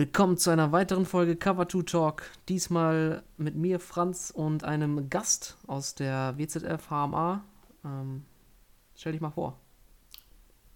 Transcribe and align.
Willkommen 0.00 0.38
zu 0.38 0.48
einer 0.48 0.72
weiteren 0.72 1.04
Folge 1.04 1.36
Cover 1.36 1.68
2 1.68 1.82
Talk. 1.82 2.22
Diesmal 2.48 3.22
mit 3.36 3.54
mir, 3.54 3.78
Franz, 3.78 4.30
und 4.34 4.64
einem 4.64 5.10
Gast 5.10 5.58
aus 5.66 5.94
der 5.94 6.38
WZF 6.38 6.88
HMA. 6.88 7.44
Ähm, 7.84 8.24
stell 8.96 9.12
dich 9.12 9.20
mal 9.20 9.28
vor. 9.28 9.60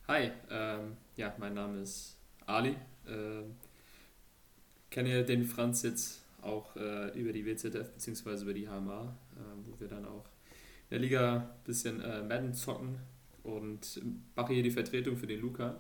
Hi, 0.09 0.31
ähm, 0.51 0.99
ja, 1.17 1.33
mein 1.39 1.55
Name 1.55 1.81
ist 1.81 2.19
Ali. 2.45 2.77
Ähm, 3.09 3.57
kenne 4.91 5.25
den 5.25 5.47
Franz 5.47 5.81
jetzt 5.85 6.23
auch 6.43 6.77
äh, 6.77 7.19
über 7.19 7.33
die 7.33 7.47
WZF 7.47 7.93
bzw. 7.95 8.43
über 8.43 8.53
die 8.53 8.69
HMA, 8.69 9.05
äh, 9.37 9.41
wo 9.65 9.81
wir 9.81 9.89
dann 9.89 10.05
auch 10.05 10.27
in 10.91 10.91
der 10.91 10.99
Liga 10.99 11.37
ein 11.37 11.65
bisschen 11.65 12.03
äh, 12.03 12.21
Madden 12.21 12.53
zocken 12.53 12.99
und 13.43 14.03
mache 14.37 14.53
hier 14.53 14.63
die 14.63 14.71
Vertretung 14.71 15.17
für 15.17 15.27
den 15.27 15.41
Luca. 15.41 15.77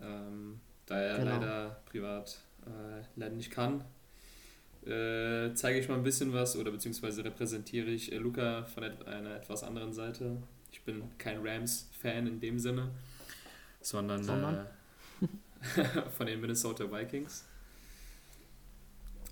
Ähm, 0.00 0.60
da 0.86 0.98
er 0.98 1.18
genau. 1.18 1.30
leider 1.32 1.82
privat 1.84 2.43
äh, 2.66 3.04
leider 3.16 3.34
nicht 3.34 3.50
kann, 3.50 3.84
äh, 4.86 5.54
zeige 5.54 5.78
ich 5.78 5.88
mal 5.88 5.96
ein 5.96 6.02
bisschen 6.02 6.32
was 6.32 6.56
oder 6.56 6.70
beziehungsweise 6.70 7.24
repräsentiere 7.24 7.90
ich 7.90 8.12
äh, 8.12 8.16
Luca 8.18 8.64
von 8.64 8.84
et 8.84 9.06
einer 9.06 9.36
etwas 9.36 9.62
anderen 9.62 9.92
Seite. 9.92 10.36
Ich 10.72 10.82
bin 10.82 11.02
kein 11.18 11.46
Rams-Fan 11.46 12.26
in 12.26 12.40
dem 12.40 12.58
Sinne, 12.58 12.90
sondern, 13.80 14.22
sondern? 14.22 14.66
Äh, 15.76 15.84
von 16.16 16.26
den 16.26 16.40
Minnesota 16.40 16.90
Vikings. 16.90 17.44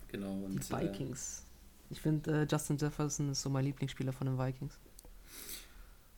Genau. 0.08 0.32
Und, 0.32 0.68
Die 0.68 0.72
äh, 0.72 0.80
Vikings. 0.82 1.44
ich 1.90 2.00
finde, 2.00 2.46
Justin 2.50 2.76
Jefferson 2.76 3.30
ist 3.30 3.42
so 3.42 3.50
mein 3.50 3.64
Lieblingsspieler 3.64 4.12
von 4.12 4.26
den 4.26 4.38
Vikings. 4.38 4.78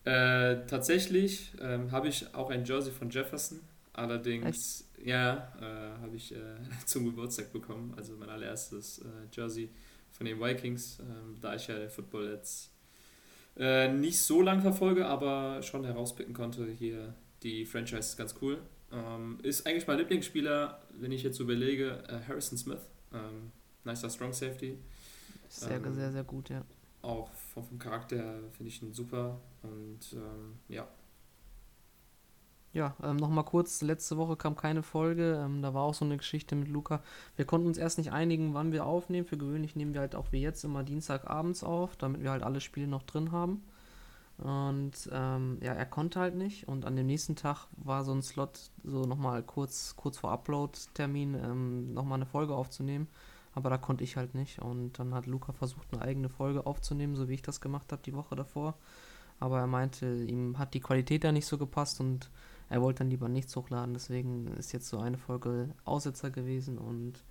Äh, 0.05 0.67
tatsächlich 0.67 1.53
ähm, 1.61 1.91
habe 1.91 2.09
ich 2.09 2.35
auch 2.35 2.51
ein 2.51 2.65
Jersey 2.65 2.93
von 2.93 3.09
Jefferson. 3.09 3.61
Allerdings, 3.95 4.89
Echt? 4.99 5.07
ja, 5.07 5.53
äh, 5.61 6.03
habe 6.03 6.17
ich 6.17 6.35
äh, 6.35 6.39
zum 6.85 7.05
Geburtstag 7.07 7.53
bekommen. 7.53 7.95
Also 7.97 8.17
mein 8.17 8.29
allererstes 8.29 8.99
äh, 8.99 9.05
Jersey 9.33 9.71
von 10.11 10.27
den 10.27 10.41
Vikings, 10.41 10.99
ähm, 11.01 11.37
da 11.41 11.55
ich 11.55 11.67
ja 11.69 11.79
den 11.79 11.91
Football 11.91 12.31
jetzt 12.33 12.71
äh, 13.57 13.93
nicht 13.93 14.19
so 14.19 14.43
lang 14.43 14.61
verfolge, 14.61 15.07
aber 15.07 15.63
schon 15.63 15.85
herauspicken 15.85 16.35
konnte. 16.35 16.67
Hier 16.67 17.15
die 17.45 17.65
Franchise 17.65 18.01
ist 18.01 18.17
ganz 18.17 18.35
cool. 18.43 18.61
Ähm, 18.91 19.39
ist 19.43 19.65
eigentlich 19.67 19.87
mein 19.87 19.99
Lieblingsspieler, 19.99 20.83
wenn 20.93 21.13
ich 21.13 21.23
jetzt 21.23 21.39
überlege, 21.39 22.03
äh, 22.09 22.29
Harrison 22.29 22.59
Smith. 22.59 22.89
Ähm, 23.13 23.53
nicer 23.85 24.11
Strong 24.11 24.33
Safety. 24.33 24.77
Sehr, 25.49 25.77
ähm, 25.77 25.95
sehr, 25.95 26.11
sehr 26.11 26.25
gut, 26.25 26.49
ja. 26.49 26.65
Auch 27.03 27.31
vom, 27.53 27.65
vom 27.65 27.79
Charakter 27.79 28.41
finde 28.57 28.71
ich 28.71 28.83
ihn 28.83 28.93
super 28.93 29.41
und 29.63 30.01
ähm, 30.15 30.59
ja, 30.69 30.89
ja, 32.75 32.95
ähm, 33.03 33.17
nochmal 33.17 33.45
kurz, 33.45 33.81
letzte 33.83 34.17
Woche 34.17 34.37
kam 34.37 34.57
keine 34.57 34.83
Folge, 34.83 35.41
ähm, 35.45 35.63
da 35.63 35.73
war 35.75 35.85
auch 35.85 35.95
so 35.95 36.05
eine 36.05 36.17
Geschichte 36.17 36.57
mit 36.57 36.69
Luca. 36.69 37.01
Wir 37.37 37.45
konnten 37.45 37.69
uns 37.69 37.79
erst 37.79 37.99
nicht 37.99 38.13
einigen, 38.13 38.53
wann 38.53 38.73
wir 38.73 38.85
aufnehmen. 38.85 39.27
Für 39.27 39.39
gewöhnlich 39.39 39.77
nehmen 39.77 39.95
wir 39.95 40.01
halt 40.01 40.17
auch 40.17 40.33
wie 40.33 40.43
jetzt 40.43 40.65
immer 40.65 40.83
Dienstagabends 40.83 41.63
auf, 41.63 41.97
damit 41.97 42.23
wir 42.23 42.33
halt 42.33 42.43
alle 42.43 42.61
Spiele 42.61 42.89
noch 42.89 43.05
drin 43.05 43.31
haben. 43.31 43.63
Und 44.39 45.09
ähm, 45.13 45.59
ja, 45.63 45.73
er 45.73 45.87
konnte 45.87 46.19
halt 46.19 46.35
nicht. 46.35 46.67
Und 46.67 46.85
an 46.85 46.97
dem 46.97 47.07
nächsten 47.07 47.37
Tag 47.37 47.69
war 47.77 48.05
so 48.05 48.13
ein 48.13 48.23
Slot, 48.23 48.71
so 48.83 49.03
nochmal 49.03 49.45
kurz, 49.45 49.95
kurz 49.97 50.19
vor 50.19 50.33
Upload-Termin, 50.33 51.35
ähm, 51.35 51.95
nochmal 51.95 52.19
eine 52.19 52.27
Folge 52.27 52.55
aufzunehmen. 52.55 53.07
Aber 53.55 53.71
da 53.71 53.79
konnte 53.79 54.03
ich 54.03 54.17
halt 54.17 54.35
nicht. 54.35 54.59
Und 54.59 54.99
dann 54.99 55.15
hat 55.15 55.27
Luca 55.27 55.53
versucht, 55.53 55.93
eine 55.93 56.03
eigene 56.03 56.29
Folge 56.29 56.67
aufzunehmen, 56.67 57.15
so 57.15 57.29
wie 57.29 57.35
ich 57.35 57.43
das 57.43 57.61
gemacht 57.61 57.93
habe 57.93 58.03
die 58.05 58.15
Woche 58.15 58.35
davor. 58.35 58.75
Aber 59.39 59.61
er 59.61 59.69
meinte, 59.69 60.25
ihm 60.25 60.59
hat 60.59 60.75
die 60.75 60.81
Qualität 60.81 61.23
da 61.23 61.31
nicht 61.31 61.47
so 61.47 61.57
gepasst 61.57 62.01
und 62.01 62.31
er 62.71 62.83
wollte 62.83 62.99
dann 62.99 63.11
lieber 63.11 63.29
nichts 63.29 63.55
hochladen, 63.57 63.95
deswegen 63.95 64.49
ist 64.57 64.73
jetzt 64.73 64.89
so 64.89 64.99
eine 64.99 65.19
Folge 65.19 65.69
Aussetzer 65.85 66.31
gewesen 66.31 66.79
und 66.79 67.25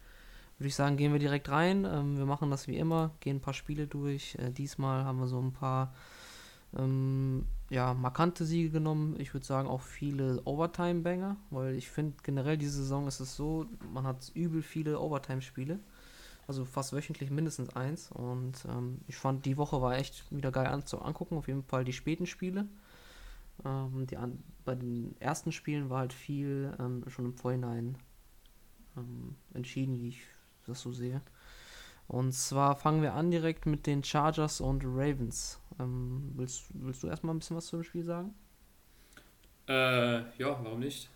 würde 0.58 0.68
ich 0.68 0.76
sagen, 0.76 0.98
gehen 0.98 1.12
wir 1.12 1.20
direkt 1.20 1.50
rein. 1.50 1.86
Ähm, 1.86 2.18
wir 2.18 2.26
machen 2.26 2.52
das 2.52 2.68
wie 2.68 2.78
immer, 2.78 3.12
gehen 3.20 3.38
ein 3.38 3.42
paar 3.42 3.54
Spiele 3.54 3.88
durch. 3.88 4.36
Äh, 4.36 4.52
diesmal 4.52 5.04
haben 5.04 5.20
wir 5.20 5.28
so 5.28 5.40
ein 5.40 5.52
paar 5.52 5.94
ähm, 6.78 7.46
ja, 7.70 7.94
markante 7.94 8.46
Siege 8.46 8.70
genommen. 8.70 9.20
Ich 9.20 9.34
würde 9.34 9.46
sagen 9.46 9.68
auch 9.68 9.82
viele 9.82 10.42
Overtime-Banger, 10.46 11.38
weil 11.50 11.76
ich 11.76 11.90
finde 11.90 12.16
generell 12.24 12.58
diese 12.58 12.78
Saison 12.78 13.08
ist 13.08 13.20
es 13.20 13.36
so, 13.36 13.66
man 13.94 14.06
hat 14.06 14.32
übel 14.36 14.62
viele 14.62 15.00
Overtime-Spiele. 15.00 15.80
Also 16.46 16.66
fast 16.66 16.94
wöchentlich 16.94 17.32
mindestens 17.32 17.70
eins. 17.76 18.12
Und 18.12 18.66
ähm, 18.68 19.00
ich 19.08 19.16
fand, 19.16 19.46
die 19.46 19.58
Woche 19.58 19.82
war 19.82 19.96
echt 19.96 20.30
wieder 20.30 20.52
geil 20.52 20.68
anzugucken. 20.68 21.38
Auf 21.38 21.48
jeden 21.48 21.64
Fall 21.64 21.86
die 21.86 21.94
späten 21.94 22.26
Spiele. 22.26 22.68
Ähm, 23.66 24.08
die 24.08 24.18
an, 24.18 24.44
bei 24.66 24.76
den 24.76 25.16
ersten 25.20 25.52
Spielen 25.52 25.90
war 25.90 26.00
halt 26.00 26.14
viel 26.14 26.76
ähm, 26.80 27.04
schon 27.08 27.26
im 27.26 27.34
Vorhinein 27.34 27.98
ähm, 28.98 29.36
entschieden, 29.54 30.02
wie 30.02 30.10
ich 30.10 30.22
das 30.66 30.82
so 30.82 30.92
sehe. 30.92 31.22
Und 32.08 32.34
zwar 32.34 32.76
fangen 32.76 33.02
wir 33.02 33.14
an 33.14 33.32
direkt 33.32 33.66
mit 33.66 33.88
den 33.88 34.04
Chargers 34.04 34.62
und 34.62 34.84
Ravens. 34.86 35.60
Ähm, 35.80 36.32
willst, 36.36 36.66
willst 36.74 37.04
du 37.04 37.08
erstmal 37.08 37.34
ein 37.34 37.40
bisschen 37.40 37.58
was 37.58 37.68
zum 37.68 37.84
Spiel 37.84 38.04
sagen? 38.04 38.34
Äh, 39.68 40.20
ja, 40.38 40.60
warum 40.64 40.80
nicht? 40.80 41.10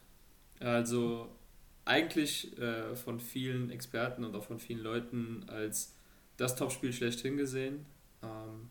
Also 0.60 1.30
eigentlich 1.86 2.58
äh, 2.58 2.96
von 2.96 3.20
vielen 3.20 3.70
Experten 3.70 4.24
und 4.24 4.36
auch 4.36 4.44
von 4.44 4.60
vielen 4.60 4.82
Leuten 4.82 5.46
als 5.48 5.96
das 6.38 6.56
Topspiel 6.56 6.94
schlechthin 6.94 7.38
gesehen. 7.38 7.86
Ähm, 8.24 8.70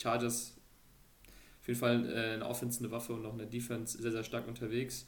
Chargers 0.00 0.57
jeden 1.68 1.78
Fall 1.78 2.10
äh, 2.10 2.34
eine 2.34 2.46
Offense, 2.46 2.90
Waffe 2.90 3.12
und 3.12 3.24
auch 3.24 3.34
eine 3.34 3.46
Defense 3.46 4.00
sehr, 4.00 4.12
sehr 4.12 4.24
stark 4.24 4.48
unterwegs. 4.48 5.06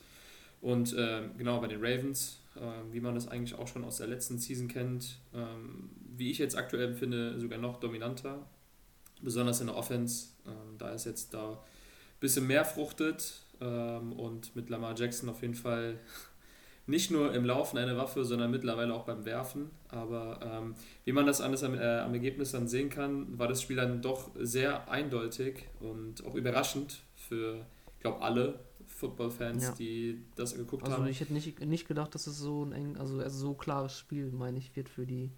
Und 0.60 0.92
äh, 0.92 1.22
genau 1.38 1.60
bei 1.60 1.68
den 1.68 1.80
Ravens, 1.80 2.42
äh, 2.56 2.92
wie 2.92 3.00
man 3.00 3.14
das 3.14 3.28
eigentlich 3.28 3.58
auch 3.58 3.66
schon 3.66 3.84
aus 3.84 3.96
der 3.96 4.06
letzten 4.06 4.38
Season 4.38 4.68
kennt, 4.68 5.18
ähm, 5.34 5.90
wie 6.16 6.30
ich 6.30 6.38
jetzt 6.38 6.56
aktuell 6.56 6.94
finde, 6.94 7.40
sogar 7.40 7.58
noch 7.58 7.80
dominanter. 7.80 8.46
Besonders 9.22 9.60
in 9.60 9.68
der 9.68 9.76
Offense, 9.76 10.28
ähm, 10.46 10.78
da 10.78 10.90
ist 10.90 11.06
jetzt 11.06 11.34
da 11.34 11.52
ein 11.52 11.58
bisschen 12.20 12.46
mehr 12.46 12.64
fruchtet 12.64 13.42
ähm, 13.60 14.12
und 14.12 14.54
mit 14.54 14.68
Lamar 14.70 14.94
Jackson 14.96 15.28
auf 15.28 15.42
jeden 15.42 15.54
Fall 15.54 15.98
nicht 16.90 17.10
nur 17.10 17.32
im 17.32 17.44
Laufen 17.44 17.78
eine 17.78 17.96
Waffe, 17.96 18.24
sondern 18.24 18.50
mittlerweile 18.50 18.92
auch 18.92 19.04
beim 19.04 19.24
Werfen. 19.24 19.70
Aber 19.88 20.40
ähm, 20.42 20.74
wie 21.04 21.12
man 21.12 21.26
das 21.26 21.40
alles 21.40 21.62
am, 21.62 21.74
äh, 21.74 22.00
am, 22.00 22.12
Ergebnis 22.12 22.52
dann 22.52 22.68
sehen 22.68 22.90
kann, 22.90 23.38
war 23.38 23.48
das 23.48 23.62
Spiel 23.62 23.76
dann 23.76 24.02
doch 24.02 24.30
sehr 24.38 24.90
eindeutig 24.90 25.68
und 25.80 26.24
auch 26.26 26.34
überraschend 26.34 27.00
für, 27.14 27.64
ich 27.96 28.02
glaube, 28.02 28.20
alle 28.20 28.58
Football-Fans, 28.86 29.62
ja. 29.62 29.74
die 29.78 30.22
das 30.34 30.54
geguckt 30.54 30.82
also 30.82 30.96
haben. 30.96 31.02
Also 31.02 31.10
ich 31.10 31.20
hätte 31.20 31.32
nicht, 31.32 31.60
nicht 31.64 31.88
gedacht, 31.88 32.14
dass 32.14 32.26
es 32.26 32.36
so 32.36 32.64
ein 32.64 32.72
eng, 32.72 32.96
also, 32.98 33.18
also 33.20 33.38
so 33.38 33.54
klares 33.54 33.96
Spiel, 33.96 34.30
meine 34.30 34.58
ich, 34.58 34.74
wird 34.76 34.88
für 34.88 35.06
die 35.06 35.30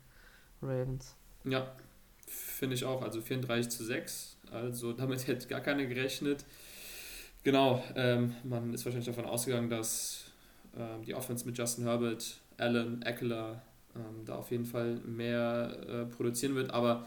Ravens. 0.60 1.14
Ja, 1.44 1.70
finde 2.26 2.74
ich 2.74 2.84
auch. 2.84 3.02
Also 3.02 3.20
34 3.20 3.70
zu 3.70 3.84
6. 3.84 4.38
Also 4.50 4.92
damit 4.94 5.26
hätte 5.26 5.46
gar 5.46 5.60
keiner 5.60 5.86
gerechnet. 5.86 6.44
Genau, 7.44 7.82
ähm, 7.96 8.34
man 8.44 8.72
ist 8.72 8.84
wahrscheinlich 8.84 9.06
davon 9.06 9.24
ausgegangen, 9.24 9.68
dass 9.68 10.31
die 11.06 11.14
Offense 11.14 11.44
mit 11.44 11.58
Justin 11.58 11.84
Herbert, 11.84 12.40
Allen, 12.56 13.02
Eckler 13.02 13.62
ähm, 13.94 14.24
da 14.24 14.36
auf 14.36 14.50
jeden 14.50 14.64
Fall 14.64 14.96
mehr 15.00 15.76
äh, 15.88 16.04
produzieren 16.06 16.54
wird. 16.54 16.70
Aber 16.70 17.06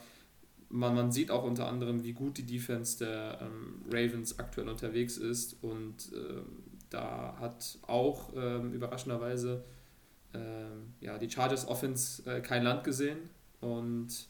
man, 0.70 0.96
man 0.96 1.12
sieht 1.12 1.32
auch 1.32 1.44
unter 1.44 1.68
anderem, 1.68 2.04
wie 2.04 2.14
gut 2.14 2.38
die 2.38 2.46
Defense 2.46 2.98
der 3.00 3.40
ähm, 3.42 3.82
Ravens 3.90 4.40
aktuell 4.40 4.70
unterwegs 4.70 5.18
ist. 5.18 5.58
Und 5.64 6.12
ähm, 6.14 6.46
da 6.90 7.36
hat 7.40 7.78
auch 7.88 8.32
ähm, 8.36 8.74
überraschenderweise 8.74 9.64
ähm, 10.34 10.94
ja, 11.02 11.18
die 11.18 11.30
Chargers 11.30 11.68
Offense 11.68 12.24
äh, 12.30 12.42
kein 12.42 12.64
Land 12.64 12.84
gesehen. 12.84 13.18
Und 13.62 14.28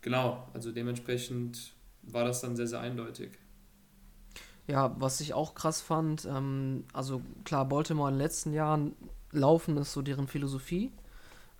genau, 0.00 0.48
also 0.52 0.72
dementsprechend 0.72 1.72
war 2.02 2.24
das 2.24 2.40
dann 2.40 2.56
sehr, 2.56 2.66
sehr 2.66 2.80
eindeutig. 2.80 3.30
Ja, 4.70 4.94
was 5.00 5.20
ich 5.20 5.34
auch 5.34 5.56
krass 5.56 5.80
fand, 5.80 6.26
ähm, 6.26 6.84
also 6.92 7.22
klar, 7.44 7.64
Baltimore 7.64 8.08
in 8.08 8.14
den 8.14 8.22
letzten 8.22 8.52
Jahren 8.52 8.94
laufen 9.32 9.76
ist 9.76 9.92
so 9.92 10.00
deren 10.00 10.28
Philosophie. 10.28 10.92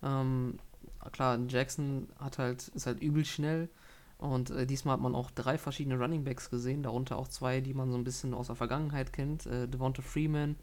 Ähm, 0.01 0.61
klar, 1.11 1.37
Jackson 1.49 2.09
hat 2.21 2.39
halt, 2.39 2.69
ist 2.69 2.87
halt 2.87 3.03
übel 3.03 3.25
schnell 3.25 3.69
und 4.19 4.51
äh, 4.51 4.65
diesmal 4.65 4.93
hat 4.95 5.01
man 5.01 5.17
auch 5.17 5.33
drei 5.33 5.59
verschiedene 5.59 5.99
Running 5.99 6.23
Backs 6.23 6.51
gesehen, 6.51 6.85
darunter 6.85 7.19
auch 7.19 7.27
zwei, 7.27 7.61
die 7.61 7.75
man 7.75 7.91
so 7.91 7.99
ein 7.99 8.05
bisschen 8.05 8.33
aus 8.33 8.47
der 8.47 8.55
Vergangenheit 8.55 9.13
kennt. 9.13 9.45
Äh, 9.47 9.67
Devonta 9.67 10.03
Freeman 10.03 10.55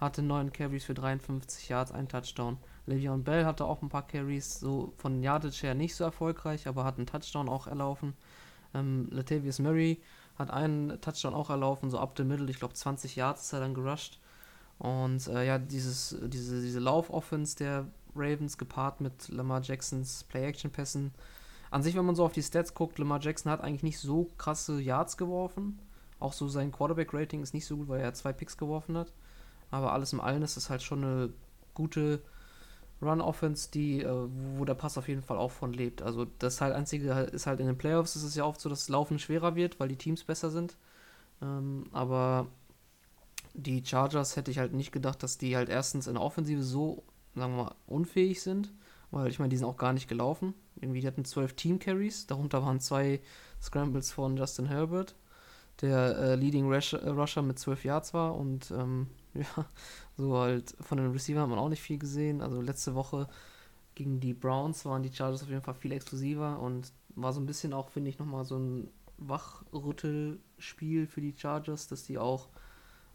hatte 0.00 0.22
neun 0.22 0.52
Carries 0.52 0.84
für 0.84 0.94
53 0.94 1.68
Yards, 1.68 1.92
ein 1.92 2.08
Touchdown. 2.08 2.58
Le'Veon 2.88 3.22
Bell 3.22 3.44
hatte 3.44 3.64
auch 3.64 3.80
ein 3.80 3.90
paar 3.90 4.08
Carries, 4.08 4.58
so 4.58 4.92
von 4.96 5.22
Yardage 5.22 5.62
her 5.62 5.76
nicht 5.76 5.94
so 5.94 6.02
erfolgreich, 6.02 6.66
aber 6.66 6.82
hat 6.82 6.96
einen 6.96 7.06
Touchdown 7.06 7.48
auch 7.48 7.68
erlaufen. 7.68 8.14
Ähm, 8.74 9.06
Latavius 9.12 9.60
Murray 9.60 10.00
hat 10.36 10.50
einen 10.50 11.00
Touchdown 11.00 11.34
auch 11.34 11.50
erlaufen, 11.50 11.90
so 11.90 11.98
up 11.98 12.14
the 12.16 12.24
middle, 12.24 12.50
ich 12.50 12.58
glaube 12.58 12.74
20 12.74 13.16
Yards 13.16 13.42
ist 13.42 13.52
er 13.52 13.60
dann 13.60 13.74
gerusht. 13.74 14.18
Und 14.78 15.28
äh, 15.28 15.46
ja, 15.46 15.58
dieses, 15.58 16.16
diese, 16.24 16.60
diese 16.60 16.80
Lauf-Offense 16.80 17.56
der 17.56 17.86
Ravens 18.14 18.58
gepaart 18.58 19.00
mit 19.00 19.28
Lamar 19.28 19.62
Jacksons 19.62 20.24
Play-Action-Pässen. 20.24 21.12
An 21.70 21.82
sich, 21.82 21.94
wenn 21.96 22.04
man 22.04 22.16
so 22.16 22.24
auf 22.24 22.32
die 22.32 22.42
Stats 22.42 22.74
guckt, 22.74 22.98
Lamar 22.98 23.20
Jackson 23.20 23.50
hat 23.50 23.60
eigentlich 23.60 23.82
nicht 23.82 23.98
so 23.98 24.28
krasse 24.38 24.80
Yards 24.80 25.16
geworfen. 25.16 25.78
Auch 26.18 26.32
so 26.32 26.48
sein 26.48 26.72
Quarterback-Rating 26.72 27.42
ist 27.42 27.54
nicht 27.54 27.66
so 27.66 27.76
gut, 27.76 27.88
weil 27.88 28.00
er 28.00 28.14
zwei 28.14 28.32
Picks 28.32 28.56
geworfen 28.56 28.96
hat. 28.96 29.12
Aber 29.70 29.92
alles 29.92 30.12
im 30.12 30.20
Allen 30.20 30.42
ist 30.42 30.56
es 30.56 30.68
halt 30.68 30.82
schon 30.82 31.04
eine 31.04 31.32
gute 31.74 32.22
Run-Offense, 33.02 33.70
die, 33.70 34.02
äh, 34.02 34.28
wo 34.56 34.64
der 34.64 34.74
Pass 34.74 34.98
auf 34.98 35.08
jeden 35.08 35.22
Fall 35.22 35.36
auch 35.36 35.50
von 35.50 35.72
lebt. 35.72 36.02
Also 36.02 36.26
das 36.38 36.60
halt 36.60 36.74
einzige 36.74 37.10
ist 37.10 37.46
halt 37.46 37.60
in 37.60 37.66
den 37.66 37.78
Playoffs 37.78 38.16
ist 38.16 38.22
es 38.22 38.34
ja 38.34 38.44
oft 38.44 38.60
so, 38.60 38.68
dass 38.68 38.80
das 38.80 38.88
Laufen 38.88 39.18
schwerer 39.18 39.54
wird, 39.54 39.80
weil 39.80 39.88
die 39.88 39.96
Teams 39.96 40.24
besser 40.24 40.50
sind. 40.50 40.76
Ähm, 41.40 41.84
aber 41.92 42.46
die 43.54 43.84
Chargers 43.84 44.36
hätte 44.36 44.50
ich 44.50 44.58
halt 44.58 44.72
nicht 44.72 44.92
gedacht, 44.92 45.22
dass 45.22 45.38
die 45.38 45.56
halt 45.56 45.68
erstens 45.68 46.06
in 46.06 46.14
der 46.14 46.22
Offensive 46.22 46.62
so, 46.62 47.02
sagen 47.34 47.56
wir 47.56 47.64
mal, 47.64 47.74
unfähig 47.86 48.42
sind. 48.42 48.72
Weil 49.10 49.28
ich 49.28 49.38
meine, 49.38 49.50
die 49.50 49.58
sind 49.58 49.66
auch 49.66 49.76
gar 49.76 49.92
nicht 49.92 50.08
gelaufen. 50.08 50.54
Irgendwie, 50.76 51.00
die 51.00 51.06
hatten 51.06 51.24
zwölf 51.26 51.52
Team-Carries, 51.54 52.26
darunter 52.26 52.62
waren 52.62 52.80
zwei 52.80 53.20
Scrambles 53.60 54.10
von 54.10 54.36
Justin 54.36 54.66
Herbert, 54.66 55.14
der 55.82 56.18
äh, 56.18 56.34
Leading 56.34 56.72
Rusher, 56.72 57.06
Rusher 57.06 57.42
mit 57.42 57.58
zwölf 57.58 57.84
Yards 57.84 58.14
war 58.14 58.34
und 58.34 58.70
ähm, 58.70 59.08
ja, 59.34 59.66
so 60.16 60.36
halt 60.36 60.76
von 60.80 60.98
den 60.98 61.10
Receivern 61.10 61.42
hat 61.42 61.50
man 61.50 61.58
auch 61.58 61.68
nicht 61.68 61.82
viel 61.82 61.98
gesehen. 61.98 62.40
Also 62.40 62.60
letzte 62.60 62.94
Woche 62.94 63.28
gegen 63.94 64.20
die 64.20 64.34
Browns 64.34 64.84
waren 64.84 65.02
die 65.02 65.12
Chargers 65.12 65.42
auf 65.42 65.48
jeden 65.48 65.62
Fall 65.62 65.74
viel 65.74 65.92
exklusiver 65.92 66.58
und 66.60 66.92
war 67.14 67.32
so 67.32 67.40
ein 67.40 67.46
bisschen 67.46 67.72
auch, 67.72 67.90
finde 67.90 68.10
ich, 68.10 68.18
nochmal 68.18 68.44
so 68.44 68.58
ein 68.58 68.88
Wachrüttelspiel 69.18 71.06
für 71.06 71.20
die 71.20 71.34
Chargers, 71.36 71.88
dass 71.88 72.04
die 72.04 72.18
auch 72.18 72.48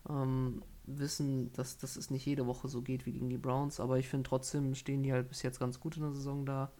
ähm, 0.09 0.61
wissen, 0.85 1.51
dass, 1.53 1.77
dass 1.77 1.95
es 1.95 2.09
nicht 2.09 2.25
jede 2.25 2.45
Woche 2.45 2.67
so 2.67 2.81
geht 2.81 3.05
wie 3.05 3.11
gegen 3.11 3.29
die 3.29 3.37
Browns, 3.37 3.79
aber 3.79 3.97
ich 3.97 4.07
finde 4.07 4.29
trotzdem 4.29 4.73
stehen 4.75 5.03
die 5.03 5.11
halt 5.11 5.29
bis 5.29 5.41
jetzt 5.41 5.59
ganz 5.59 5.79
gut 5.79 5.97
in 5.97 6.03
der 6.03 6.13
Saison 6.13 6.45
da 6.45 6.71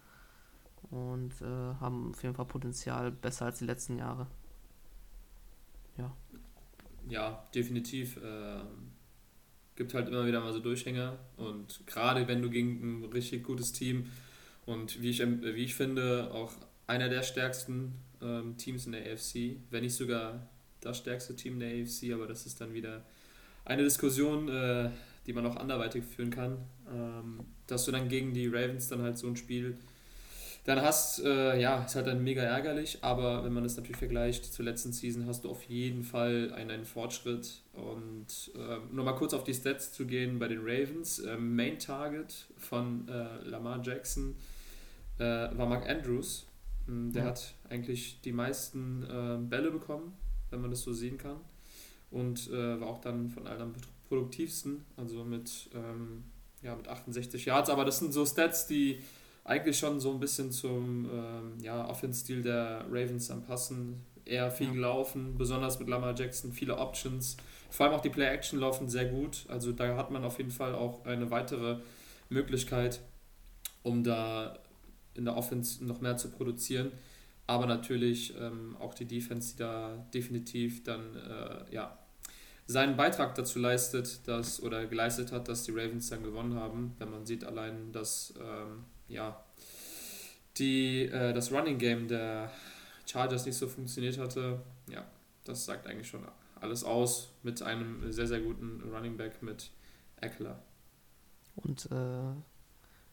und 0.92 1.42
äh, 1.42 1.46
haben 1.46 2.12
auf 2.12 2.24
jeden 2.24 2.36
Fall 2.36 2.46
Potenzial 2.46 3.12
besser 3.12 3.46
als 3.46 3.60
die 3.60 3.66
letzten 3.66 3.98
Jahre. 3.98 4.28
Ja. 5.98 6.16
Ja, 7.10 7.44
definitiv. 7.54 8.20
Ähm 8.24 8.97
gibt 9.78 9.94
halt 9.94 10.10
immer 10.10 10.26
wieder 10.26 10.42
mal 10.42 10.52
so 10.52 10.60
Durchhänger. 10.60 11.18
Und 11.38 11.86
gerade 11.86 12.28
wenn 12.28 12.42
du 12.42 12.50
gegen 12.50 13.00
ein 13.00 13.06
richtig 13.06 13.44
gutes 13.44 13.72
Team 13.72 14.08
und 14.66 15.02
wie 15.02 15.12
ich, 15.12 15.20
wie 15.20 15.64
ich 15.64 15.76
finde, 15.76 16.32
auch 16.34 16.52
einer 16.88 17.08
der 17.08 17.24
stärksten 17.24 17.94
ähm, 18.22 18.58
Teams 18.58 18.86
in 18.86 18.92
der 18.92 19.14
AFC, 19.14 19.58
wenn 19.70 19.84
nicht 19.84 19.96
sogar 19.96 20.50
das 20.82 20.98
stärkste 20.98 21.36
Team 21.36 21.60
der 21.60 21.70
AFC, 21.70 22.12
aber 22.14 22.28
das 22.28 22.46
ist 22.46 22.60
dann 22.60 22.74
wieder 22.74 23.06
eine 23.64 23.84
Diskussion, 23.84 24.50
äh, 24.50 24.90
die 25.26 25.34
man 25.34 25.46
auch 25.46 25.58
anderweitig 25.58 26.04
führen 26.04 26.32
kann, 26.32 26.58
ähm, 26.92 27.40
dass 27.68 27.86
du 27.86 27.92
dann 27.92 28.10
gegen 28.10 28.34
die 28.34 28.48
Ravens 28.48 28.88
dann 28.88 29.02
halt 29.02 29.18
so 29.18 29.28
ein 29.28 29.36
Spiel 29.36 29.78
dann 30.68 30.82
hast, 30.82 31.24
äh, 31.24 31.58
ja, 31.62 31.86
ist 31.86 31.96
halt 31.96 32.08
dann 32.08 32.22
mega 32.26 32.44
ärgerlich, 32.44 32.98
aber 33.02 33.46
wenn 33.46 33.54
man 33.54 33.64
das 33.64 33.78
natürlich 33.78 33.96
vergleicht 33.96 34.44
zur 34.54 34.66
letzten 34.66 34.92
Season, 34.92 35.26
hast 35.26 35.46
du 35.46 35.50
auf 35.50 35.64
jeden 35.64 36.04
Fall 36.04 36.52
einen, 36.54 36.72
einen 36.72 36.86
Fortschritt. 36.86 37.62
Und 37.72 38.52
äh, 38.54 38.94
nochmal 38.94 39.16
kurz 39.16 39.34
auf 39.34 39.46
die 39.46 39.54
Stats 39.54 39.94
zu 39.94 40.06
gehen 40.06 40.40
bei 40.40 40.50
den 40.50 40.60
Ravens. 40.60 41.20
Äh, 41.20 41.38
Main 41.38 41.80
Target 41.80 42.48
von 42.58 43.08
äh, 43.08 43.48
Lamar 43.48 43.82
Jackson 43.82 44.36
äh, 45.20 45.24
war 45.24 45.68
Mark 45.68 45.90
Andrews. 45.90 46.46
Hm, 46.88 47.14
der 47.14 47.24
ja. 47.24 47.30
hat 47.30 47.54
eigentlich 47.70 48.20
die 48.20 48.34
meisten 48.34 49.04
äh, 49.04 49.38
Bälle 49.40 49.72
bekommen, 49.72 50.18
wenn 50.50 50.60
man 50.60 50.70
das 50.70 50.82
so 50.82 50.92
sehen 50.92 51.18
kann. 51.18 51.38
Und 52.12 52.50
äh, 52.50 52.78
war 52.82 52.90
auch 52.90 53.00
dann 53.00 53.30
von 53.30 53.48
allen 53.48 53.62
am 53.62 53.74
produktivsten, 54.10 54.84
also 54.98 55.24
mit, 55.24 55.70
ähm, 55.74 56.26
ja, 56.62 56.76
mit 56.76 56.90
68 56.90 57.46
Yards. 57.46 57.70
Aber 57.70 57.86
das 57.86 58.00
sind 58.00 58.12
so 58.12 58.26
Stats, 58.26 58.68
die 58.68 59.02
eigentlich 59.48 59.80
schon 59.80 60.00
so 60.00 60.12
ein 60.12 60.20
bisschen 60.20 60.52
zum 60.52 61.10
ähm, 61.10 61.54
ja, 61.62 61.88
Offense-Stil 61.88 62.44
der 62.44 62.86
Ravens 62.92 63.32
anpassen. 63.32 64.06
Eher 64.26 64.52
viel 64.52 64.68
ja. 64.68 64.74
gelaufen, 64.74 65.38
besonders 65.38 65.80
mit 65.80 65.88
Lamar 65.88 66.14
Jackson, 66.20 66.52
viele 66.52 66.78
Options. 66.78 67.38
Vor 67.70 67.86
allem 67.86 67.96
auch 67.96 68.02
die 68.02 68.10
Play-Action 68.10 68.60
laufen 68.60 68.90
sehr 68.90 69.06
gut. 69.06 69.46
Also 69.48 69.72
da 69.72 69.96
hat 69.96 70.12
man 70.12 70.26
auf 70.26 70.38
jeden 70.38 70.52
Fall 70.52 70.76
auch 70.76 71.06
eine 71.06 71.32
weitere 71.32 71.78
Möglichkeit, 72.30 73.00
um 73.84 74.04
da 74.04 74.60
in 75.14 75.24
der 75.24 75.38
Offense 75.38 75.84
noch 75.84 76.02
mehr 76.02 76.18
zu 76.18 76.30
produzieren. 76.30 76.92
Aber 77.48 77.68
natürlich 77.68 78.38
ähm, 78.38 78.76
auch 78.80 78.94
die 78.94 79.06
Defense, 79.06 79.54
die 79.54 79.60
da 79.60 80.06
definitiv 80.14 80.84
dann 80.84 81.16
äh, 81.16 81.74
ja, 81.74 81.98
seinen 82.66 82.98
Beitrag 82.98 83.36
dazu 83.36 83.60
leistet, 83.60 84.28
dass 84.28 84.62
oder 84.62 84.86
geleistet 84.88 85.32
hat, 85.32 85.48
dass 85.48 85.64
die 85.64 85.72
Ravens 85.72 86.10
dann 86.10 86.22
gewonnen 86.22 86.56
haben. 86.56 86.96
Wenn 87.00 87.10
man 87.10 87.26
sieht 87.26 87.46
allein, 87.46 87.94
dass 87.94 88.34
ähm, 88.38 88.84
ja, 89.08 89.44
die, 90.58 91.04
äh, 91.04 91.34
das 91.34 91.52
Running 91.52 91.78
Game 91.78 92.08
der 92.08 92.52
Chargers 93.06 93.46
nicht 93.46 93.58
so 93.58 93.68
funktioniert 93.68 94.18
hatte, 94.18 94.62
ja, 94.90 95.06
das 95.44 95.66
sagt 95.66 95.88
eigentlich 95.88 96.08
schon 96.08 96.26
alles 96.60 96.84
aus 96.84 97.30
mit 97.44 97.62
einem 97.62 98.12
sehr, 98.12 98.28
sehr 98.28 98.42
guten 98.42 98.82
Running 98.94 99.18
Back 99.18 99.42
mit 99.42 99.72
Eckler. 100.22 100.60
Und 101.56 101.90
äh, 101.92 102.34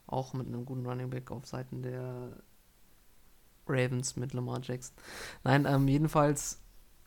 auch 0.06 0.32
mit 0.34 0.46
einem 0.46 0.64
guten 0.64 0.86
Running 0.86 1.10
Back 1.10 1.30
auf 1.30 1.46
Seiten 1.46 1.82
der 1.82 2.36
Ravens 3.66 4.16
mit 4.16 4.34
Lamar 4.34 4.60
Jackson. 4.62 4.94
Nein, 5.42 5.66
ähm, 5.66 5.88
jedenfalls 5.88 6.60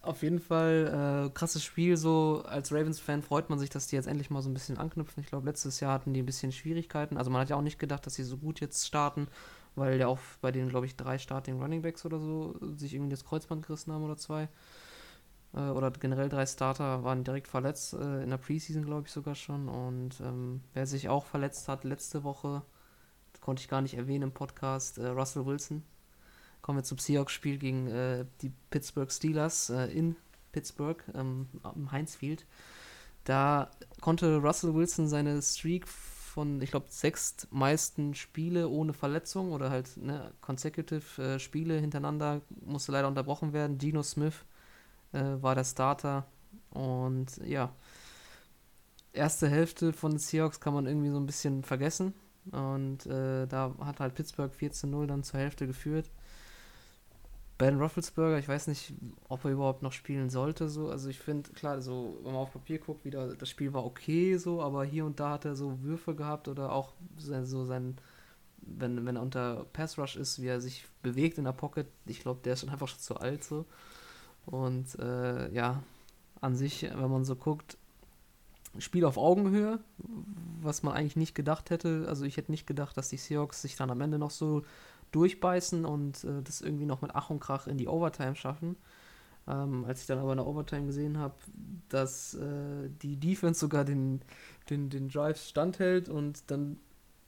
auf 0.08 0.24
jeden 0.24 0.40
Fall 0.40 1.28
äh, 1.28 1.30
krasses 1.34 1.64
Spiel. 1.64 1.98
So 1.98 2.44
als 2.48 2.72
Ravens-Fan 2.72 3.22
freut 3.22 3.50
man 3.50 3.60
sich, 3.60 3.70
dass 3.70 3.88
die 3.88 3.96
jetzt 3.96 4.08
endlich 4.08 4.30
mal 4.30 4.42
so 4.42 4.50
ein 4.50 4.54
bisschen 4.54 4.78
anknüpfen. 4.78 5.22
Ich 5.22 5.30
glaube, 5.30 5.46
letztes 5.46 5.80
Jahr 5.80 5.94
hatten 5.94 6.14
die 6.14 6.22
ein 6.22 6.26
bisschen 6.26 6.52
Schwierigkeiten. 6.52 7.18
Also 7.18 7.30
man 7.30 7.42
hat 7.42 7.50
ja 7.50 7.56
auch 7.56 7.62
nicht 7.62 7.80
gedacht, 7.80 8.06
dass 8.06 8.16
sie 8.16 8.24
so 8.24 8.38
gut 8.38 8.60
jetzt 8.60 8.88
starten, 8.88 9.28
weil 9.76 10.00
ja 10.00 10.08
auch 10.08 10.20
bei 10.42 10.52
den, 10.52 10.70
glaube 10.70 10.86
ich, 10.86 10.96
drei 10.96 11.18
Starting 11.18 11.62
Running 11.62 11.82
Backs 11.82 12.06
oder 12.06 12.20
so 12.20 12.56
sich 12.76 12.94
irgendwie 12.94 13.12
das 13.12 13.26
Kreuzband 13.26 13.66
gerissen 13.66 13.92
haben 13.92 14.04
oder 14.04 14.18
zwei. 14.18 14.50
Äh, 15.54 15.70
oder 15.70 15.92
generell 15.92 16.30
drei 16.30 16.46
Starter 16.46 17.04
waren 17.04 17.24
direkt 17.24 17.48
verletzt, 17.48 17.94
äh, 17.94 18.24
in 18.24 18.30
der 18.30 18.38
Preseason, 18.38 18.86
glaube 18.86 19.08
ich, 19.08 19.14
sogar 19.14 19.36
schon. 19.36 19.68
Und 19.68 20.20
ähm, 20.22 20.62
wer 20.74 20.88
sich 20.88 21.10
auch 21.10 21.26
verletzt 21.26 21.68
hat 21.68 21.84
letzte 21.84 22.24
Woche, 22.24 22.64
konnte 23.42 23.62
ich 23.62 23.68
gar 23.68 23.82
nicht 23.82 23.96
erwähnen 23.96 24.24
im 24.24 24.32
Podcast, 24.32 24.98
äh, 24.98 25.08
Russell 25.08 25.46
Wilson 25.46 25.84
Kommen 26.68 26.80
wir 26.80 26.84
zum 26.84 26.98
Seahawks-Spiel 26.98 27.60
gegen 27.60 27.88
äh, 27.88 28.26
die 28.42 28.52
Pittsburgh 28.70 29.10
Steelers 29.10 29.70
äh, 29.70 29.86
in 29.86 30.18
Pittsburgh 30.52 31.02
ähm, 31.16 31.48
am 31.64 31.94
Heinz 31.94 32.18
Field. 32.18 32.46
Da 33.24 33.72
konnte 34.02 34.36
Russell 34.36 34.74
Wilson 34.74 35.08
seine 35.08 35.42
Streak 35.42 35.88
von, 35.88 36.62
ich 36.62 36.72
glaube, 36.72 36.88
sechs 36.90 37.48
meisten 37.52 38.16
Spiele 38.16 38.68
ohne 38.68 38.92
Verletzung 38.92 39.54
oder 39.54 39.70
halt 39.70 39.96
ne, 39.96 40.34
consecutive 40.42 41.24
äh, 41.24 41.40
Spiele 41.40 41.80
hintereinander 41.80 42.42
musste 42.66 42.92
leider 42.92 43.08
unterbrochen 43.08 43.54
werden. 43.54 43.78
Dino 43.78 44.04
Smith 44.04 44.44
äh, 45.14 45.24
war 45.40 45.56
der 45.56 45.64
Starter 45.64 46.26
und 46.72 47.38
ja, 47.46 47.74
erste 49.14 49.48
Hälfte 49.48 49.94
von 49.94 50.12
den 50.12 50.20
Seahawks 50.20 50.60
kann 50.60 50.74
man 50.74 50.86
irgendwie 50.86 51.12
so 51.12 51.18
ein 51.18 51.28
bisschen 51.28 51.64
vergessen. 51.64 52.14
Und 52.52 53.06
äh, 53.06 53.48
da 53.48 53.74
hat 53.80 54.02
halt 54.02 54.16
Pittsburgh 54.16 54.52
14-0 54.54 55.06
dann 55.06 55.24
zur 55.24 55.40
Hälfte 55.40 55.66
geführt. 55.66 56.12
Ben 57.58 57.80
Roethlisberger, 57.80 58.38
ich 58.38 58.48
weiß 58.48 58.68
nicht, 58.68 58.94
ob 59.30 59.44
er 59.46 59.52
überhaupt 59.52 59.82
noch 59.82 59.92
spielen 59.92 60.30
sollte. 60.30 60.70
So. 60.70 60.90
Also 60.90 61.10
ich 61.10 61.20
finde, 61.20 61.50
klar, 61.52 61.82
so, 61.82 62.20
wenn 62.24 62.34
man 62.34 62.42
auf 62.42 62.54
Papier 62.54 62.78
guckt, 62.78 63.04
wieder, 63.04 63.36
das 63.36 63.50
Spiel 63.50 63.74
war 63.74 63.84
okay, 63.84 64.38
so, 64.38 64.62
aber 64.62 64.86
hier 64.86 65.06
und 65.06 65.20
da 65.20 65.32
hat 65.32 65.46
er 65.46 65.56
so 65.56 65.82
Würfe 65.82 66.14
gehabt 66.14 66.48
oder 66.48 66.72
auch 66.72 66.94
so 67.18 67.66
sein, 67.66 67.98
wenn, 68.62 69.06
wenn 69.06 69.16
er 69.16 69.22
unter 69.22 69.66
Pass 69.74 69.98
Rush 69.98 70.18
ist, 70.18 70.42
wie 70.42 70.48
er 70.48 70.62
sich 70.62 70.86
bewegt 71.02 71.40
in 71.40 71.46
der 71.46 71.52
Pocket. 71.52 71.88
Ich 72.06 72.22
glaube, 72.22 72.42
der 72.44 72.54
ist 72.54 72.60
schon 72.60 72.70
einfach 72.70 72.88
schon 72.88 73.00
zu 73.00 73.18
alt 73.18 73.44
so. 73.44 73.66
Und 74.46 74.98
äh, 75.00 75.52
ja, 75.52 75.82
an 76.42 76.56
sich, 76.56 76.84
wenn 76.84 77.10
man 77.10 77.26
so 77.26 77.36
guckt, 77.36 77.78
Spiel 78.80 79.06
auf 79.06 79.18
Augenhöhe, 79.18 79.80
was 80.62 80.84
man 80.84 80.94
eigentlich 80.94 81.16
nicht 81.16 81.34
gedacht 81.34 81.70
hätte. 81.72 82.06
Also 82.08 82.26
ich 82.26 82.38
hätte 82.38 82.52
nicht 82.52 82.68
gedacht, 82.68 82.96
dass 82.98 83.10
die 83.10 83.18
Seahawks 83.18 83.62
sich 83.62 83.76
dann 83.76 83.90
am 83.90 84.02
Ende 84.02 84.20
noch 84.20 84.30
so 84.30 84.64
durchbeißen 85.12 85.86
und 85.86 86.24
äh, 86.24 86.42
das 86.44 86.62
irgendwie 86.62 86.86
noch 86.86 87.02
mit 87.02 87.12
Ach 87.14 87.30
und 87.30 87.40
Krach 87.40 87.68
in 87.68 87.78
die 87.78 87.88
Overtime 87.88 88.36
schaffen. 88.36 88.76
Ähm, 89.48 89.86
als 89.86 90.02
ich 90.02 90.08
dann 90.08 90.20
aber 90.20 90.34
in 90.34 90.38
der 90.38 90.48
Overtime 90.48 90.86
gesehen 90.86 91.18
habe, 91.18 91.36
dass 91.90 92.34
äh, 92.34 92.90
die 93.02 93.18
Defense 93.18 93.60
sogar 93.60 93.86
den, 93.86 94.22
den, 94.70 94.90
den 94.90 95.08
Drive 95.10 95.42
standhält 95.42 96.10
und 96.10 96.52
dann 96.52 96.78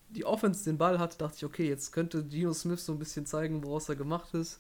die 0.10 0.26
Offense 0.26 0.66
den 0.66 0.78
Ball 0.78 1.00
hat, 1.00 1.22
dachte 1.22 1.38
ich, 1.38 1.46
okay, 1.46 1.68
jetzt 1.68 1.92
könnte 1.92 2.26
Geno 2.26 2.54
Smith 2.54 2.86
so 2.86 2.94
ein 2.94 3.00
bisschen 3.00 3.26
zeigen, 3.26 3.64
woraus 3.64 3.90
er 3.90 3.96
gemacht 3.96 4.34
ist. 4.34 4.60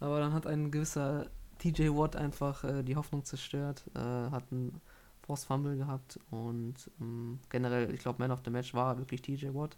Aber 0.00 0.20
dann 0.20 0.32
hat 0.32 0.46
ein 0.46 0.70
gewisser 0.70 1.26
TJ 1.58 1.88
Watt 1.90 2.16
einfach 2.16 2.64
äh, 2.64 2.82
die 2.82 2.96
Hoffnung 2.96 3.24
zerstört, 3.24 3.84
äh, 3.94 3.98
hat 3.98 4.44
einen 4.50 4.80
Force 5.22 5.44
Fumble 5.44 5.76
gehabt 5.76 6.18
und 6.30 6.74
ähm, 7.00 7.38
generell, 7.50 7.92
ich 7.92 8.00
glaube, 8.00 8.20
Man 8.20 8.30
of 8.30 8.40
the 8.44 8.50
Match 8.50 8.74
war 8.74 8.98
wirklich 8.98 9.22
TJ 9.22 9.48
Watt 9.54 9.76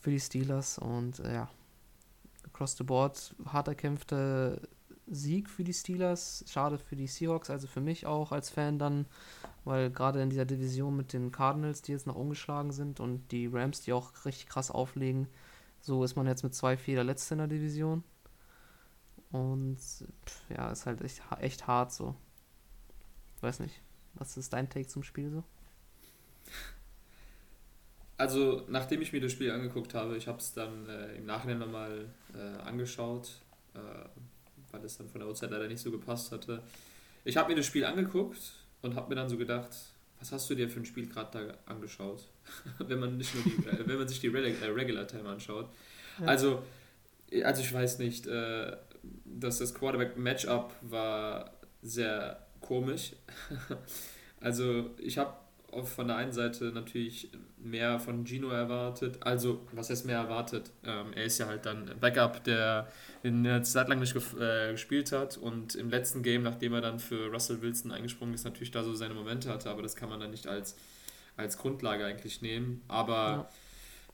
für 0.00 0.10
die 0.10 0.20
Steelers 0.20 0.78
und 0.78 1.20
äh, 1.20 1.34
ja, 1.34 1.50
across 2.46 2.76
the 2.76 2.84
board 2.84 3.34
hart 3.44 3.68
erkämpfter 3.68 4.60
Sieg 5.06 5.50
für 5.50 5.64
die 5.64 5.74
Steelers. 5.74 6.44
Schade 6.48 6.78
für 6.78 6.96
die 6.96 7.06
Seahawks, 7.06 7.50
also 7.50 7.66
für 7.66 7.80
mich 7.80 8.06
auch 8.06 8.32
als 8.32 8.50
Fan 8.50 8.78
dann, 8.78 9.06
weil 9.64 9.90
gerade 9.90 10.22
in 10.22 10.30
dieser 10.30 10.44
Division 10.44 10.96
mit 10.96 11.12
den 11.12 11.32
Cardinals, 11.32 11.82
die 11.82 11.92
jetzt 11.92 12.06
noch 12.06 12.16
ungeschlagen 12.16 12.72
sind 12.72 13.00
und 13.00 13.30
die 13.32 13.46
Rams, 13.46 13.80
die 13.82 13.92
auch 13.92 14.24
richtig 14.24 14.46
krass 14.46 14.70
auflegen, 14.70 15.28
so 15.80 16.04
ist 16.04 16.16
man 16.16 16.26
jetzt 16.26 16.44
mit 16.44 16.54
zwei 16.54 16.76
Fehler 16.76 17.04
letzte 17.04 17.34
in 17.34 17.38
der 17.38 17.48
Division. 17.48 18.04
Und 19.32 19.78
pff, 19.78 20.50
ja, 20.50 20.70
ist 20.70 20.86
halt 20.86 21.02
echt, 21.02 21.22
echt 21.38 21.66
hart 21.66 21.92
so. 21.92 22.14
Ich 23.36 23.42
weiß 23.42 23.60
nicht, 23.60 23.80
was 24.14 24.36
ist 24.36 24.52
dein 24.52 24.68
Take 24.68 24.88
zum 24.88 25.02
Spiel 25.02 25.30
so? 25.30 25.44
Also 28.20 28.62
nachdem 28.68 29.00
ich 29.00 29.14
mir 29.14 29.20
das 29.22 29.32
Spiel 29.32 29.50
angeguckt 29.50 29.94
habe, 29.94 30.14
ich 30.14 30.28
habe 30.28 30.38
es 30.38 30.52
dann 30.52 30.86
äh, 30.86 31.16
im 31.16 31.24
Nachhinein 31.24 31.58
nochmal 31.58 32.04
äh, 32.34 32.62
angeschaut, 32.68 33.30
äh, 33.74 33.78
weil 34.70 34.84
es 34.84 34.98
dann 34.98 35.08
von 35.08 35.20
der 35.20 35.28
Uhrzeit 35.28 35.50
leider 35.50 35.66
nicht 35.66 35.80
so 35.80 35.90
gepasst 35.90 36.30
hatte. 36.30 36.62
Ich 37.24 37.38
habe 37.38 37.48
mir 37.48 37.56
das 37.56 37.64
Spiel 37.64 37.82
angeguckt 37.82 38.38
und 38.82 38.94
habe 38.94 39.08
mir 39.08 39.14
dann 39.14 39.30
so 39.30 39.38
gedacht, 39.38 39.70
was 40.18 40.32
hast 40.32 40.50
du 40.50 40.54
dir 40.54 40.68
für 40.68 40.80
ein 40.80 40.84
Spiel 40.84 41.08
gerade 41.08 41.56
da 41.66 41.72
angeschaut? 41.72 42.28
wenn 42.78 43.00
man 43.00 43.16
nicht 43.16 43.34
nur 43.34 43.42
die, 43.42 43.66
äh, 43.66 43.88
wenn 43.88 43.96
man 43.96 44.06
sich 44.06 44.20
die 44.20 44.26
äh, 44.26 44.66
Regular 44.66 45.06
Time 45.06 45.26
anschaut. 45.26 45.70
Ja. 46.20 46.26
Also, 46.26 46.62
also 47.42 47.62
ich 47.62 47.72
weiß 47.72 48.00
nicht, 48.00 48.26
äh, 48.26 48.76
dass 49.24 49.60
das 49.60 49.74
Quarterback 49.74 50.18
Matchup 50.18 50.74
war 50.82 51.54
sehr 51.80 52.46
komisch. 52.60 53.12
also 54.40 54.90
ich 54.98 55.16
habe 55.16 55.32
von 55.82 56.08
der 56.08 56.16
einen 56.16 56.32
Seite 56.32 56.66
natürlich 56.66 57.30
mehr 57.58 58.00
von 58.00 58.26
Gino 58.26 58.48
erwartet. 58.48 59.18
Also, 59.20 59.66
was 59.72 59.90
heißt 59.90 60.06
mehr 60.06 60.18
erwartet? 60.18 60.70
Ähm, 60.84 61.12
er 61.14 61.24
ist 61.24 61.38
ja 61.38 61.46
halt 61.46 61.66
dann 61.66 61.90
Backup, 62.00 62.42
der 62.44 62.88
in 63.22 63.44
der 63.44 63.62
Zeit 63.62 63.88
lang 63.88 64.00
nicht 64.00 64.16
äh, 64.16 64.72
gespielt 64.72 65.12
hat 65.12 65.36
und 65.36 65.74
im 65.74 65.90
letzten 65.90 66.22
Game, 66.22 66.42
nachdem 66.42 66.74
er 66.74 66.80
dann 66.80 66.98
für 66.98 67.30
Russell 67.30 67.62
Wilson 67.62 67.92
eingesprungen 67.92 68.34
ist, 68.34 68.44
natürlich 68.44 68.70
da 68.70 68.82
so 68.82 68.94
seine 68.94 69.14
Momente 69.14 69.50
hatte, 69.50 69.70
aber 69.70 69.82
das 69.82 69.94
kann 69.94 70.08
man 70.08 70.20
dann 70.20 70.30
nicht 70.30 70.46
als, 70.46 70.76
als 71.36 71.58
Grundlage 71.58 72.04
eigentlich 72.04 72.42
nehmen. 72.42 72.82
Aber 72.88 73.14
ja. 73.14 73.50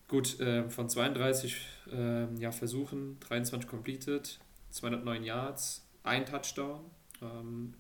gut, 0.09 0.39
äh, 0.41 0.69
von 0.69 0.89
32 0.89 1.57
äh, 1.93 2.35
ja, 2.39 2.53
Versuchen, 2.53 3.19
23 3.21 3.69
completed, 3.69 4.39
209 4.71 5.25
Yards, 5.25 5.87
ein 6.03 6.27
Touchdown. 6.27 6.81
Ähm, 7.23 7.75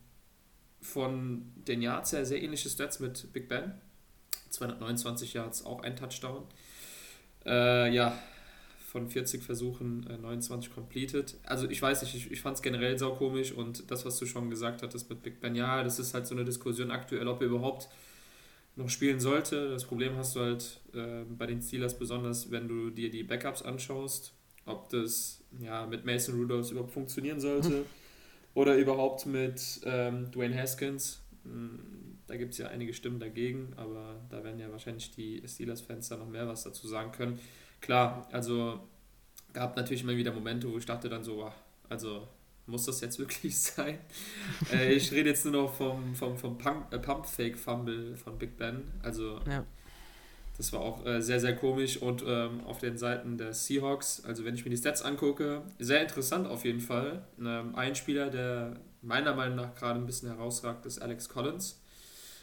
von 0.87 1.53
den 1.57 1.83
Yards 1.83 2.13
her 2.13 2.25
sehr 2.25 2.43
ähnliche 2.43 2.69
Stats 2.69 3.01
mit 3.01 3.33
Big 3.33 3.49
Ben. 3.49 3.73
229 4.51 5.35
Yards, 5.35 5.67
auch 5.67 5.83
ein 5.83 5.97
Touchdown. 5.97 6.45
Äh, 7.45 7.93
ja, 7.95 8.19
von 8.87 9.09
40 9.09 9.43
Versuchen 9.43 10.07
äh, 10.09 10.17
29 10.17 10.73
completed. 10.73 11.37
Also 11.45 11.69
ich 11.69 11.83
weiß 11.83 12.03
nicht, 12.03 12.15
ich, 12.15 12.31
ich 12.31 12.41
fand 12.41 12.57
es 12.57 12.63
generell 12.63 12.99
saukomisch 12.99 13.53
und 13.53 13.91
das, 13.91 14.07
was 14.07 14.19
du 14.19 14.27
schon 14.27 14.49
gesagt 14.49 14.83
hattest 14.83 15.11
mit 15.11 15.23
Big 15.23 15.41
Ben, 15.41 15.55
ja, 15.55 15.83
das 15.83 15.99
ist 15.99 16.15
halt 16.15 16.27
so 16.27 16.35
eine 16.35 16.45
Diskussion 16.45 16.91
aktuell, 16.91 17.29
ob 17.29 17.41
er 17.41 17.49
überhaupt 17.49 17.89
noch 18.77 18.89
spielen 18.89 19.21
sollte. 19.21 19.71
Das 19.71 19.85
Problem 19.85 20.17
hast 20.17 20.37
du 20.37 20.41
halt 20.41 20.81
äh, 20.95 21.25
bei 21.29 21.47
den 21.47 21.61
Steelers 21.61 21.99
besonders, 21.99 22.51
wenn 22.51 22.69
du 22.69 22.91
dir 22.91 23.11
die 23.11 23.25
Backups 23.25 23.63
anschaust, 23.63 24.33
ob 24.65 24.89
das 24.91 25.43
ja 25.61 25.87
mit 25.87 26.05
Mason 26.05 26.37
Rudolph 26.37 26.71
überhaupt 26.71 26.93
funktionieren 26.93 27.41
sollte. 27.41 27.85
Oder 28.57 28.79
überhaupt 28.79 29.27
mit 29.27 29.83
ähm, 29.85 30.31
Dwayne 30.31 30.59
Haskins. 30.59 31.21
Hm, 31.45 32.19
da 32.27 32.37
gibt 32.39 32.53
es 32.53 32.59
ja 32.59 32.69
einige 32.69 32.95
Stimmen 32.95 33.21
dagegen, 33.21 33.75
aber 33.77 34.19
da 34.31 34.43
werden 34.43 34.59
ja 34.59 34.73
wahrscheinlich 34.73 35.11
die 35.11 35.43
Steelers-Fans 35.47 36.09
da 36.09 36.17
noch 36.17 36.27
mehr 36.27 36.49
was 36.49 36.65
dazu 36.65 36.89
sagen 36.89 37.13
können. 37.13 37.39
Klar, 37.83 38.27
also 38.33 38.81
gab 39.53 39.77
natürlich 39.77 40.05
immer 40.05 40.17
wieder 40.17 40.33
Momente, 40.33 40.73
wo 40.73 40.79
ich 40.79 40.87
dachte 40.87 41.11
dann 41.11 41.23
so, 41.23 41.53
also 41.91 42.27
muss 42.65 42.87
das 42.87 43.03
jetzt 43.03 43.19
wirklich 43.19 43.59
sein? 43.59 43.99
äh, 44.73 44.95
ich 44.95 45.13
rede 45.13 45.29
jetzt 45.29 45.45
nur 45.45 45.53
noch 45.65 45.75
vom, 45.75 46.15
vom, 46.15 46.39
vom 46.39 46.57
äh, 46.91 46.99
Pump 46.99 47.27
Fake 47.27 47.59
Fumble 47.59 48.17
von 48.17 48.39
Big 48.39 48.57
Ben. 48.57 48.85
Also 49.03 49.39
ja. 49.47 49.67
Das 50.57 50.73
war 50.73 50.81
auch 50.81 51.05
äh, 51.05 51.21
sehr, 51.21 51.41
sehr 51.41 51.55
komisch. 51.55 52.01
Und 52.01 52.25
ähm, 52.27 52.61
auf 52.65 52.79
den 52.79 52.97
Seiten 52.97 53.37
der 53.37 53.53
Seahawks, 53.53 54.25
also 54.25 54.45
wenn 54.45 54.55
ich 54.55 54.65
mir 54.65 54.71
die 54.71 54.77
Stats 54.77 55.03
angucke, 55.03 55.63
sehr 55.79 56.01
interessant 56.01 56.47
auf 56.47 56.65
jeden 56.65 56.81
Fall. 56.81 57.23
Ähm, 57.39 57.75
ein 57.75 57.95
Spieler, 57.95 58.31
der 58.31 58.77
meiner 59.03 59.35
Meinung 59.35 59.57
nach 59.57 59.75
gerade 59.75 60.01
ein 60.01 60.07
bisschen 60.07 60.29
herausragt, 60.29 60.87
ist 60.87 61.01
Alex 61.01 61.29
Collins. 61.29 61.81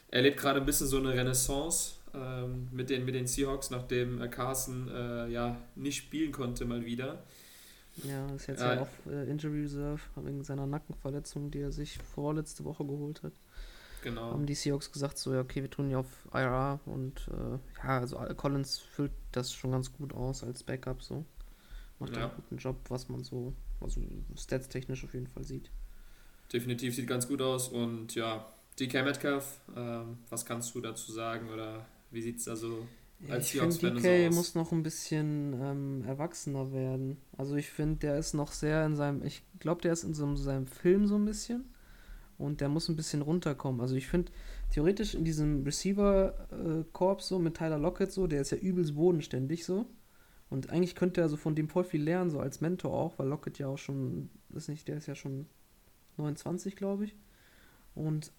Er 0.10 0.22
lebt 0.22 0.39
gerade 0.39 0.60
ein 0.60 0.65
bisschen 0.65 0.88
so 0.88 0.98
eine 0.98 1.13
Renaissance 1.13 1.93
ähm, 2.13 2.67
mit, 2.72 2.89
den, 2.89 3.05
mit 3.05 3.15
den 3.15 3.25
Seahawks, 3.25 3.72
nachdem 3.72 4.22
äh, 4.22 4.27
Carson 4.27 4.89
äh, 4.89 5.27
ja 5.29 5.58
nicht 5.75 5.98
spielen 5.98 6.32
konnte 6.32 6.65
mal 6.65 6.86
wieder. 6.86 7.24
Ja, 8.03 8.27
ist 8.36 8.48
jetzt 8.48 8.62
ja, 8.62 8.75
ja 8.75 8.82
auf 8.82 8.89
äh, 9.08 9.29
Injury 9.29 9.62
Reserve 9.62 10.01
wegen 10.17 10.43
seiner 10.43 10.65
Nackenverletzung, 10.65 11.51
die 11.51 11.60
er 11.60 11.72
sich 11.72 11.98
vorletzte 11.98 12.63
Woche 12.63 12.86
geholt 12.86 13.24
hat. 13.24 13.34
Genau. 14.03 14.31
Haben 14.31 14.45
die 14.45 14.53
Seahawks 14.53 14.91
gesagt, 14.91 15.17
so, 15.17 15.33
ja, 15.33 15.39
okay, 15.39 15.62
wir 15.62 15.69
tun 15.69 15.89
ja 15.89 16.00
auf 16.00 16.27
IRA 16.33 16.81
und 16.86 17.29
äh, 17.29 17.57
ja, 17.83 18.00
also 18.00 18.17
Collins 18.36 18.77
füllt 18.77 19.13
das 19.31 19.53
schon 19.53 19.72
ganz 19.72 19.93
gut 19.93 20.13
aus 20.13 20.43
als 20.43 20.62
Backup 20.62 21.01
so. 21.01 21.25
Macht 22.00 22.15
ja. 22.15 22.24
einen 22.25 22.36
guten 22.36 22.57
Job, 22.57 22.75
was 22.89 23.07
man 23.07 23.24
so, 23.24 23.53
also 23.79 24.01
stats-technisch 24.36 25.05
auf 25.05 25.13
jeden 25.13 25.27
Fall 25.27 25.45
sieht. 25.45 25.72
Definitiv 26.51 26.95
sieht 26.95 27.07
ganz 27.07 27.27
gut 27.27 27.41
aus 27.41 27.69
und 27.69 28.13
ja, 28.13 28.45
DK 28.77 29.05
Metcalf, 29.05 29.62
äh, 29.74 30.01
was 30.29 30.45
kannst 30.45 30.75
du 30.75 30.81
dazu 30.81 31.12
sagen 31.13 31.50
oder 31.50 31.86
wie 32.12 32.22
sieht 32.22 32.39
es 32.39 32.45
da 32.45 32.57
so 32.57 32.86
als 33.29 33.51
Seahawks-Fan 33.51 33.95
DK 33.95 34.31
so 34.31 34.36
muss 34.36 34.55
noch 34.55 34.74
ein 34.74 34.83
bisschen 34.83 35.53
ähm, 35.62 36.03
erwachsener 36.05 36.74
werden. 36.74 37.17
Also 37.38 37.55
ich 37.55 37.69
finde, 37.69 38.00
der 38.00 38.17
ist 38.17 38.33
noch 38.33 38.51
sehr 38.51 38.86
in 38.86 38.98
seinem, 38.98 39.24
ich 39.24 39.43
glaube, 39.60 39.81
der 39.81 39.93
ist 39.93 40.03
in 40.03 40.13
so 40.13 40.36
seinem 40.36 40.67
Film 40.67 41.07
so 41.07 41.15
ein 41.15 41.24
bisschen 41.24 41.72
und 42.43 42.62
der 42.62 42.69
muss 42.69 42.89
ein 42.89 42.95
bisschen 42.95 43.21
runterkommen. 43.21 43.79
Also 43.81 43.95
ich 43.95 44.07
finde, 44.07 44.31
theoretisch 44.71 45.15
in 45.15 45.23
diesem 45.23 45.63
Receiver-Korb 45.63 47.21
so 47.21 47.39
mit 47.39 47.55
Tyler 47.55 47.79
Lockett 47.79 48.12
so, 48.12 48.27
der 48.27 48.41
ist 48.41 48.51
ja 48.51 48.57
übelst 48.57 48.95
bodenständig 48.95 49.65
so. 49.65 49.85
Und 50.50 50.69
eigentlich 50.69 50.95
könnte 50.95 51.21
er 51.21 51.29
so 51.29 51.38
von 51.38 51.55
dem 51.55 51.69
voll 51.69 51.83
viel 51.83 52.03
lernen, 52.03 52.29
so 52.29 52.39
als 52.39 52.62
Mentor 52.62 52.93
auch, 52.93 53.17
weil 53.17 53.27
Lockett 53.27 53.59
ja 53.59 53.67
auch 53.67 53.77
schon, 53.77 54.29
ist 54.53 54.69
nicht, 54.69 54.88
der 54.88 54.97
ist 54.97 55.07
ja 55.07 55.15
schon 55.15 55.47
29, 56.17 56.75
glaube 56.75 57.05
ich. 57.05 57.15
Und 57.95 58.31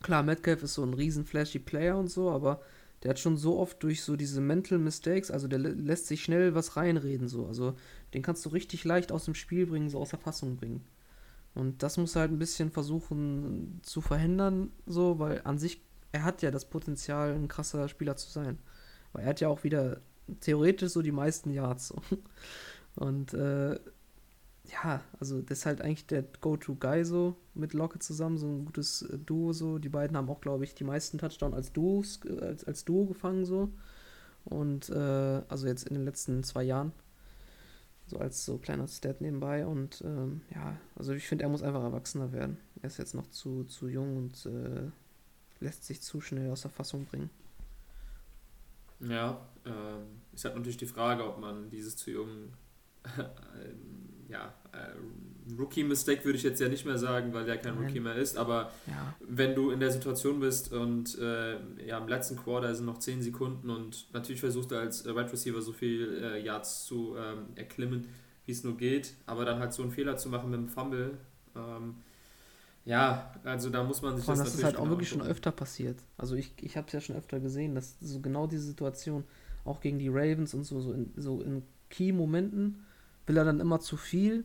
klar, 0.00 0.22
Metcalf 0.22 0.62
ist 0.62 0.74
so 0.74 0.84
ein 0.84 0.94
riesen 0.94 1.24
flashy 1.24 1.58
Player 1.58 1.98
und 1.98 2.10
so, 2.10 2.30
aber 2.30 2.60
der 3.02 3.10
hat 3.10 3.18
schon 3.18 3.36
so 3.36 3.58
oft 3.58 3.82
durch 3.82 4.02
so 4.02 4.16
diese 4.16 4.40
Mental 4.40 4.78
Mistakes, 4.78 5.30
also 5.30 5.48
der 5.48 5.58
lässt 5.60 6.06
sich 6.06 6.22
schnell 6.22 6.54
was 6.54 6.76
reinreden 6.76 7.26
so. 7.26 7.46
Also 7.46 7.74
den 8.12 8.22
kannst 8.22 8.44
du 8.44 8.50
richtig 8.50 8.84
leicht 8.84 9.12
aus 9.12 9.24
dem 9.24 9.34
Spiel 9.34 9.66
bringen, 9.66 9.88
so 9.88 9.98
aus 9.98 10.10
der 10.10 10.18
Fassung 10.18 10.56
bringen. 10.56 10.84
Und 11.58 11.82
das 11.82 11.96
muss 11.96 12.14
er 12.14 12.20
halt 12.20 12.30
ein 12.30 12.38
bisschen 12.38 12.70
versuchen 12.70 13.80
zu 13.82 14.00
verhindern, 14.00 14.70
so, 14.86 15.18
weil 15.18 15.40
an 15.42 15.58
sich, 15.58 15.82
er 16.12 16.22
hat 16.22 16.40
ja 16.40 16.52
das 16.52 16.66
Potenzial, 16.66 17.34
ein 17.34 17.48
krasser 17.48 17.88
Spieler 17.88 18.16
zu 18.16 18.30
sein. 18.30 18.58
Weil 19.12 19.24
er 19.24 19.30
hat 19.30 19.40
ja 19.40 19.48
auch 19.48 19.64
wieder 19.64 20.00
theoretisch 20.40 20.92
so 20.92 21.02
die 21.02 21.10
meisten 21.10 21.50
Yards. 21.50 21.88
So. 21.88 21.96
Und 22.94 23.34
äh, 23.34 23.74
ja, 24.66 25.00
also 25.18 25.42
das 25.42 25.58
ist 25.58 25.66
halt 25.66 25.80
eigentlich 25.82 26.06
der 26.06 26.22
Go-To-Guy 26.40 27.04
so 27.04 27.34
mit 27.54 27.72
Locke 27.72 27.98
zusammen, 27.98 28.38
so 28.38 28.46
ein 28.46 28.64
gutes 28.64 29.02
äh, 29.02 29.18
Duo 29.18 29.52
so. 29.52 29.78
Die 29.78 29.88
beiden 29.88 30.16
haben 30.16 30.30
auch, 30.30 30.40
glaube 30.40 30.62
ich, 30.62 30.76
die 30.76 30.84
meisten 30.84 31.18
Touchdowns 31.18 31.56
als, 31.56 31.72
äh, 31.74 32.40
als, 32.40 32.64
als 32.64 32.84
Duo 32.84 33.06
gefangen 33.06 33.44
so. 33.44 33.72
Und 34.44 34.90
äh, 34.90 35.42
also 35.48 35.66
jetzt 35.66 35.88
in 35.88 35.94
den 35.94 36.04
letzten 36.04 36.44
zwei 36.44 36.62
Jahren. 36.62 36.92
So 38.08 38.18
als 38.18 38.44
so 38.44 38.58
kleiner 38.58 38.88
Stat 38.88 39.20
nebenbei. 39.20 39.66
Und 39.66 40.02
ähm, 40.04 40.40
ja, 40.54 40.76
also 40.96 41.12
ich 41.12 41.28
finde, 41.28 41.44
er 41.44 41.50
muss 41.50 41.62
einfach 41.62 41.82
erwachsener 41.82 42.32
werden. 42.32 42.58
Er 42.82 42.88
ist 42.88 42.98
jetzt 42.98 43.14
noch 43.14 43.28
zu, 43.28 43.64
zu 43.64 43.88
jung 43.88 44.16
und 44.16 44.46
äh, 44.46 44.90
lässt 45.60 45.84
sich 45.84 46.00
zu 46.00 46.20
schnell 46.20 46.50
aus 46.50 46.62
der 46.62 46.70
Fassung 46.70 47.04
bringen. 47.04 47.30
Ja, 49.00 49.46
ähm, 49.64 50.22
ist 50.32 50.44
halt 50.44 50.56
natürlich 50.56 50.76
die 50.76 50.86
Frage, 50.86 51.24
ob 51.24 51.38
man 51.38 51.70
dieses 51.70 51.96
zu 51.96 52.10
jung 52.10 52.52
ja, 54.28 54.54
äh, 54.72 54.94
Rookie-Mistake 55.56 56.24
würde 56.24 56.36
ich 56.36 56.42
jetzt 56.42 56.60
ja 56.60 56.68
nicht 56.68 56.84
mehr 56.84 56.98
sagen, 56.98 57.32
weil 57.32 57.44
der 57.44 57.58
kein 57.58 57.74
Nein. 57.74 57.86
Rookie 57.86 58.00
mehr 58.00 58.16
ist, 58.16 58.36
aber 58.36 58.72
ja. 58.86 59.14
wenn 59.20 59.54
du 59.54 59.70
in 59.70 59.80
der 59.80 59.90
Situation 59.90 60.40
bist 60.40 60.72
und 60.72 61.18
äh, 61.18 61.56
ja, 61.86 61.98
im 61.98 62.08
letzten 62.08 62.36
Quarter 62.36 62.74
sind 62.74 62.86
noch 62.86 62.98
10 62.98 63.22
Sekunden 63.22 63.70
und 63.70 64.06
natürlich 64.12 64.40
versuchst 64.40 64.70
du 64.70 64.76
als 64.76 65.06
äh, 65.06 65.14
Wide 65.14 65.32
Receiver 65.32 65.60
so 65.60 65.72
viel 65.72 66.20
äh, 66.22 66.42
Yards 66.44 66.84
zu 66.86 67.16
ähm, 67.16 67.46
erklimmen, 67.54 68.08
wie 68.46 68.52
es 68.52 68.64
nur 68.64 68.76
geht, 68.76 69.14
aber 69.26 69.44
dann 69.44 69.60
halt 69.60 69.72
so 69.72 69.82
einen 69.82 69.92
Fehler 69.92 70.16
zu 70.16 70.28
machen 70.28 70.50
mit 70.50 70.58
dem 70.60 70.68
Fumble, 70.68 71.18
ähm, 71.54 71.94
ja, 72.88 73.34
also 73.44 73.68
da 73.68 73.84
muss 73.84 74.00
man 74.00 74.16
sich 74.16 74.24
Vor 74.24 74.34
das, 74.34 74.44
das 74.44 74.54
ist 74.54 74.64
halt 74.64 74.76
auch 74.76 74.84
genau 74.84 74.92
wirklich 74.92 75.10
schon 75.10 75.20
öfter 75.20 75.52
passiert. 75.52 76.02
Also 76.16 76.36
ich, 76.36 76.54
ich 76.62 76.78
habe 76.78 76.86
es 76.86 76.94
ja 76.94 77.02
schon 77.02 77.16
öfter 77.16 77.38
gesehen, 77.38 77.74
dass 77.74 77.96
so 78.00 78.20
genau 78.20 78.46
diese 78.46 78.64
Situation, 78.64 79.24
auch 79.66 79.80
gegen 79.80 79.98
die 79.98 80.08
Ravens 80.08 80.54
und 80.54 80.64
so, 80.64 80.80
so 80.80 80.92
in, 80.92 81.12
so 81.14 81.42
in 81.42 81.62
Key-Momenten, 81.90 82.86
will 83.26 83.36
er 83.36 83.44
dann 83.44 83.60
immer 83.60 83.80
zu 83.80 83.98
viel 83.98 84.44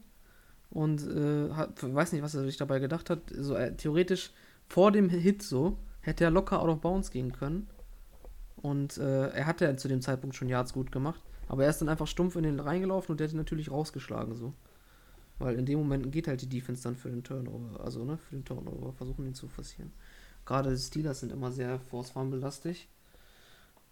und 0.74 1.08
äh, 1.08 1.52
hat, 1.52 1.84
weiß 1.84 2.14
nicht, 2.14 2.24
was 2.24 2.34
er 2.34 2.44
sich 2.44 2.58
dabei 2.58 2.80
gedacht 2.80 3.10
hat. 3.10 3.20
So, 3.30 3.56
äh, 3.56 3.76
theoretisch 3.76 4.32
vor 4.68 4.92
dem 4.92 5.08
Hit 5.08 5.44
so 5.44 5.78
hätte 6.02 6.24
er 6.24 6.32
locker 6.32 6.60
out 6.62 6.70
of 6.70 6.82
bounds 6.82 7.12
gehen 7.12 7.32
können. 7.32 7.68
Und 8.56 8.98
äh, 8.98 9.28
er 9.28 9.46
hatte 9.46 9.66
ja 9.66 9.78
zu 9.78 9.88
dem 9.88 10.02
Zeitpunkt 10.02 10.36
schon 10.36 10.50
Yards 10.50 10.74
gut 10.74 10.92
gemacht. 10.92 11.22
Aber 11.48 11.64
er 11.64 11.70
ist 11.70 11.80
dann 11.80 11.90
einfach 11.90 12.08
stumpf 12.08 12.36
in 12.38 12.44
den 12.44 12.60
reingelaufen 12.60 13.12
und 13.12 13.20
der 13.20 13.28
hat 13.28 13.34
ihn 13.34 13.38
natürlich 13.38 13.70
rausgeschlagen 13.70 14.36
so. 14.36 14.54
Weil 15.38 15.60
in 15.60 15.66
dem 15.66 15.78
Moment 15.78 16.12
geht 16.12 16.28
halt 16.28 16.42
die 16.42 16.50
Defense 16.50 16.82
dann 16.84 16.96
für 16.96 17.10
den 17.10 17.24
Turnover, 17.24 17.84
also 17.84 18.04
ne, 18.06 18.18
für 18.18 18.36
den 18.36 18.46
Turnover, 18.46 18.94
versuchen 18.94 19.26
ihn 19.26 19.34
zu 19.36 19.48
forcieren. 19.48 19.92
Gerade 20.46 20.72
die 20.72 20.82
Steelers 20.82 21.20
sind 21.20 21.32
immer 21.32 21.52
sehr 21.52 21.80
Force 21.80 22.10
Fumble 22.12 22.40
lastig. 22.40 22.88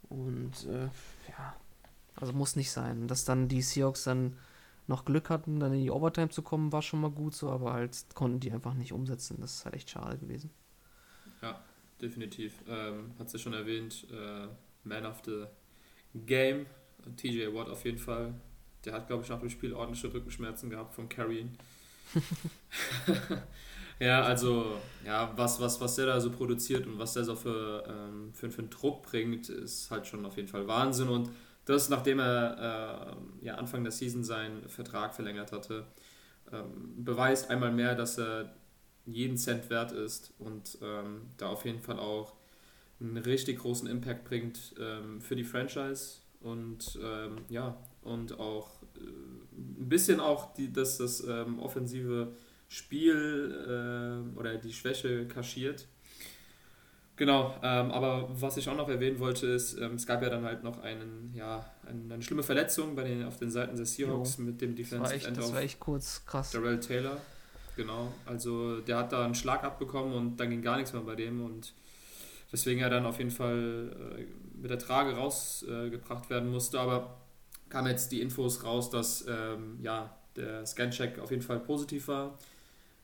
Und 0.10 0.66
äh, 0.68 0.86
ja, 1.30 1.56
also 2.16 2.34
muss 2.34 2.56
nicht 2.56 2.72
sein. 2.72 3.08
Dass 3.08 3.26
dann 3.26 3.48
die 3.48 3.62
Seahawks 3.62 4.04
dann 4.04 4.38
noch 4.92 5.06
Glück 5.06 5.30
hatten, 5.30 5.60
dann 5.60 5.74
in 5.74 5.82
die 5.82 5.92
Overtime 5.92 6.30
zu 6.30 6.44
kommen, 6.44 6.72
war 6.72 6.82
schon 6.82 7.02
mal 7.02 7.10
gut 7.10 7.34
so, 7.34 7.50
aber 7.50 7.74
halt 7.74 8.06
konnten 8.14 8.40
die 8.40 8.52
einfach 8.52 8.76
nicht 8.76 8.94
umsetzen. 8.94 9.38
Das 9.42 9.56
ist 9.56 9.66
halt 9.66 9.76
echt 9.76 9.90
schade 9.90 10.18
gewesen. 10.18 10.52
Ja, 11.42 11.60
definitiv. 12.00 12.54
Ähm, 12.68 13.12
hat 13.18 13.30
sie 13.30 13.38
ja 13.38 13.44
schon 13.44 13.54
erwähnt, 13.54 14.06
äh, 14.12 14.48
Man 14.84 15.06
of 15.06 15.22
the 15.26 15.46
Game. 16.14 16.68
TJ 17.18 17.48
Watt 17.54 17.70
auf 17.70 17.84
jeden 17.86 17.98
Fall. 17.98 18.34
Der 18.86 18.94
hat, 18.94 19.08
glaube 19.08 19.24
ich, 19.24 19.30
nach 19.30 19.40
dem 19.40 19.50
Spiel 19.50 19.74
ordentliche 19.74 20.14
Rückenschmerzen 20.14 20.70
gehabt 20.70 20.94
vom 20.94 21.10
Carrying. 21.10 21.58
ja, 24.00 24.24
also, 24.24 24.78
ja, 25.06 25.32
was, 25.36 25.60
was, 25.60 25.80
was 25.80 25.96
der 25.96 26.08
da 26.08 26.22
so 26.22 26.32
produziert 26.32 26.86
und 26.86 27.00
was 27.00 27.14
der 27.14 27.24
so 27.24 27.36
für, 27.36 27.84
ähm, 27.88 28.34
für, 28.34 28.52
für 28.52 28.60
einen 28.60 28.70
Druck 28.70 29.04
bringt, 29.04 29.50
ist 29.50 29.90
halt 29.90 30.06
schon 30.06 30.26
auf 30.26 30.38
jeden 30.38 30.48
Fall 30.48 30.68
Wahnsinn. 30.68 31.08
Und 31.10 31.30
das, 31.66 31.90
nachdem 31.90 32.20
er 32.20 33.18
äh, 33.42 33.46
ja, 33.46 33.56
Anfang 33.56 33.84
der 33.84 33.92
Season 33.92 34.24
seinen 34.24 34.68
Vertrag 34.68 35.14
verlängert 35.14 35.52
hatte, 35.52 35.86
ähm, 36.52 37.04
beweist 37.04 37.50
einmal 37.50 37.72
mehr, 37.72 37.96
dass 37.96 38.18
er 38.18 38.54
jeden 39.06 39.38
Cent 39.38 39.70
wert 39.70 39.92
ist 39.92 40.34
und 40.40 40.78
ähm, 40.82 41.24
da 41.38 41.48
auf 41.48 41.66
jeden 41.66 41.82
Fall 41.82 42.00
auch 42.00 42.34
einen 43.00 43.18
richtig 43.18 43.60
großen 43.60 43.88
Impact 43.88 44.26
bringt 44.26 44.76
ähm, 44.80 45.22
für 45.22 45.36
die 45.36 45.44
Franchise 45.44 46.18
und 46.40 47.00
ähm, 47.04 47.38
ja, 47.50 47.78
und 48.02 48.40
auch 48.40 48.82
äh, 48.96 49.00
ein 49.00 49.90
bisschen 49.90 50.20
auch 50.20 50.54
die, 50.54 50.72
dass 50.72 50.98
das 50.98 51.24
ähm, 51.28 51.60
offensive 51.60 52.34
Spiel 52.68 53.56
äh, 53.68 54.38
oder 54.38 54.58
die 54.58 54.74
Schwäche 54.74 55.28
kaschiert. 55.28 55.88
Genau, 57.18 57.54
ähm, 57.62 57.92
aber 57.92 58.30
was 58.32 58.58
ich 58.58 58.68
auch 58.68 58.76
noch 58.76 58.90
erwähnen 58.90 59.20
wollte, 59.20 59.46
ist, 59.48 59.78
ähm, 59.78 59.96
es 59.96 60.08
gab 60.08 60.24
ja 60.24 60.30
dann 60.30 60.44
halt 60.44 60.64
noch 60.64 60.82
einen, 60.82 61.32
ja, 61.36 61.64
eine, 61.88 62.14
eine 62.14 62.24
schlimme 62.24 62.42
Verletzung 62.42 62.96
bei 62.96 63.04
den, 63.04 63.26
auf 63.26 63.38
den 63.38 63.52
Seiten 63.52 63.76
der 63.76 63.86
Seahawks 63.86 64.38
jo. 64.38 64.46
mit 64.46 64.62
dem 64.62 64.76
Defensive 64.76 65.28
End 65.28 65.38
Das 65.38 65.54
war 65.54 65.62
echt 65.62 65.80
kurz 65.80 66.26
krass. 66.26 66.52
Darrell 66.52 66.80
Taylor, 66.80 67.18
genau. 67.76 68.12
Also 68.26 68.80
der 68.80 68.98
hat 68.98 69.12
da 69.12 69.24
einen 69.24 69.36
Schlag 69.36 69.64
abbekommen 69.64 70.14
und 70.14 70.38
dann 70.38 70.50
ging 70.50 70.62
gar 70.62 70.78
nichts 70.78 70.94
mehr 70.94 71.04
bei 71.04 71.16
dem 71.16 71.44
und 71.44 71.74
weswegen 72.50 72.82
er 72.82 72.90
dann 72.90 73.06
auf 73.06 73.18
jeden 73.18 73.32
Fall 73.32 74.18
äh, 74.18 74.26
mit 74.60 74.72
der 74.72 74.80
Trage 74.80 75.16
rausgebracht 75.16 76.26
äh, 76.26 76.30
werden 76.30 76.50
musste, 76.50 76.80
aber 76.80 77.18
kam 77.70 77.88
jetzt 77.88 78.12
die 78.12 78.22
Infos 78.22 78.64
raus, 78.64 78.90
dass 78.90 79.26
ähm, 79.28 79.80
ja, 79.82 80.16
der 80.36 80.66
Scancheck 80.66 81.20
auf 81.20 81.32
jeden 81.32 81.44
Fall 81.44 81.60
positiv 81.60 82.08
war. 82.08 82.38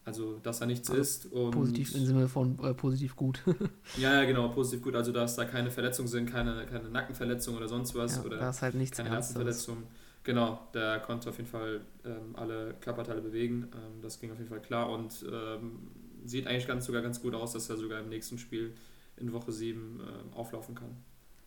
Also, 0.08 0.40
dass 0.42 0.60
da 0.60 0.66
nichts 0.66 0.90
also 0.90 1.02
ist. 1.02 1.26
Und 1.34 1.52
positiv 1.52 1.94
im 1.94 2.06
Sinne 2.06 2.30
von 2.30 2.58
äh, 2.64 2.74
positiv 2.74 3.18
gut. 3.18 3.44
ja, 3.98 4.14
ja, 4.14 4.24
genau, 4.24 4.48
positiv 4.48 4.82
gut. 4.82 4.96
Also, 4.96 5.12
dass 5.12 5.36
da 5.36 5.44
keine 5.44 5.70
Verletzungen 5.70 6.08
sind, 6.08 6.32
keine, 6.32 6.66
keine 6.66 6.88
Nackenverletzung 6.88 7.58
oder 7.58 7.68
sonst 7.68 7.94
was. 7.94 8.16
Ja, 8.16 8.24
oder 8.24 8.38
da 8.38 8.50
ist 8.50 8.62
halt 8.62 8.76
nichts 8.76 8.96
keine 8.96 9.10
Herzenverletzung. 9.10 9.84
Genau, 10.24 10.62
der 10.74 11.02
konnte 11.02 11.30
auf 11.30 11.36
jeden 11.36 11.50
Fall 11.50 11.82
ähm, 12.06 12.36
alle 12.36 12.76
Körperteile 12.80 13.20
bewegen. 13.20 13.68
Ähm, 13.74 14.02
das 14.02 14.22
ging 14.22 14.32
auf 14.32 14.38
jeden 14.38 14.50
Fall 14.50 14.62
klar 14.62 14.90
und 14.90 15.26
ähm, 15.30 15.90
sieht 16.24 16.48
eigentlich 16.48 16.68
ganz, 16.68 16.86
sogar 16.86 17.02
ganz 17.02 17.22
gut 17.22 17.36
aus, 17.36 17.52
dass 17.52 17.70
er 17.70 17.76
sogar 17.76 18.00
im 18.00 18.08
nächsten 18.08 18.38
Spiel 18.38 18.76
in 19.18 19.34
Woche 19.34 19.52
7 19.52 20.00
äh, 20.00 20.38
auflaufen 20.38 20.74
kann. 20.74 20.96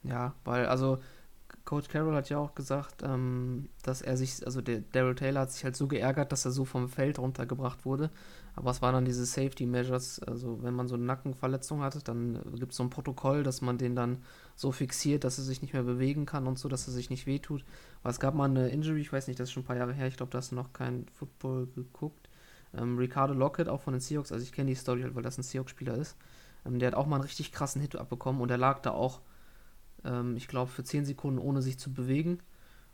Ja, 0.02 0.34
weil 0.44 0.66
also 0.66 0.98
Coach 1.64 1.88
Carroll 1.88 2.14
hat 2.14 2.28
ja 2.30 2.38
auch 2.38 2.54
gesagt, 2.54 3.02
ähm, 3.02 3.68
dass 3.82 4.02
er 4.02 4.16
sich, 4.16 4.44
also 4.44 4.60
der 4.60 4.80
Daryl 4.92 5.14
Taylor 5.14 5.42
hat 5.42 5.52
sich 5.52 5.64
halt 5.64 5.76
so 5.76 5.86
geärgert, 5.86 6.32
dass 6.32 6.44
er 6.44 6.50
so 6.50 6.64
vom 6.64 6.88
Feld 6.88 7.18
runtergebracht 7.18 7.84
wurde. 7.84 8.10
Aber 8.60 8.70
es 8.70 8.82
waren 8.82 8.94
dann 8.94 9.04
diese 9.04 9.24
Safety 9.24 9.66
Measures, 9.66 10.20
also 10.20 10.62
wenn 10.62 10.74
man 10.74 10.86
so 10.86 10.94
eine 10.94 11.04
Nackenverletzung 11.04 11.82
hat, 11.82 12.06
dann 12.06 12.38
gibt 12.58 12.72
es 12.72 12.76
so 12.76 12.84
ein 12.84 12.90
Protokoll, 12.90 13.42
dass 13.42 13.60
man 13.60 13.78
den 13.78 13.96
dann 13.96 14.18
so 14.54 14.70
fixiert, 14.70 15.24
dass 15.24 15.38
er 15.38 15.44
sich 15.44 15.62
nicht 15.62 15.72
mehr 15.72 15.82
bewegen 15.82 16.26
kann 16.26 16.46
und 16.46 16.58
so, 16.58 16.68
dass 16.68 16.86
er 16.86 16.92
sich 16.92 17.10
nicht 17.10 17.26
wehtut. 17.26 17.64
Aber 18.02 18.10
es 18.10 18.20
gab 18.20 18.34
mal 18.34 18.48
eine 18.48 18.68
Injury, 18.68 19.00
ich 19.00 19.12
weiß 19.12 19.26
nicht, 19.26 19.40
das 19.40 19.48
ist 19.48 19.52
schon 19.52 19.62
ein 19.62 19.66
paar 19.66 19.76
Jahre 19.76 19.94
her, 19.94 20.06
ich 20.06 20.16
glaube, 20.16 20.30
da 20.30 20.38
hast 20.38 20.52
du 20.52 20.56
noch 20.56 20.72
kein 20.72 21.06
Football 21.08 21.68
geguckt. 21.74 22.28
Ähm, 22.74 22.98
Ricardo 22.98 23.34
Lockett, 23.34 23.68
auch 23.68 23.80
von 23.80 23.94
den 23.94 24.00
Seahawks, 24.00 24.30
also 24.30 24.44
ich 24.44 24.52
kenne 24.52 24.68
die 24.68 24.76
Story 24.76 25.02
halt, 25.02 25.14
weil 25.14 25.22
das 25.22 25.38
ein 25.38 25.42
Seahawks-Spieler 25.42 25.96
ist. 25.96 26.16
Ähm, 26.66 26.78
der 26.78 26.88
hat 26.88 26.94
auch 26.94 27.06
mal 27.06 27.16
einen 27.16 27.24
richtig 27.24 27.52
krassen 27.52 27.80
Hit 27.80 27.96
abbekommen 27.96 28.40
und 28.42 28.50
er 28.50 28.58
lag 28.58 28.80
da 28.80 28.90
auch 28.90 29.20
ähm, 30.04 30.36
ich 30.36 30.48
glaube, 30.48 30.70
für 30.70 30.84
10 30.84 31.04
Sekunden 31.04 31.38
ohne 31.38 31.62
sich 31.62 31.78
zu 31.78 31.92
bewegen. 31.92 32.38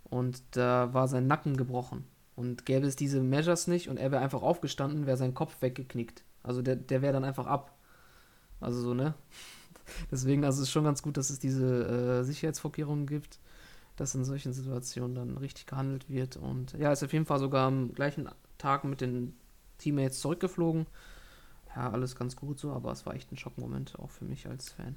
Und 0.04 0.42
da 0.52 0.92
war 0.94 1.08
sein 1.08 1.26
Nacken 1.26 1.56
gebrochen. 1.56 2.04
Und 2.37 2.66
gäbe 2.66 2.87
es 2.87 2.97
diese 2.97 3.21
Measures 3.21 3.66
nicht 3.66 3.88
und 3.88 3.97
er 3.97 4.12
wäre 4.12 4.23
einfach 4.23 4.43
aufgestanden, 4.43 5.06
wäre 5.06 5.17
sein 5.17 5.34
Kopf 5.34 5.56
weggeknickt. 5.60 6.23
Also 6.43 6.63
der, 6.63 6.76
der 6.76 7.02
wäre 7.02 7.15
dann 7.15 7.25
einfach 7.25 7.47
ab. 7.47 7.76
Also 8.60 8.80
so, 8.80 8.95
ne? 8.95 9.15
Deswegen, 10.10 10.45
also 10.45 10.60
es 10.60 10.69
ist 10.69 10.73
schon 10.73 10.84
ganz 10.84 11.02
gut, 11.02 11.17
dass 11.17 11.30
es 11.30 11.39
diese 11.39 12.21
äh, 12.21 12.25
Sicherheitsvorkehrungen 12.25 13.06
gibt, 13.06 13.41
dass 13.97 14.15
in 14.15 14.25
solchen 14.25 14.52
Situationen 14.52 15.15
dann 15.15 15.39
richtig 15.39 15.67
gehandelt 15.67 16.10
wird. 16.10 16.37
Und 16.37 16.75
ja, 16.75 16.93
ist 16.93 17.02
auf 17.02 17.13
jeden 17.13 17.25
Fall 17.25 17.39
sogar 17.39 17.67
am 17.67 17.95
gleichen 17.95 18.28
Tag 18.58 18.84
mit 18.84 19.00
den 19.00 19.34
Teammates 19.78 20.21
zurückgeflogen. 20.21 20.87
Ja, 21.75 21.91
alles 21.91 22.17
ganz 22.17 22.37
gut 22.37 22.58
so, 22.58 22.73
aber 22.73 22.93
es 22.93 23.06
war 23.06 23.15
echt 23.15 23.32
ein 23.32 23.37
Schockmoment, 23.37 23.99
auch 23.99 24.10
für 24.10 24.25
mich 24.25 24.47
als 24.47 24.71
Fan. 24.71 24.95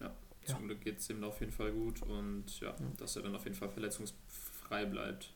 Ja. 0.00 0.12
Zum 0.44 0.66
Glück 0.66 0.80
geht 0.80 0.98
es 0.98 1.10
ihm 1.10 1.24
auf 1.24 1.40
jeden 1.40 1.52
Fall 1.52 1.72
gut 1.72 2.02
und 2.02 2.60
ja, 2.60 2.70
ja, 2.70 2.74
dass 2.98 3.16
er 3.16 3.22
dann 3.22 3.34
auf 3.34 3.44
jeden 3.44 3.56
Fall 3.56 3.68
verletzungsfrei 3.68 4.84
bleibt. 4.84 5.33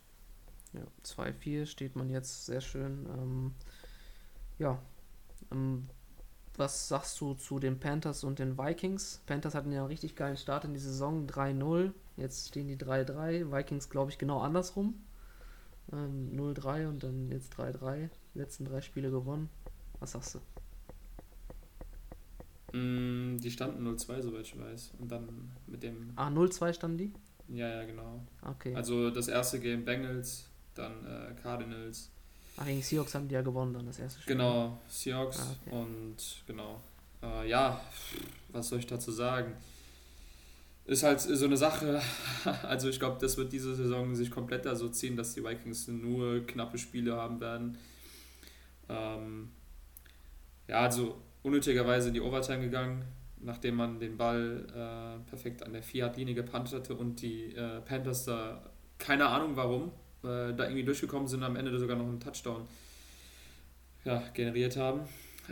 Ja, 0.72 0.82
2-4 1.04 1.66
steht 1.66 1.96
man 1.96 2.10
jetzt 2.10 2.46
sehr 2.46 2.60
schön. 2.60 3.06
Ähm, 3.06 3.54
ja, 4.58 4.80
ähm, 5.50 5.88
was 6.56 6.88
sagst 6.88 7.20
du 7.20 7.34
zu 7.34 7.58
den 7.58 7.78
Panthers 7.78 8.24
und 8.24 8.38
den 8.38 8.58
Vikings? 8.58 9.22
Panthers 9.26 9.54
hatten 9.54 9.72
ja 9.72 9.80
einen 9.80 9.88
richtig 9.88 10.16
geilen 10.16 10.36
Start 10.36 10.64
in 10.64 10.74
die 10.74 10.80
Saison, 10.80 11.26
3-0. 11.26 11.92
Jetzt 12.16 12.48
stehen 12.48 12.66
die 12.66 12.76
3-3. 12.76 13.52
Vikings, 13.52 13.88
glaube 13.88 14.10
ich, 14.10 14.18
genau 14.18 14.40
andersrum. 14.40 14.94
Ähm, 15.92 16.32
0-3 16.34 16.88
und 16.88 17.02
dann 17.02 17.30
jetzt 17.30 17.54
3-3. 17.54 18.10
Letzten 18.34 18.64
drei 18.64 18.80
Spiele 18.80 19.10
gewonnen. 19.10 19.48
Was 20.00 20.12
sagst 20.12 20.34
du? 20.34 20.38
Mm, 22.76 23.38
die 23.38 23.50
standen 23.50 23.86
0-2, 23.86 24.22
soweit 24.22 24.42
ich 24.42 24.58
weiß. 24.58 24.94
Und 24.98 25.10
dann 25.10 25.50
mit 25.66 25.82
dem. 25.82 26.12
Ah, 26.16 26.28
0-2 26.28 26.72
standen 26.72 26.98
die? 26.98 27.12
Ja, 27.48 27.68
ja, 27.68 27.84
genau. 27.84 28.20
Okay. 28.42 28.74
Also 28.74 29.10
das 29.10 29.28
erste 29.28 29.58
Game 29.60 29.84
Bengals, 29.84 30.47
dann 30.78 31.04
äh, 31.04 31.34
Cardinals. 31.42 32.10
Ach, 32.56 32.66
gegen 32.66 32.82
Seahawks 32.82 33.14
haben 33.14 33.28
die 33.28 33.34
ja 33.34 33.42
gewonnen, 33.42 33.74
dann 33.74 33.86
das 33.86 33.98
erste 33.98 34.20
Spiel. 34.20 34.34
Genau, 34.34 34.78
Seahawks 34.88 35.40
ah, 35.40 35.56
okay. 35.66 35.76
und 35.76 36.16
genau. 36.46 36.80
Äh, 37.22 37.48
ja, 37.48 37.80
was 38.48 38.68
soll 38.68 38.78
ich 38.80 38.86
dazu 38.86 39.12
sagen? 39.12 39.54
Ist 40.84 41.02
halt 41.02 41.20
so 41.20 41.44
eine 41.44 41.56
Sache, 41.56 42.00
also 42.62 42.88
ich 42.88 42.98
glaube, 42.98 43.18
das 43.20 43.36
wird 43.36 43.52
diese 43.52 43.74
Saison 43.74 44.14
sich 44.14 44.30
komplett 44.30 44.64
da 44.64 44.74
so 44.74 44.88
ziehen, 44.88 45.16
dass 45.16 45.34
die 45.34 45.44
Vikings 45.44 45.88
nur 45.88 46.46
knappe 46.46 46.78
Spiele 46.78 47.14
haben 47.14 47.40
werden. 47.40 47.76
Ähm, 48.88 49.50
ja, 50.66 50.80
also 50.80 51.20
unnötigerweise 51.42 52.08
in 52.08 52.14
die 52.14 52.20
Overtime 52.20 52.60
gegangen, 52.60 53.04
nachdem 53.40 53.76
man 53.76 54.00
den 54.00 54.16
Ball 54.16 54.66
äh, 54.70 55.28
perfekt 55.28 55.62
an 55.62 55.72
der 55.72 55.82
Fiat-Linie 55.82 56.34
gepantet 56.34 56.74
hatte 56.74 56.94
und 56.94 57.20
die 57.20 57.54
äh, 57.54 57.80
Panthers 57.82 58.24
da, 58.24 58.70
keine 58.98 59.26
Ahnung 59.26 59.56
warum, 59.56 59.92
äh, 60.22 60.54
da 60.54 60.64
irgendwie 60.64 60.84
durchgekommen 60.84 61.28
sind, 61.28 61.42
am 61.42 61.56
Ende 61.56 61.76
sogar 61.78 61.96
noch 61.96 62.06
einen 62.06 62.20
Touchdown 62.20 62.66
ja, 64.04 64.22
generiert 64.32 64.76
haben. 64.76 65.02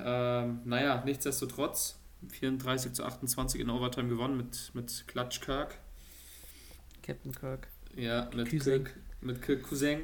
Ähm, 0.02 0.60
naja, 0.64 1.02
nichtsdestotrotz, 1.04 1.98
34 2.28 2.92
zu 2.92 3.04
28 3.04 3.60
in 3.60 3.70
Overtime 3.70 4.08
gewonnen 4.08 4.36
mit, 4.36 4.70
mit 4.74 5.04
Clutch 5.06 5.40
Kirk. 5.40 5.78
Captain 7.02 7.32
Kirk. 7.32 7.68
Ja, 7.94 8.28
mit 8.34 8.50
Cousin. 8.50 8.84
Kirk, 8.84 8.96
mit 9.20 9.42
Kirk 9.42 9.62
Cousin. 9.62 10.02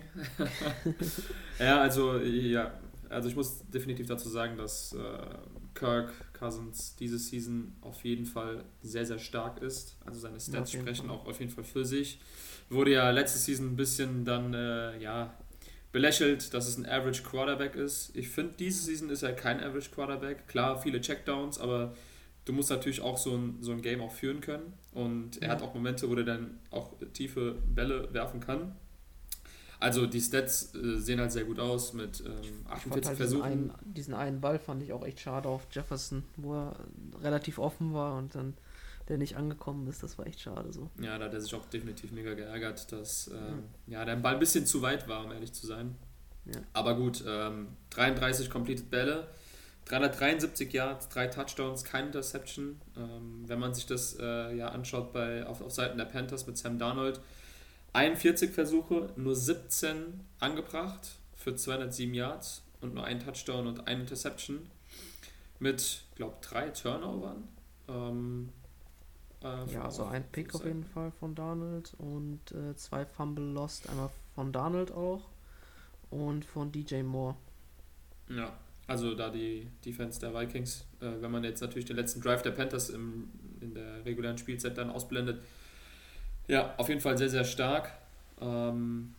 ja, 1.59 1.81
also, 1.81 2.19
ja, 2.19 2.73
also 3.09 3.29
ich 3.29 3.37
muss 3.37 3.61
definitiv 3.69 4.07
dazu 4.07 4.29
sagen, 4.29 4.57
dass 4.57 4.93
äh, 4.93 4.99
Kirk 5.75 6.13
Cousins 6.33 6.97
diese 6.97 7.19
Season 7.19 7.77
auf 7.81 8.05
jeden 8.05 8.25
Fall 8.25 8.65
sehr, 8.83 9.07
sehr 9.07 9.19
stark 9.19 9.61
ist. 9.63 9.97
Also 10.05 10.21
seine 10.21 10.41
Stats 10.41 10.73
sprechen 10.73 11.07
Fall. 11.07 11.17
auch 11.17 11.27
auf 11.27 11.39
jeden 11.41 11.51
Fall 11.51 11.65
für 11.65 11.85
sich. 11.85 12.21
Wurde 12.71 12.93
ja 12.93 13.11
letzte 13.11 13.39
Season 13.39 13.73
ein 13.73 13.77
bisschen 13.77 14.25
dann 14.25 14.55
äh, 14.55 14.99
ja, 14.99 15.35
belächelt, 15.93 16.55
dass 16.55 16.67
es 16.67 16.79
ein 16.79 16.87
Average 16.87 17.23
Quarterback 17.23 17.75
ist. 17.75 18.17
Ich 18.17 18.29
finde, 18.29 18.55
diese 18.59 18.83
Season 18.85 19.11
ist 19.11 19.23
er 19.23 19.33
kein 19.35 19.61
Average 19.61 19.91
Quarterback. 19.91 20.49
Klar, 20.49 20.81
viele 20.81 21.01
Checkdowns, 21.01 21.59
aber 21.59 21.95
du 22.45 22.53
musst 22.53 22.71
natürlich 22.71 23.01
auch 23.01 23.19
so 23.19 23.37
ein, 23.37 23.59
so 23.61 23.73
ein 23.73 23.83
Game 23.83 24.01
auch 24.01 24.13
führen 24.13 24.41
können. 24.41 24.73
Und 24.93 25.41
er 25.43 25.49
ja. 25.49 25.55
hat 25.55 25.63
auch 25.63 25.75
Momente, 25.75 26.09
wo 26.09 26.15
er 26.15 26.25
dann 26.25 26.59
auch 26.71 26.93
tiefe 27.13 27.57
Bälle 27.67 28.13
werfen 28.13 28.41
kann. 28.41 28.75
Also 29.83 30.07
die 30.07 30.21
Stats 30.21 30.75
äh, 30.77 30.97
sehen 30.99 31.19
halt 31.19 31.33
sehr 31.33 31.45
gut 31.45 31.59
aus 31.59 31.93
mit 31.93 32.23
ähm, 32.25 32.67
48 32.69 33.09
halt 33.09 33.17
Versuchen. 33.17 33.43
Diesen 33.43 33.71
einen, 33.71 33.95
diesen 33.95 34.15
einen 34.15 34.41
Ball 34.41 34.61
fand 34.61 34.83
ich 34.83 34.93
auch 34.93 35.05
echt 35.05 35.19
schade 35.19 35.49
auf 35.49 35.67
Jefferson, 35.73 36.23
wo 36.37 36.55
er 36.55 36.77
relativ 37.21 37.59
offen 37.59 37.93
war 37.93 38.17
und 38.17 38.35
dann 38.35 38.55
der 39.09 39.19
nicht 39.19 39.37
angekommen 39.37 39.87
ist. 39.87 40.03
Das 40.03 40.19
war 40.19 40.27
echt 40.27 40.41
schade 40.41 40.73
so. 40.73 40.91
Ja, 41.01 41.19
da 41.19 41.27
hat 41.27 41.35
er 41.35 41.41
sich 41.41 41.55
auch 41.55 41.67
definitiv 41.67 42.13
mega 42.13 42.35
geärgert, 42.35 42.91
dass 42.93 43.29
ähm, 43.29 43.65
ja. 43.87 44.01
ja. 44.01 44.05
der 44.05 44.17
Ball 44.17 44.35
ein 44.35 44.41
bisschen 44.41 44.67
zu 44.67 44.83
weit 44.83 45.09
war, 45.09 45.25
um 45.25 45.33
ehrlich 45.33 45.53
zu 45.53 45.67
sein. 45.67 45.97
Ja. 46.45 46.61
Aber 46.73 46.97
gut, 46.97 47.25
ähm, 47.27 47.69
33 47.91 48.51
completed 48.51 48.91
Bälle, 48.91 49.29
373 49.87 50.73
Yards, 50.73 51.09
drei 51.09 51.27
Touchdowns, 51.27 51.85
keine 51.85 52.07
Interception. 52.07 52.81
Ähm, 52.97 53.45
wenn 53.47 53.59
man 53.59 53.75
sich 53.75 53.87
das 53.87 54.17
äh, 54.19 54.55
ja 54.55 54.69
anschaut 54.69 55.13
bei, 55.13 55.47
auf, 55.47 55.61
auf 55.61 55.73
Seiten 55.73 55.99
der 55.99 56.05
Panthers 56.05 56.47
mit 56.47 56.57
Sam 56.59 56.79
Darnold, 56.79 57.21
41 57.93 58.51
Versuche, 58.53 59.11
nur 59.17 59.37
17 59.37 60.21
angebracht 60.39 61.17
für 61.37 61.55
207 61.55 62.15
Yards 62.15 62.63
und 62.81 62.95
nur 62.95 63.05
ein 63.05 63.21
Touchdown 63.21 63.67
und 63.67 63.87
ein 63.87 64.01
Interception 64.01 64.71
mit, 65.59 66.03
glaube 66.17 66.37
drei 66.41 66.71
Turnovern. 66.71 67.49
Ähm, 67.89 68.49
Äh, 69.43 69.73
ja, 69.73 69.85
also 69.85 70.05
ein 70.05 70.25
Pick 70.31 70.55
auf 70.55 70.65
jeden 70.65 70.85
Fall 70.85 71.11
von 71.19 71.35
Donald 71.35 71.95
und 71.99 72.41
äh, 72.53 72.75
zwei 72.77 73.05
Fumble 73.05 73.53
Lost, 73.53 73.89
einmal 73.89 74.11
von 74.35 74.53
Donald 74.53 74.93
auch 74.93 75.23
und 76.11 76.45
von 76.45 76.71
DJ 76.71 77.03
Moore. 77.03 77.37
Ja, 78.29 78.53
also 78.87 79.15
da 79.15 79.31
die 79.31 79.67
Defense 79.85 80.21
der 80.21 80.35
Vikings, 80.35 80.85
äh, 81.01 81.07
wenn 81.21 81.31
man 81.31 81.45
jetzt 81.45 81.61
natürlich 81.61 81.85
den 81.85 81.97
letzten 81.97 82.21
Drive 82.21 82.43
der 82.43 82.53
Panthers 82.53 82.91
im, 82.91 83.31
in 83.61 83.75
der 83.75 84.05
regulären 84.05 84.39
Spielzeit 84.39 84.77
dann 84.79 84.91
ausblendet, 84.91 85.43
ja, 86.49 86.75
auf 86.77 86.89
jeden 86.89 87.01
Fall 87.01 87.17
sehr, 87.17 87.29
sehr 87.29 87.45
stark. 87.45 87.93
Ähm, 88.41 89.15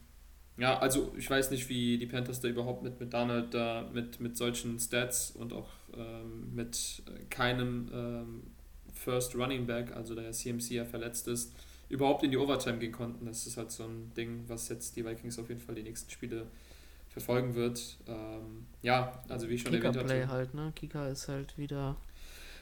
ja, 0.58 0.78
also 0.78 1.14
ich 1.18 1.30
weiß 1.30 1.52
nicht, 1.52 1.68
wie 1.70 1.98
die 1.98 2.06
Panthers 2.06 2.42
da 2.42 2.48
überhaupt 2.48 2.84
mit, 2.84 3.00
mit 3.00 3.14
Donald 3.14 3.54
da 3.54 3.90
mit, 3.92 4.20
mit 4.20 4.38
solchen 4.38 4.80
Stats 4.80 5.32
und 5.32 5.54
auch 5.54 5.70
ähm, 5.98 6.54
mit 6.54 7.02
keinem 7.30 7.90
ähm, 7.94 8.44
First 8.94 9.36
Running 9.36 9.66
Back, 9.66 9.96
also 9.96 10.16
der 10.16 10.32
CMC 10.32 10.72
ja 10.72 10.86
verletzt 10.86 11.28
ist, 11.28 11.54
überhaupt 11.90 12.24
in 12.24 12.32
die 12.32 12.38
Overtime 12.38 12.78
gehen 12.78 12.92
konnten. 12.92 13.26
Das 13.26 13.46
ist 13.46 13.58
halt 13.58 13.72
so 13.72 13.84
ein 13.84 14.12
Ding, 14.16 14.44
was 14.48 14.70
jetzt 14.70 14.96
die 14.96 15.06
Vikings 15.06 15.38
auf 15.40 15.50
jeden 15.50 15.62
Fall 15.62 15.76
die 15.76 15.84
nächsten 15.84 16.10
Spiele 16.10 16.48
verfolgen 17.10 17.56
wird. 17.56 17.98
Ähm, 18.08 18.66
ja, 18.82 19.22
also 19.30 19.48
wie 19.48 19.54
ich 19.54 19.62
schon 19.62 19.72
Kicker 19.72 19.88
erwähnt 19.88 20.04
hatte. 20.04 20.14
Play 20.14 20.26
halt, 20.28 20.54
ne? 20.54 20.72
Kicker 20.76 21.10
ist 21.10 21.28
halt 21.28 21.58
wieder 21.58 21.96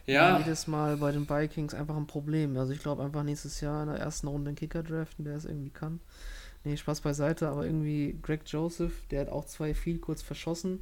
ja. 0.06 0.40
jedes 0.40 0.68
Mal 0.68 0.98
bei 0.98 1.12
den 1.12 1.30
Vikings 1.30 1.74
einfach 1.74 1.96
ein 1.96 2.08
Problem. 2.08 2.58
Also 2.58 2.74
ich 2.74 2.80
glaube 2.80 3.04
einfach 3.04 3.24
nächstes 3.24 3.62
Jahr 3.62 3.84
in 3.84 3.90
der 3.90 4.00
ersten 4.00 4.28
Runde 4.28 4.52
den 4.52 4.56
Kicker 4.56 4.84
draften, 4.84 5.26
der 5.26 5.38
es 5.38 5.46
irgendwie 5.46 5.70
kann. 5.70 6.00
Nee, 6.64 6.78
Spaß 6.78 7.02
beiseite, 7.02 7.48
aber 7.48 7.66
irgendwie 7.66 8.18
Greg 8.22 8.42
Joseph, 8.46 8.94
der 9.10 9.22
hat 9.22 9.30
auch 9.30 9.46
zwei 9.46 9.74
viel 9.74 9.98
kurz 9.98 10.22
verschossen. 10.22 10.80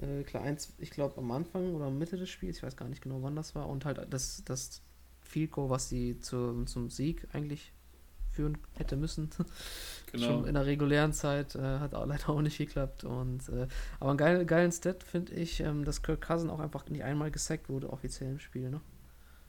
Äh, 0.00 0.22
klar, 0.22 0.42
eins, 0.42 0.72
ich 0.78 0.90
glaube 0.90 1.18
am 1.18 1.30
Anfang 1.30 1.74
oder 1.74 1.90
Mitte 1.90 2.16
des 2.16 2.30
Spiels, 2.30 2.58
ich 2.58 2.62
weiß 2.62 2.76
gar 2.76 2.88
nicht 2.88 3.02
genau 3.02 3.22
wann 3.22 3.36
das 3.36 3.54
war. 3.54 3.68
Und 3.68 3.84
halt 3.84 4.06
das, 4.10 4.42
das 4.44 4.82
Field 5.22 5.52
Goal, 5.52 5.70
was 5.70 5.88
sie 5.88 6.18
zu, 6.20 6.64
zum 6.64 6.90
Sieg 6.90 7.26
eigentlich 7.32 7.72
führen 8.30 8.58
hätte 8.74 8.96
müssen. 8.96 9.30
Genau. 10.12 10.26
Schon 10.26 10.46
in 10.48 10.54
der 10.54 10.66
regulären 10.66 11.12
Zeit 11.12 11.54
äh, 11.54 11.78
hat 11.78 11.94
auch 11.94 12.04
leider 12.04 12.30
auch 12.30 12.42
nicht 12.42 12.58
geklappt. 12.58 13.04
Und, 13.04 13.48
äh, 13.48 13.68
aber 14.00 14.10
einen 14.10 14.18
geilen, 14.18 14.44
geilen 14.44 14.72
Stat 14.72 15.04
finde 15.04 15.34
ich, 15.34 15.60
ähm, 15.60 15.84
dass 15.84 16.02
Kirk 16.02 16.20
Cousin 16.20 16.50
auch 16.50 16.58
einfach 16.58 16.88
nicht 16.88 17.04
einmal 17.04 17.30
gesackt 17.30 17.68
wurde, 17.68 17.90
offiziell 17.90 18.32
im 18.32 18.40
Spiel. 18.40 18.70
Ne? 18.70 18.80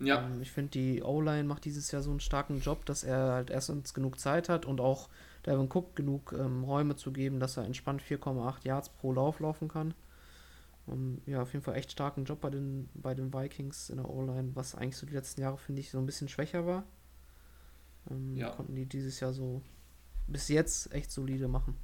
Ja. 0.01 0.23
Ähm, 0.23 0.39
ich 0.39 0.51
finde, 0.51 0.69
die 0.69 1.01
O-Line 1.01 1.45
macht 1.45 1.65
dieses 1.65 1.91
Jahr 1.91 2.03
so 2.03 2.11
einen 2.11 2.19
starken 2.19 2.59
Job, 2.59 2.85
dass 2.85 3.03
er 3.03 3.31
halt 3.31 3.49
erstens 3.49 3.95
genug 3.95 4.19
Zeit 4.19 4.49
hat 4.49 4.67
und 4.67 4.79
auch 4.79 5.09
Devin 5.47 5.67
Cook 5.67 5.95
genug 5.95 6.31
ähm, 6.37 6.63
Räume 6.63 6.95
zu 6.95 7.11
geben, 7.11 7.39
dass 7.39 7.57
er 7.57 7.65
entspannt 7.65 8.03
4,8 8.03 8.63
Yards 8.63 8.89
pro 8.89 9.13
Lauf 9.13 9.39
laufen 9.39 9.67
kann. 9.67 9.95
Um, 10.87 11.21
ja, 11.25 11.41
auf 11.41 11.53
jeden 11.53 11.63
Fall 11.63 11.75
echt 11.75 11.91
starken 11.91 12.25
Job 12.25 12.41
bei 12.41 12.49
den, 12.49 12.89
bei 12.93 13.13
den 13.13 13.33
Vikings 13.33 13.89
in 13.89 13.97
der 13.97 14.09
O-Line, 14.09 14.51
was 14.55 14.75
eigentlich 14.75 14.97
so 14.97 15.05
die 15.05 15.13
letzten 15.13 15.41
Jahre, 15.41 15.57
finde 15.57 15.81
ich, 15.81 15.91
so 15.91 15.99
ein 15.99 16.05
bisschen 16.05 16.27
schwächer 16.27 16.65
war. 16.65 16.83
Ähm, 18.09 18.35
ja. 18.35 18.49
Konnten 18.49 18.75
die 18.75 18.85
dieses 18.85 19.19
Jahr 19.19 19.33
so 19.33 19.61
bis 20.27 20.47
jetzt 20.47 20.91
echt 20.93 21.11
solide 21.11 21.47
machen. 21.47 21.75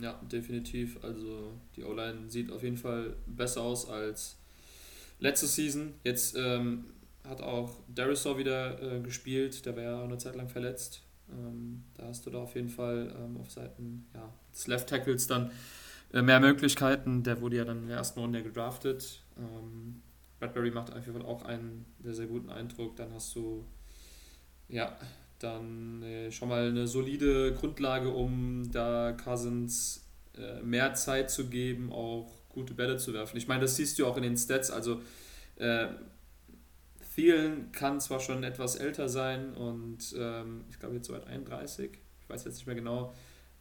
Ja, 0.00 0.18
definitiv. 0.22 1.02
Also 1.04 1.52
die 1.76 1.84
O-Line 1.84 2.30
sieht 2.30 2.50
auf 2.50 2.62
jeden 2.62 2.78
Fall 2.78 3.16
besser 3.26 3.60
aus 3.60 3.88
als 3.88 4.36
letzte 5.20 5.46
Season. 5.46 5.94
Jetzt 6.02 6.34
ähm, 6.36 6.86
hat 7.24 7.42
auch 7.42 7.80
Darisaw 7.94 8.38
wieder 8.38 8.80
äh, 8.82 9.00
gespielt, 9.00 9.64
der 9.66 9.76
war 9.76 9.82
ja 9.82 10.04
eine 10.04 10.18
Zeit 10.18 10.36
lang 10.36 10.48
verletzt. 10.48 11.02
Ähm, 11.30 11.84
da 11.94 12.06
hast 12.06 12.26
du 12.26 12.30
da 12.30 12.38
auf 12.38 12.54
jeden 12.54 12.68
Fall 12.68 13.14
ähm, 13.18 13.36
auf 13.36 13.50
Seiten 13.50 14.06
ja, 14.14 14.32
des 14.52 14.66
Left 14.66 14.88
Tackles 14.88 15.26
dann 15.26 15.50
mehr 16.12 16.40
Möglichkeiten. 16.40 17.22
Der 17.22 17.40
wurde 17.40 17.56
ja 17.56 17.64
dann 17.64 17.82
in 17.82 17.88
der 17.88 17.96
ersten 17.98 18.20
Runde 18.20 18.42
gedraftet. 18.42 19.22
Ähm, 19.38 20.02
Bradbury 20.40 20.70
macht 20.70 20.92
auf 20.92 21.06
jeden 21.06 21.18
Fall 21.18 21.26
auch 21.26 21.44
einen 21.44 21.86
sehr, 22.02 22.14
sehr 22.14 22.26
guten 22.26 22.50
Eindruck. 22.50 22.96
Dann 22.96 23.14
hast 23.14 23.34
du 23.34 23.64
ja 24.68 24.96
dann 25.38 26.02
äh, 26.02 26.30
schon 26.30 26.48
mal 26.48 26.68
eine 26.68 26.86
solide 26.86 27.54
Grundlage, 27.54 28.10
um 28.10 28.70
da 28.70 29.12
Cousins 29.12 30.04
äh, 30.36 30.62
mehr 30.62 30.94
Zeit 30.94 31.30
zu 31.30 31.48
geben, 31.48 31.92
auch 31.92 32.30
gute 32.48 32.74
Bälle 32.74 32.96
zu 32.96 33.12
werfen. 33.14 33.36
Ich 33.36 33.48
meine, 33.48 33.62
das 33.62 33.76
siehst 33.76 33.98
du 33.98 34.06
auch 34.06 34.16
in 34.16 34.22
den 34.22 34.36
Stats. 34.36 34.70
Also 34.70 35.00
äh, 35.56 35.88
Thielen 37.14 37.72
kann 37.72 38.00
zwar 38.00 38.20
schon 38.20 38.42
etwas 38.42 38.76
älter 38.76 39.08
sein 39.08 39.54
und 39.54 40.14
ähm, 40.16 40.64
ich 40.70 40.78
glaube 40.78 40.94
jetzt 40.96 41.06
so 41.06 41.14
31, 41.14 41.90
ich 42.20 42.28
weiß 42.28 42.44
jetzt 42.44 42.56
nicht 42.56 42.66
mehr 42.66 42.74
genau, 42.76 43.12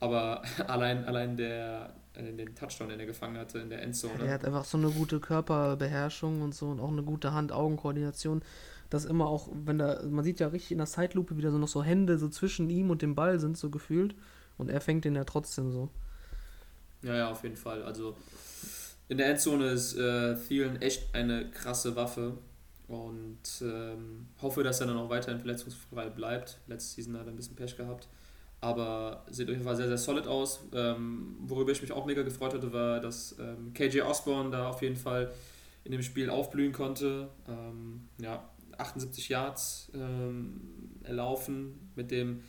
aber 0.01 0.41
allein, 0.67 1.05
allein 1.05 1.37
der, 1.37 1.93
äh, 2.13 2.33
den 2.33 2.53
Touchdown, 2.53 2.89
den 2.89 2.99
er 2.99 3.05
gefangen 3.05 3.37
hatte 3.37 3.59
in 3.59 3.69
der 3.69 3.81
Endzone. 3.81 4.25
Er 4.25 4.33
hat 4.33 4.43
einfach 4.43 4.65
so 4.65 4.77
eine 4.77 4.89
gute 4.89 5.21
Körperbeherrschung 5.21 6.41
und 6.41 6.53
so 6.53 6.67
und 6.67 6.81
auch 6.81 6.91
eine 6.91 7.03
gute 7.03 7.31
Hand-Augen-Koordination. 7.31 8.41
Das 8.89 9.05
immer 9.05 9.27
auch, 9.27 9.47
wenn 9.53 9.77
da, 9.77 10.01
man 10.03 10.25
sieht 10.25 10.41
ja 10.41 10.47
richtig 10.47 10.73
in 10.73 10.79
der 10.79 10.87
Zeitlupe 10.87 11.37
wieder 11.37 11.51
so 11.51 11.57
noch 11.57 11.69
so 11.69 11.81
Hände 11.81 12.17
so 12.17 12.27
zwischen 12.27 12.69
ihm 12.69 12.89
und 12.89 13.01
dem 13.01 13.15
Ball 13.15 13.39
sind 13.39 13.57
so 13.57 13.69
gefühlt 13.69 14.15
und 14.57 14.69
er 14.69 14.81
fängt 14.81 15.05
den 15.05 15.15
ja 15.15 15.23
trotzdem 15.23 15.71
so. 15.71 15.89
Ja, 17.01 17.15
ja, 17.15 17.31
auf 17.31 17.43
jeden 17.43 17.55
Fall. 17.55 17.83
Also 17.83 18.17
in 19.07 19.17
der 19.17 19.27
Endzone 19.27 19.69
ist 19.69 19.95
äh, 19.95 20.35
Thielen 20.35 20.81
echt 20.81 21.15
eine 21.15 21.49
krasse 21.51 21.95
Waffe 21.95 22.37
und 22.87 23.39
ähm, 23.61 24.27
hoffe, 24.41 24.63
dass 24.63 24.81
er 24.81 24.87
dann 24.87 24.97
auch 24.97 25.09
weiterhin 25.09 25.39
verletzungsfrei 25.39 26.09
bleibt. 26.09 26.59
Letzte 26.67 26.95
Season 26.95 27.17
hat 27.17 27.27
er 27.27 27.29
ein 27.33 27.37
bisschen 27.37 27.55
Pech 27.55 27.77
gehabt. 27.77 28.07
Aber 28.61 29.25
sieht 29.29 29.47
auf 29.47 29.53
jeden 29.53 29.63
Fall 29.63 29.75
sehr, 29.75 29.87
sehr 29.87 29.97
solid 29.97 30.27
aus. 30.27 30.59
Ähm, 30.73 31.35
worüber 31.39 31.71
ich 31.71 31.81
mich 31.81 31.91
auch 31.91 32.05
mega 32.05 32.21
gefreut 32.21 32.53
hatte, 32.53 32.71
war, 32.71 32.99
dass 32.99 33.35
ähm, 33.39 33.73
KJ 33.73 34.01
Osborne 34.01 34.51
da 34.51 34.69
auf 34.69 34.81
jeden 34.83 34.95
Fall 34.95 35.33
in 35.83 35.91
dem 35.91 36.03
Spiel 36.03 36.29
aufblühen 36.29 36.71
konnte. 36.71 37.27
Ähm, 37.47 38.07
ja, 38.19 38.47
78 38.77 39.29
Yards 39.29 39.91
ähm, 39.95 40.61
erlaufen 41.03 41.89
mit 41.95 42.11
dem 42.11 42.41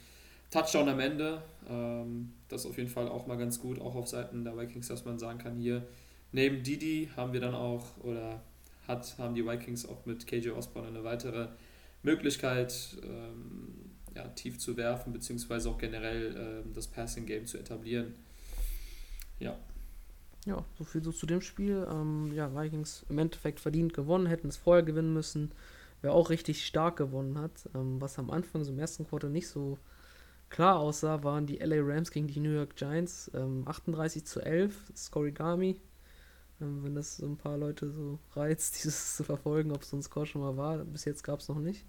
Touchdown 0.51 0.89
am 0.91 1.01
Ende. 1.01 1.43
Ähm, 1.69 2.33
das 2.49 2.63
ist 2.63 2.71
auf 2.71 2.77
jeden 2.77 2.91
Fall 2.91 3.09
auch 3.09 3.27
mal 3.27 3.39
ganz 3.39 3.59
gut, 3.59 3.81
auch 3.81 3.95
auf 3.95 4.07
Seiten 4.07 4.45
der 4.45 4.57
Vikings, 4.57 4.89
dass 4.89 5.05
man 5.05 5.19
sagen 5.19 5.39
kann, 5.39 5.57
hier 5.57 5.87
neben 6.33 6.63
Didi 6.63 7.09
haben 7.17 7.33
wir 7.33 7.41
dann 7.41 7.55
auch, 7.55 7.85
oder 8.03 8.43
hat, 8.87 9.17
haben 9.19 9.35
die 9.35 9.47
Vikings 9.47 9.89
auch 9.89 10.05
mit 10.05 10.27
KJ 10.27 10.51
Osborne 10.51 10.89
eine 10.89 11.05
weitere 11.05 11.49
Möglichkeit, 12.03 12.99
ähm, 13.03 13.82
ja, 14.15 14.27
tief 14.29 14.59
zu 14.59 14.77
werfen, 14.77 15.13
beziehungsweise 15.13 15.71
auch 15.71 15.79
generell 15.79 16.63
ähm, 16.65 16.75
das 16.75 16.87
Passing 16.87 17.27
Game 17.27 17.47
zu 17.47 17.59
etablieren. 17.59 18.15
Ja. 19.39 19.57
Ja, 20.45 20.65
so 20.77 20.85
viel 20.85 21.05
so 21.05 21.13
zu 21.13 21.27
dem 21.27 21.41
Spiel. 21.41 21.87
Ähm, 21.91 22.33
ja, 22.35 22.55
Vikings 22.55 23.05
im 23.09 23.19
Endeffekt 23.19 23.61
verdient 23.61 23.95
gewonnen, 23.95 24.27
hätten 24.27 24.49
es 24.49 24.57
vorher 24.57 24.83
gewinnen 24.83 25.13
müssen. 25.13 25.53
Wer 26.01 26.13
auch 26.13 26.31
richtig 26.31 26.67
stark 26.67 26.97
gewonnen 26.97 27.39
hat, 27.39 27.69
ähm, 27.75 28.01
was 28.01 28.19
am 28.19 28.31
Anfang, 28.31 28.65
so 28.65 28.73
im 28.73 28.79
ersten 28.79 29.07
Quarter 29.07 29.29
nicht 29.29 29.49
so 29.49 29.79
klar 30.51 30.79
aussah, 30.79 31.23
waren 31.23 31.47
die 31.47 31.59
LA 31.59 31.77
Rams 31.81 32.11
gegen 32.11 32.27
die 32.27 32.41
New 32.41 32.51
York 32.51 32.75
Giants. 32.75 33.31
38 33.35 34.23
ähm, 34.23 34.27
zu 34.27 34.41
11, 34.41 34.75
Scorigami 34.97 35.79
ähm, 36.63 36.85
wenn 36.85 36.95
das 36.95 37.17
so 37.17 37.27
ein 37.27 37.37
paar 37.37 37.59
Leute 37.59 37.91
so 37.91 38.19
reizt, 38.35 38.77
dieses 38.83 39.17
zu 39.17 39.25
verfolgen, 39.25 39.73
ob 39.73 39.83
es 39.83 39.91
so 39.91 39.97
ein 39.97 40.03
Score 40.03 40.27
schon 40.27 40.43
mal 40.43 40.57
war. 40.57 40.79
Bis 40.79 41.05
jetzt 41.05 41.25
gab 41.25 41.41
es 41.41 41.49
noch 41.49 41.59
nicht. 41.59 41.85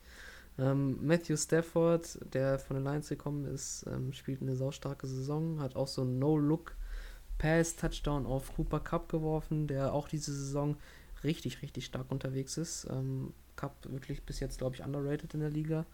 Ähm, 0.60 1.04
Matthew 1.06 1.38
Stafford, 1.38 2.20
der 2.34 2.60
von 2.60 2.76
den 2.76 2.84
Lions 2.84 3.08
gekommen 3.10 3.46
ist, 3.46 3.86
ähm, 3.88 4.14
spielt 4.14 4.42
eine 4.42 4.56
saustarke 4.56 5.08
Saison, 5.08 5.60
hat 5.60 5.76
auch 5.76 5.88
so 5.88 6.04
einen 6.04 6.20
No-Look-Pass-Touchdown 6.20 8.28
auf 8.28 8.54
Cooper 8.56 8.80
Cup 8.80 9.10
geworfen, 9.10 9.68
der 9.68 9.94
auch 9.94 10.08
diese 10.08 10.34
Saison 10.34 10.78
richtig, 11.24 11.62
richtig 11.62 11.86
stark 11.86 12.12
unterwegs 12.12 12.58
ist. 12.58 12.88
Ähm, 12.90 13.34
Cup 13.56 13.76
wirklich 13.90 14.24
bis 14.24 14.40
jetzt, 14.40 14.60
glaube 14.60 14.76
ich, 14.76 14.84
underrated 14.84 15.34
in 15.34 15.40
der 15.40 15.50
Liga. 15.50 15.86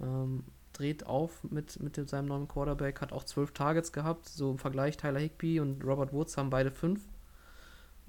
Ähm, 0.00 0.44
dreht 0.72 1.06
auf 1.06 1.42
mit, 1.44 1.80
mit 1.82 1.96
seinem 2.08 2.26
neuen 2.26 2.48
Quarterback, 2.48 3.00
hat 3.00 3.12
auch 3.12 3.24
zwölf 3.24 3.52
Targets 3.52 3.92
gehabt. 3.92 4.28
So 4.28 4.52
im 4.52 4.58
Vergleich 4.58 4.96
Tyler 4.96 5.20
Higby 5.20 5.60
und 5.60 5.84
Robert 5.84 6.12
Woods 6.12 6.36
haben 6.36 6.50
beide 6.50 6.70
fünf. 6.70 7.00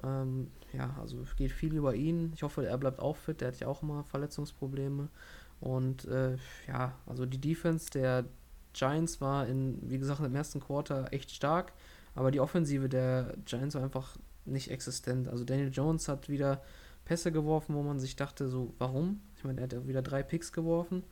Ähm, 0.04 0.52
ja, 0.74 0.96
also 1.00 1.26
geht 1.36 1.52
viel 1.52 1.76
über 1.76 1.96
ihn. 1.96 2.32
Ich 2.34 2.44
hoffe, 2.44 2.66
er 2.66 2.78
bleibt 2.78 3.00
auch 3.00 3.18
fit. 3.18 3.42
Der 3.42 3.50
hat 3.50 3.60
ja 3.60 3.68
auch 3.68 3.82
immer 3.82 4.04
Verletzungsprobleme. 4.06 5.10
Und 5.62 6.06
äh, 6.06 6.38
ja, 6.68 6.94
also 7.06 7.26
die 7.26 7.40
Defense 7.40 7.90
der 7.90 8.26
Giants 8.74 9.22
war 9.22 9.48
in, 9.48 9.78
wie 9.90 10.00
gesagt, 10.00 10.20
im 10.20 10.36
ersten 10.36 10.60
Quarter 10.60 11.14
echt 11.14 11.32
stark. 11.32 11.72
Aber 12.16 12.32
die 12.32 12.40
Offensive 12.40 12.90
der 12.90 13.36
Giants 13.46 13.76
war 13.76 13.84
einfach 13.84 14.18
nicht 14.46 14.70
existent. 14.72 15.30
Also 15.30 15.46
Daniel 15.46 15.72
Jones 15.72 16.08
hat 16.08 16.28
wieder 16.28 16.62
Pässe 17.06 17.32
geworfen, 17.32 17.76
wo 17.76 17.84
man 17.84 18.00
sich 18.00 18.16
dachte, 18.16 18.50
so, 18.50 18.74
warum? 18.80 19.22
Ich 19.38 19.44
meine, 19.44 19.62
er 19.62 19.64
hat 19.64 19.74
ja 19.74 19.88
wieder 19.88 20.02
drei 20.02 20.24
Picks 20.24 20.52
geworfen. 20.52 21.04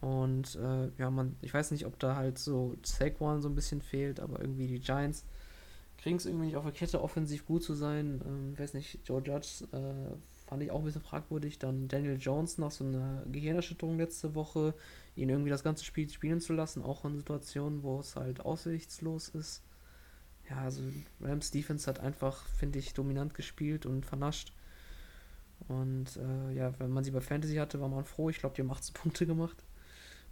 Und 0.00 0.56
äh, 0.56 0.90
ja, 0.98 1.10
man, 1.10 1.36
ich 1.42 1.52
weiß 1.52 1.70
nicht, 1.70 1.86
ob 1.86 1.98
da 1.98 2.16
halt 2.16 2.38
so 2.38 2.76
Saquon 2.82 3.40
so 3.42 3.48
ein 3.48 3.54
bisschen 3.54 3.82
fehlt, 3.82 4.20
aber 4.20 4.40
irgendwie 4.40 4.66
die 4.66 4.80
Giants 4.80 5.24
kriegen 5.98 6.16
es 6.16 6.26
irgendwie 6.26 6.46
nicht 6.46 6.56
auf 6.56 6.64
der 6.64 6.72
Kette, 6.72 7.02
offensiv 7.02 7.46
gut 7.46 7.62
zu 7.62 7.74
sein. 7.74 8.20
Ähm, 8.26 8.58
weiß 8.58 8.74
nicht, 8.74 9.00
Joe 9.04 9.22
Judge 9.22 9.66
äh, 9.72 10.14
fand 10.46 10.62
ich 10.62 10.70
auch 10.70 10.78
ein 10.78 10.84
bisschen 10.84 11.02
fragwürdig. 11.02 11.58
Dann 11.58 11.88
Daniel 11.88 12.18
Jones 12.18 12.58
nach 12.58 12.70
so 12.70 12.84
einer 12.84 13.24
Gehirnerschütterung 13.30 13.98
letzte 13.98 14.34
Woche, 14.34 14.74
ihn 15.16 15.28
irgendwie 15.28 15.50
das 15.50 15.64
ganze 15.64 15.84
Spiel 15.84 16.08
spielen 16.08 16.40
zu 16.40 16.52
lassen, 16.52 16.82
auch 16.82 17.04
in 17.04 17.16
Situationen, 17.16 17.82
wo 17.82 18.00
es 18.00 18.16
halt 18.16 18.40
aussichtslos 18.40 19.28
ist. 19.28 19.62
Ja, 20.48 20.58
also 20.58 20.82
Rams 21.20 21.50
Defense 21.50 21.88
hat 21.88 21.98
einfach, 21.98 22.46
finde 22.46 22.78
ich, 22.78 22.94
dominant 22.94 23.34
gespielt 23.34 23.84
und 23.84 24.06
vernascht. 24.06 24.52
Und 25.68 26.16
äh, 26.16 26.52
ja, 26.52 26.78
wenn 26.78 26.90
man 26.90 27.02
sie 27.02 27.10
bei 27.10 27.20
Fantasy 27.20 27.56
hatte, 27.56 27.80
war 27.80 27.88
man 27.88 28.04
froh. 28.04 28.30
Ich 28.30 28.38
glaube, 28.38 28.54
die 28.54 28.62
haben 28.62 28.70
18 28.70 28.94
Punkte 28.94 29.26
gemacht. 29.26 29.64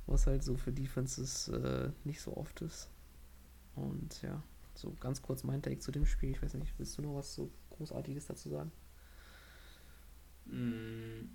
Was 0.07 0.27
halt 0.27 0.45
so 0.45 0.57
für 0.57 0.71
Defenses 0.71 1.49
äh, 1.49 1.91
nicht 2.05 2.21
so 2.21 2.37
oft 2.37 2.61
ist. 2.61 2.91
Und 3.75 4.23
ja, 4.23 4.43
so 4.75 4.95
ganz 5.01 5.23
kurz 5.23 5.43
mein 5.43 5.63
Take 5.63 5.79
zu 5.81 5.91
dem 5.91 6.07
Spiel. 6.07 6.31
Ich 6.31 6.43
weiß 6.43 6.55
nicht, 6.55 6.75
willst 6.79 6.97
du 6.99 7.03
noch 7.03 7.17
was 7.17 7.35
so 7.35 7.51
Großartiges 7.71 8.27
dazu 8.27 8.51
sagen? 8.51 8.71
Mm. 10.47 11.29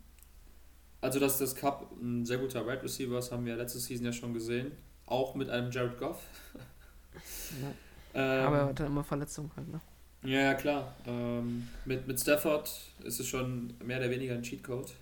Also, 1.02 1.20
dass 1.20 1.38
das 1.38 1.56
Cup 1.56 1.92
ein 2.02 2.26
sehr 2.26 2.38
guter 2.38 2.62
Wide 2.62 2.72
right 2.72 2.84
Receiver 2.84 3.18
ist, 3.20 3.32
haben 3.32 3.46
wir 3.46 3.56
letzte 3.56 3.80
Season 3.80 4.06
ja 4.06 4.12
schon 4.12 4.34
gesehen. 4.34 4.72
Auch 5.06 5.34
mit 5.36 5.50
einem 5.50 5.72
Jared 5.72 5.98
Goff. 5.98 6.24
Ja. 7.62 7.72
ähm, 8.14 8.48
Aber 8.48 8.58
er 8.58 8.66
hatte 8.68 8.86
immer 8.86 9.04
Verletzungen 9.04 9.52
halt, 9.56 9.68
ne? 9.68 9.82
Ja, 10.24 10.40
ja 10.40 10.54
klar. 10.54 10.96
Ähm, 11.06 11.68
mit, 11.86 12.08
mit 12.08 12.20
Stafford 12.20 12.70
ist 13.04 13.20
es 13.20 13.28
schon 13.28 13.74
mehr 13.84 13.98
oder 13.98 14.10
weniger 14.10 14.36
ein 14.36 14.44
Cheatcode. 14.44 14.94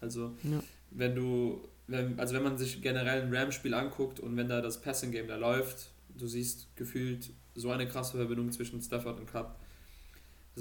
Also, 0.00 0.34
ja. 0.42 0.60
wenn 0.90 1.14
du, 1.14 1.60
wenn, 1.86 2.18
also 2.18 2.34
wenn 2.34 2.42
man 2.42 2.56
sich 2.56 2.80
generell 2.80 3.22
ein 3.22 3.34
Ram-Spiel 3.34 3.74
anguckt 3.74 4.20
und 4.20 4.36
wenn 4.36 4.48
da 4.48 4.60
das 4.60 4.80
Passing-Game 4.80 5.28
da 5.28 5.36
läuft, 5.36 5.90
du 6.16 6.26
siehst 6.26 6.74
gefühlt 6.76 7.30
so 7.54 7.70
eine 7.70 7.86
krasse 7.86 8.16
Verbindung 8.16 8.50
zwischen 8.52 8.80
Stafford 8.80 9.20
und 9.20 9.26
Cup. 9.26 9.59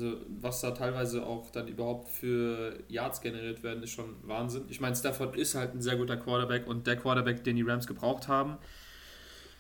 Also, 0.02 0.16
was 0.40 0.62
da 0.62 0.72
teilweise 0.72 1.26
auch 1.26 1.50
dann 1.52 1.68
überhaupt 1.68 2.08
für 2.08 2.80
Yards 2.88 3.20
generiert 3.20 3.64
werden, 3.64 3.84
ist 3.84 3.92
schon 3.92 4.16
Wahnsinn. 4.24 4.64
Ich 4.70 4.80
meine, 4.80 4.96
Stafford 4.96 5.36
ist 5.36 5.56
halt 5.56 5.76
ein 5.76 5.82
sehr 5.82 5.98
guter 5.98 6.16
Quarterback 6.16 6.68
und 6.68 6.88
der 6.88 6.96
Quarterback, 6.96 7.44
den 7.44 7.58
die 7.58 7.64
Rams 7.64 7.86
gebraucht 7.86 8.30
haben. 8.30 8.58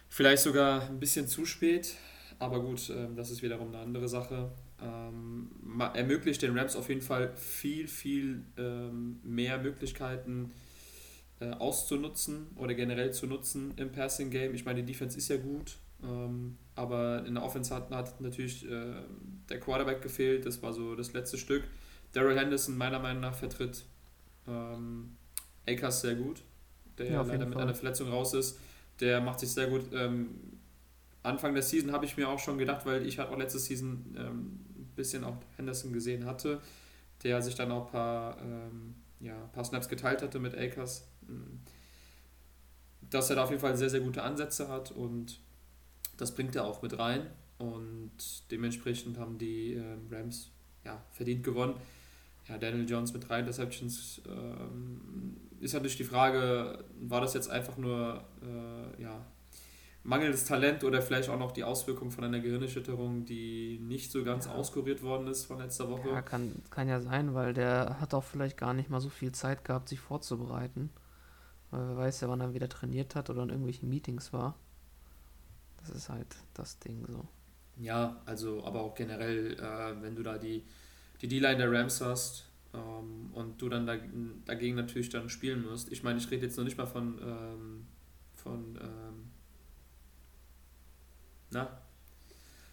Vielleicht 0.07 0.43
sogar 0.43 0.83
ein 0.83 0.97
bisschen 0.97 1.27
zu 1.27 1.45
spät, 1.45 1.95
aber 2.39 2.61
gut, 2.61 2.89
ähm, 2.89 3.17
das 3.17 3.31
ist 3.31 3.41
wiederum 3.41 3.67
eine 3.67 3.79
andere 3.79 4.07
Sache. 4.07 4.49
Ähm, 4.81 5.51
ermöglicht 5.93 6.41
den 6.41 6.57
Rams 6.57 6.77
auf 6.77 6.87
jeden 6.87 7.01
Fall 7.01 7.35
viel, 7.35 7.89
viel 7.89 8.45
ähm, 8.57 9.19
mehr 9.23 9.57
Möglichkeiten 9.57 10.53
äh, 11.41 11.51
auszunutzen 11.51 12.47
oder 12.55 12.75
generell 12.75 13.11
zu 13.11 13.27
nutzen 13.27 13.73
im 13.75 13.91
Passing 13.91 14.29
Game. 14.29 14.55
Ich 14.55 14.63
meine, 14.63 14.83
die 14.83 14.93
Defense 14.93 15.17
ist 15.17 15.27
ja 15.27 15.35
gut, 15.35 15.79
ähm, 16.03 16.57
aber 16.75 17.25
in 17.25 17.35
der 17.35 17.43
Offense 17.43 17.73
hat, 17.73 17.91
hat 17.91 18.21
natürlich 18.21 18.69
äh, 18.69 19.01
der 19.49 19.59
Quarterback 19.59 20.01
gefehlt. 20.01 20.45
Das 20.45 20.61
war 20.61 20.73
so 20.73 20.95
das 20.95 21.13
letzte 21.13 21.37
Stück. 21.37 21.63
Daryl 22.13 22.37
Henderson 22.37 22.77
meiner 22.77 22.99
Meinung 22.99 23.21
nach 23.21 23.35
vertritt 23.35 23.85
ähm, 24.47 25.15
Akers 25.67 26.01
sehr 26.01 26.15
gut, 26.15 26.41
der 26.97 27.11
ja, 27.11 27.21
leider 27.21 27.45
mit 27.45 27.57
einer 27.57 27.75
Verletzung 27.75 28.09
raus 28.09 28.33
ist. 28.33 28.59
Der 28.99 29.21
macht 29.21 29.39
sich 29.39 29.51
sehr 29.51 29.67
gut. 29.67 29.85
Ähm, 29.93 30.35
Anfang 31.21 31.53
der 31.53 31.63
Season 31.63 31.91
habe 31.91 32.05
ich 32.05 32.17
mir 32.17 32.29
auch 32.29 32.39
schon 32.39 32.57
gedacht, 32.57 32.85
weil 32.85 33.05
ich 33.05 33.19
halt 33.19 33.29
auch 33.29 33.37
letzte 33.37 33.59
Season 33.59 34.15
ähm, 34.17 34.59
ein 34.77 34.91
bisschen 34.95 35.23
auch 35.23 35.35
Henderson 35.57 35.93
gesehen 35.93 36.25
hatte, 36.25 36.61
der 37.23 37.41
sich 37.41 37.55
dann 37.55 37.71
auch 37.71 37.87
ein 37.87 37.91
paar, 37.91 38.41
ähm, 38.41 38.95
ja, 39.19 39.35
paar 39.51 39.65
Snaps 39.65 39.89
geteilt 39.89 40.21
hatte 40.21 40.39
mit 40.39 40.57
Akers, 40.57 41.07
hm. 41.27 41.59
dass 43.01 43.29
er 43.29 43.35
da 43.35 43.43
auf 43.43 43.49
jeden 43.49 43.61
Fall 43.61 43.75
sehr, 43.75 43.89
sehr 43.89 43.99
gute 43.99 44.23
Ansätze 44.23 44.69
hat 44.69 44.91
und 44.91 45.39
das 46.21 46.35
bringt 46.35 46.55
er 46.55 46.65
auch 46.65 46.81
mit 46.81 46.97
rein 46.97 47.27
und 47.57 48.11
dementsprechend 48.51 49.17
haben 49.17 49.37
die 49.37 49.73
ähm, 49.73 50.07
Rams 50.11 50.51
ja, 50.85 51.01
verdient 51.11 51.43
gewonnen. 51.43 51.75
Ja, 52.47 52.57
Daniel 52.57 52.89
Jones 52.89 53.13
mit 53.13 53.27
drei 53.27 53.39
Interceptions 53.39 54.21
ähm, 54.27 55.37
ist 55.59 55.73
natürlich 55.73 55.97
die 55.97 56.03
Frage, 56.03 56.83
war 57.01 57.21
das 57.21 57.33
jetzt 57.33 57.49
einfach 57.49 57.77
nur 57.77 58.23
äh, 58.41 59.01
ja, 59.01 59.25
mangelndes 60.03 60.45
Talent 60.45 60.83
oder 60.83 61.01
vielleicht 61.01 61.29
auch 61.29 61.37
noch 61.37 61.51
die 61.51 61.63
Auswirkung 61.63 62.11
von 62.11 62.23
einer 62.23 62.39
Gehirnerschütterung, 62.39 63.25
die 63.25 63.79
nicht 63.81 64.11
so 64.11 64.23
ganz 64.23 64.45
ja. 64.45 64.53
auskuriert 64.53 65.03
worden 65.03 65.27
ist 65.27 65.45
von 65.45 65.59
letzter 65.59 65.89
Woche. 65.89 66.09
Ja, 66.09 66.21
kann, 66.21 66.55
kann 66.69 66.87
ja 66.87 67.01
sein, 67.01 67.33
weil 67.33 67.53
der 67.53 67.99
hat 67.99 68.13
auch 68.13 68.23
vielleicht 68.23 68.57
gar 68.57 68.73
nicht 68.73 68.89
mal 68.89 69.01
so 69.01 69.09
viel 69.09 69.31
Zeit 69.31 69.63
gehabt, 69.63 69.89
sich 69.89 69.99
vorzubereiten. 69.99 70.89
Weil 71.71 71.87
wer 71.89 71.97
weiß 71.97 72.21
ja, 72.21 72.29
wann 72.29 72.41
er 72.41 72.53
wieder 72.53 72.69
trainiert 72.69 73.15
hat 73.15 73.29
oder 73.29 73.43
in 73.43 73.49
irgendwelchen 73.49 73.89
Meetings 73.89 74.33
war. 74.33 74.55
Das 75.79 75.89
ist 75.89 76.09
halt 76.09 76.35
das 76.53 76.79
Ding 76.79 77.05
so. 77.07 77.27
Ja, 77.77 78.21
also, 78.25 78.63
aber 78.65 78.81
auch 78.81 78.95
generell, 78.95 79.53
äh, 79.53 80.01
wenn 80.01 80.15
du 80.15 80.23
da 80.23 80.37
die 80.37 80.65
die 81.21 81.27
D-Line 81.27 81.57
der 81.57 81.71
Rams 81.71 82.01
hast 82.01 82.45
ähm, 82.73 83.31
und 83.33 83.61
du 83.61 83.69
dann 83.69 83.85
dagegen 84.45 84.75
natürlich 84.75 85.09
dann 85.09 85.29
spielen 85.29 85.65
musst. 85.65 85.91
Ich 85.91 86.03
meine, 86.03 86.19
ich 86.19 86.29
rede 86.31 86.45
jetzt 86.45 86.57
noch 86.57 86.63
nicht 86.63 86.77
mal 86.77 86.85
von, 86.85 87.19
ähm, 87.21 87.87
von 88.35 88.79
ähm, 88.81 89.31
na? 91.51 91.81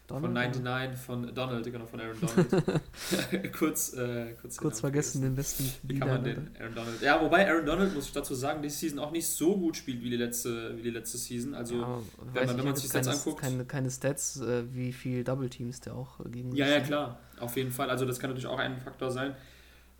Donald, 0.07 0.55
von 0.55 0.63
99, 0.63 1.01
von 1.05 1.35
Donald, 1.35 1.65
genau, 1.65 1.87
von 1.87 2.01
Aaron 2.01 2.17
Donald. 2.21 3.53
kurz, 3.59 3.93
äh, 3.95 4.35
kurz, 4.41 4.57
kurz 4.57 4.81
vergessen, 4.81 5.23
den 5.23 5.35
besten 5.35 5.69
Wie 5.83 5.99
kann 5.99 6.09
man 6.09 6.23
den 6.23 6.51
Aaron 6.61 6.75
Donald? 6.75 7.03
Ja, 7.03 7.21
wobei 7.21 7.49
Aaron 7.49 7.67
Donald, 7.67 7.93
muss 7.93 8.07
ich 8.07 8.13
dazu 8.13 8.35
sagen, 8.35 8.63
diese 8.63 8.77
Season 8.77 9.01
auch 9.01 9.11
nicht 9.11 9.27
so 9.27 9.57
gut 9.57 9.77
spielt 9.77 10.03
wie 10.03 10.11
die 10.11 10.17
letzte, 10.17 10.77
wie 10.77 10.83
die 10.83 10.91
letzte 10.91 11.19
Season. 11.19 11.55
Also, 11.55 11.81
ja, 11.81 11.99
wenn 12.35 12.47
man, 12.47 12.59
wenn 12.59 12.65
man 12.67 12.77
sich 12.77 12.91
das 12.91 13.09
anguckt. 13.09 13.41
Keine, 13.41 13.65
keine 13.65 13.91
Stats, 13.91 14.41
äh, 14.41 14.63
wie 14.73 14.93
viel 14.93 15.25
Double 15.25 15.51
Teams 15.51 15.81
der 15.81 15.95
auch 15.97 16.21
äh, 16.21 16.29
gegen. 16.29 16.55
Ja, 16.55 16.69
ja, 16.69 16.81
klar, 16.81 17.19
auf 17.41 17.57
jeden 17.57 17.73
Fall. 17.73 17.91
Also, 17.91 18.05
das 18.05 18.21
kann 18.21 18.31
natürlich 18.31 18.47
auch 18.47 18.59
ein 18.61 18.79
Faktor 18.79 19.11
sein. 19.11 19.35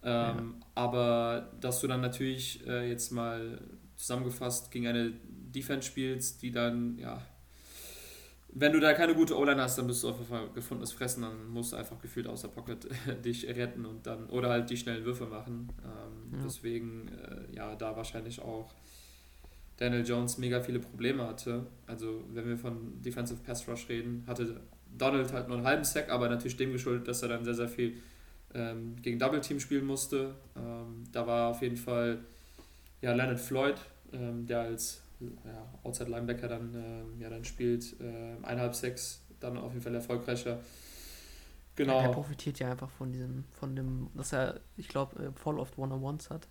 Ähm, 0.05 0.55
ja. 0.61 0.67
Aber 0.77 1.51
dass 1.61 1.81
du 1.81 1.89
dann 1.89 2.01
natürlich 2.01 2.65
äh, 2.67 2.89
jetzt 2.89 3.11
mal 3.11 3.61
zusammengefasst 3.97 4.71
gegen 4.71 4.87
eine 4.87 5.11
Defense 5.11 5.89
spielst, 5.89 6.43
die 6.43 6.53
dann, 6.53 6.97
ja, 6.99 7.23
wenn 8.59 8.73
du 8.73 8.81
da 8.81 8.95
keine 8.95 9.15
gute 9.15 9.37
O-Line 9.37 9.61
hast, 9.61 9.77
dann 9.77 9.87
bist 9.87 10.03
du 10.03 10.09
auf 10.09 10.17
jeden 10.17 10.31
Fall 10.31 10.49
gefundenes 10.55 10.91
Fressen, 10.91 11.23
dann 11.23 11.47
musst 11.49 11.73
du 11.73 11.77
einfach 11.77 12.01
gefühlt 12.01 12.27
aus 12.27 12.41
der 12.41 12.49
Pocket 12.49 12.89
dich 13.25 13.47
retten 13.47 13.85
und 13.85 14.07
dann 14.07 14.27
oder 14.31 14.49
halt 14.49 14.71
die 14.71 14.79
schnellen 14.79 15.05
Würfe 15.05 15.27
machen. 15.27 15.69
Ähm, 15.85 16.39
ja. 16.39 16.45
Deswegen, 16.45 17.09
äh, 17.09 17.55
ja, 17.55 17.75
da 17.77 17.95
wahrscheinlich 17.95 18.41
auch 18.41 18.73
Daniel 19.77 20.07
Jones 20.07 20.39
mega 20.39 20.61
viele 20.61 20.79
Probleme 20.79 21.27
hatte. 21.27 21.67
Also, 21.87 22.25
wenn 22.33 22.49
wir 22.49 22.57
von 22.57 23.03
Defensive 23.03 23.41
Pass 23.43 23.69
Rush 23.69 23.91
reden, 23.91 24.25
hatte 24.27 24.59
Donald 24.97 25.31
halt 25.35 25.49
nur 25.49 25.59
einen 25.59 25.67
halben 25.67 25.85
Sack, 25.85 26.09
aber 26.09 26.31
natürlich 26.31 26.57
dem 26.57 26.73
geschuldet, 26.73 27.07
dass 27.09 27.23
er 27.23 27.29
dann 27.29 27.45
sehr, 27.45 27.55
sehr 27.55 27.69
viel 27.69 27.99
ähm, 28.55 28.97
gegen 29.03 29.19
Double 29.19 29.43
Team 29.43 29.61
spielen 29.61 29.85
musste. 29.85 30.35
Ähm, 30.57 31.05
da 31.13 31.27
war 31.27 31.51
auf 31.51 31.61
jeden 31.61 31.77
Fall 31.77 32.21
ja, 33.03 33.13
Leonard 33.13 33.39
Floyd, 33.39 33.77
ähm, 34.15 34.47
der 34.47 34.61
als 34.61 35.03
ja, 35.21 35.75
Outside 35.83 36.11
Linebacker 36.11 36.49
dann, 36.49 36.75
äh, 36.75 37.23
ja, 37.23 37.31
dann 37.31 37.45
spielt, 37.45 37.99
äh, 38.01 38.37
eineinhalb, 38.43 38.75
sechs, 38.75 39.25
dann 39.41 39.57
auf 39.57 39.73
jeden 39.73 39.83
Fall 39.83 39.95
erfolgreicher. 39.95 40.61
Genau. 41.77 42.01
Ja, 42.01 42.07
er 42.07 42.13
profitiert 42.13 42.59
ja 42.59 42.71
einfach 42.71 42.91
von 42.91 43.13
diesem, 43.13 43.45
von 43.53 43.77
dem, 43.77 44.09
dass 44.15 44.33
er, 44.33 44.61
ich 44.77 44.89
glaube, 44.89 45.23
äh, 45.23 45.33
voll 45.33 45.59
oft 45.59 45.77
One-on-Ones 45.79 46.31
hat, 46.31 46.49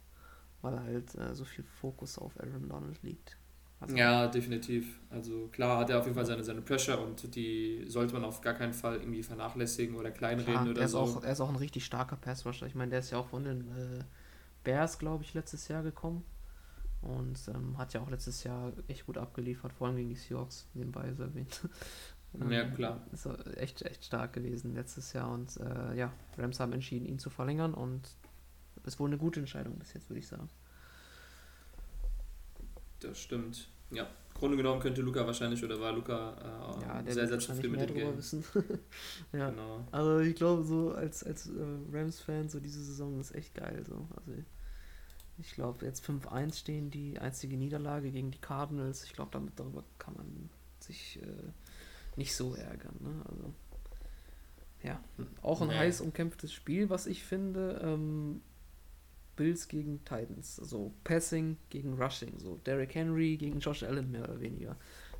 weil 0.61 0.79
halt 0.79 1.15
äh, 1.15 1.33
so 1.33 1.45
viel 1.45 1.63
Fokus 1.63 2.17
auf 2.17 2.39
Aaron 2.39 2.69
Donald 2.69 3.01
liegt. 3.01 3.37
Also 3.79 3.97
ja, 3.97 4.27
definitiv. 4.27 4.99
Also 5.09 5.47
klar 5.47 5.79
hat 5.79 5.89
er 5.89 5.99
auf 5.99 6.05
jeden 6.05 6.15
Fall 6.15 6.25
seine, 6.25 6.43
seine 6.43 6.61
Pressure 6.61 7.01
und 7.01 7.35
die 7.35 7.83
sollte 7.87 8.13
man 8.13 8.23
auf 8.23 8.41
gar 8.41 8.53
keinen 8.53 8.73
Fall 8.73 8.97
irgendwie 8.97 9.21
vernachlässigen 9.21 9.95
oder 9.95 10.11
kleinreden 10.11 10.53
klar, 10.53 10.69
oder 10.69 10.79
er 10.79 10.85
ist 10.85 10.91
so. 10.91 10.99
Auch, 10.99 11.23
er 11.23 11.31
ist 11.31 11.41
auch 11.41 11.49
ein 11.49 11.57
richtig 11.57 11.85
starker 11.85 12.15
Passrusher. 12.15 12.67
Ich 12.67 12.75
meine, 12.75 12.91
der 12.91 12.99
ist 12.99 13.11
ja 13.11 13.17
auch 13.17 13.27
von 13.27 13.43
den 13.43 13.61
äh, 13.61 14.03
Bears, 14.63 14.97
glaube 14.97 15.23
ich, 15.23 15.33
letztes 15.33 15.67
Jahr 15.67 15.83
gekommen. 15.83 16.23
Und 17.01 17.39
ähm, 17.53 17.77
hat 17.77 17.93
ja 17.93 18.01
auch 18.01 18.09
letztes 18.09 18.43
Jahr 18.43 18.73
echt 18.87 19.05
gut 19.05 19.17
abgeliefert, 19.17 19.71
vor 19.73 19.87
allem 19.87 19.97
gegen 19.97 20.09
die 20.09 20.15
Seahawks, 20.15 20.67
nebenbei 20.73 21.13
so 21.13 21.23
erwähnt. 21.23 21.61
ja, 22.49 22.61
ähm, 22.61 22.73
klar. 22.73 23.05
Ist 23.11 23.27
echt, 23.57 23.83
echt 23.83 24.05
stark 24.05 24.33
gewesen 24.33 24.73
letztes 24.73 25.13
Jahr. 25.13 25.31
Und 25.31 25.57
äh, 25.57 25.95
ja, 25.95 26.11
Rams 26.37 26.59
haben 26.59 26.73
entschieden, 26.73 27.05
ihn 27.05 27.19
zu 27.19 27.29
verlängern 27.29 27.73
und 27.73 28.09
ist 28.85 28.99
wohl 28.99 29.09
eine 29.09 29.17
gute 29.17 29.39
Entscheidung 29.39 29.77
bis 29.77 29.93
jetzt, 29.93 30.09
würde 30.09 30.19
ich 30.19 30.27
sagen. 30.27 30.49
Das 32.99 33.19
stimmt. 33.19 33.67
Ja, 33.91 34.07
Grunde 34.35 34.57
genommen 34.57 34.81
könnte 34.81 35.01
Luca 35.01 35.25
wahrscheinlich 35.25 35.63
oder 35.63 35.79
war 35.79 35.93
Luca 35.93 36.33
äh, 36.33 36.81
ja, 36.81 37.13
sehr, 37.13 37.27
sehr 37.27 37.39
zufrieden 37.39 37.71
mit 37.71 37.89
dem 37.89 37.95
Game. 37.95 38.17
Wissen. 38.17 38.43
ja, 39.31 39.49
genau. 39.49 39.87
Also 39.91 40.19
ich 40.19 40.35
glaube, 40.35 40.63
so 40.63 40.91
als, 40.91 41.23
als 41.23 41.47
äh, 41.47 41.51
Rams-Fan, 41.91 42.49
so 42.49 42.59
diese 42.59 42.83
Saison 42.83 43.17
ist 43.19 43.33
echt 43.33 43.55
geil. 43.55 43.83
So. 43.87 44.07
Also 44.17 44.33
ich 45.37 45.53
glaube, 45.53 45.85
jetzt 45.85 46.03
5-1 46.05 46.59
stehen 46.59 46.91
die 46.91 47.19
einzige 47.19 47.57
Niederlage 47.57 48.11
gegen 48.11 48.31
die 48.31 48.39
Cardinals. 48.39 49.03
Ich 49.03 49.13
glaube, 49.13 49.31
damit 49.31 49.59
darüber 49.59 49.83
kann 49.99 50.13
man 50.15 50.49
sich 50.79 51.19
äh, 51.21 51.51
nicht 52.15 52.35
so 52.35 52.55
ärgern. 52.55 52.95
Ne? 52.99 53.21
Also, 53.29 53.53
ja, 54.83 54.99
auch 55.41 55.61
ein 55.61 55.69
nee. 55.69 55.75
heiß 55.75 56.01
umkämpftes 56.01 56.53
Spiel, 56.53 56.89
was 56.89 57.07
ich 57.07 57.23
finde. 57.23 57.81
Ähm, 57.83 58.41
Bills 59.35 59.67
gegen 59.67 60.03
Titans, 60.05 60.59
also 60.59 60.93
Passing 61.03 61.57
gegen 61.69 62.01
Rushing, 62.01 62.39
so 62.39 62.55
Derrick 62.65 62.95
Henry 62.95 63.35
gegen 63.35 63.59
Josh 63.59 63.83
Allen 63.83 64.11
mehr 64.11 64.23
oder 64.23 64.39
weniger. 64.39 64.77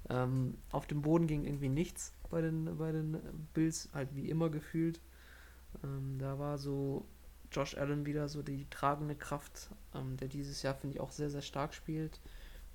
Ähm, 0.10 0.56
auf 0.71 0.88
dem 0.88 1.01
Boden 1.01 1.28
ging 1.28 1.43
irgendwie 1.43 1.69
nichts 1.69 2.13
bei 2.30 2.41
den, 2.41 2.78
bei 2.78 2.91
den 2.91 3.17
Bills, 3.54 3.89
halt 3.93 4.15
wie 4.15 4.30
immer 4.30 4.49
gefühlt. 4.49 5.01
Ähm, 5.84 6.17
da 6.19 6.39
war 6.39 6.58
so 6.58 7.06
Josh 7.56 7.78
Allen 7.78 8.06
wieder 8.06 8.28
so 8.28 8.41
die 8.41 8.68
tragende 8.70 9.15
Kraft, 9.15 9.70
ähm, 9.94 10.18
der 10.18 10.28
dieses 10.28 10.62
Jahr, 10.62 10.76
finde 10.76 10.96
ich, 10.96 11.02
auch 11.02 11.12
sehr, 11.12 11.30
sehr 11.30 11.41
stark 11.41 11.74
spielt. 11.74 12.20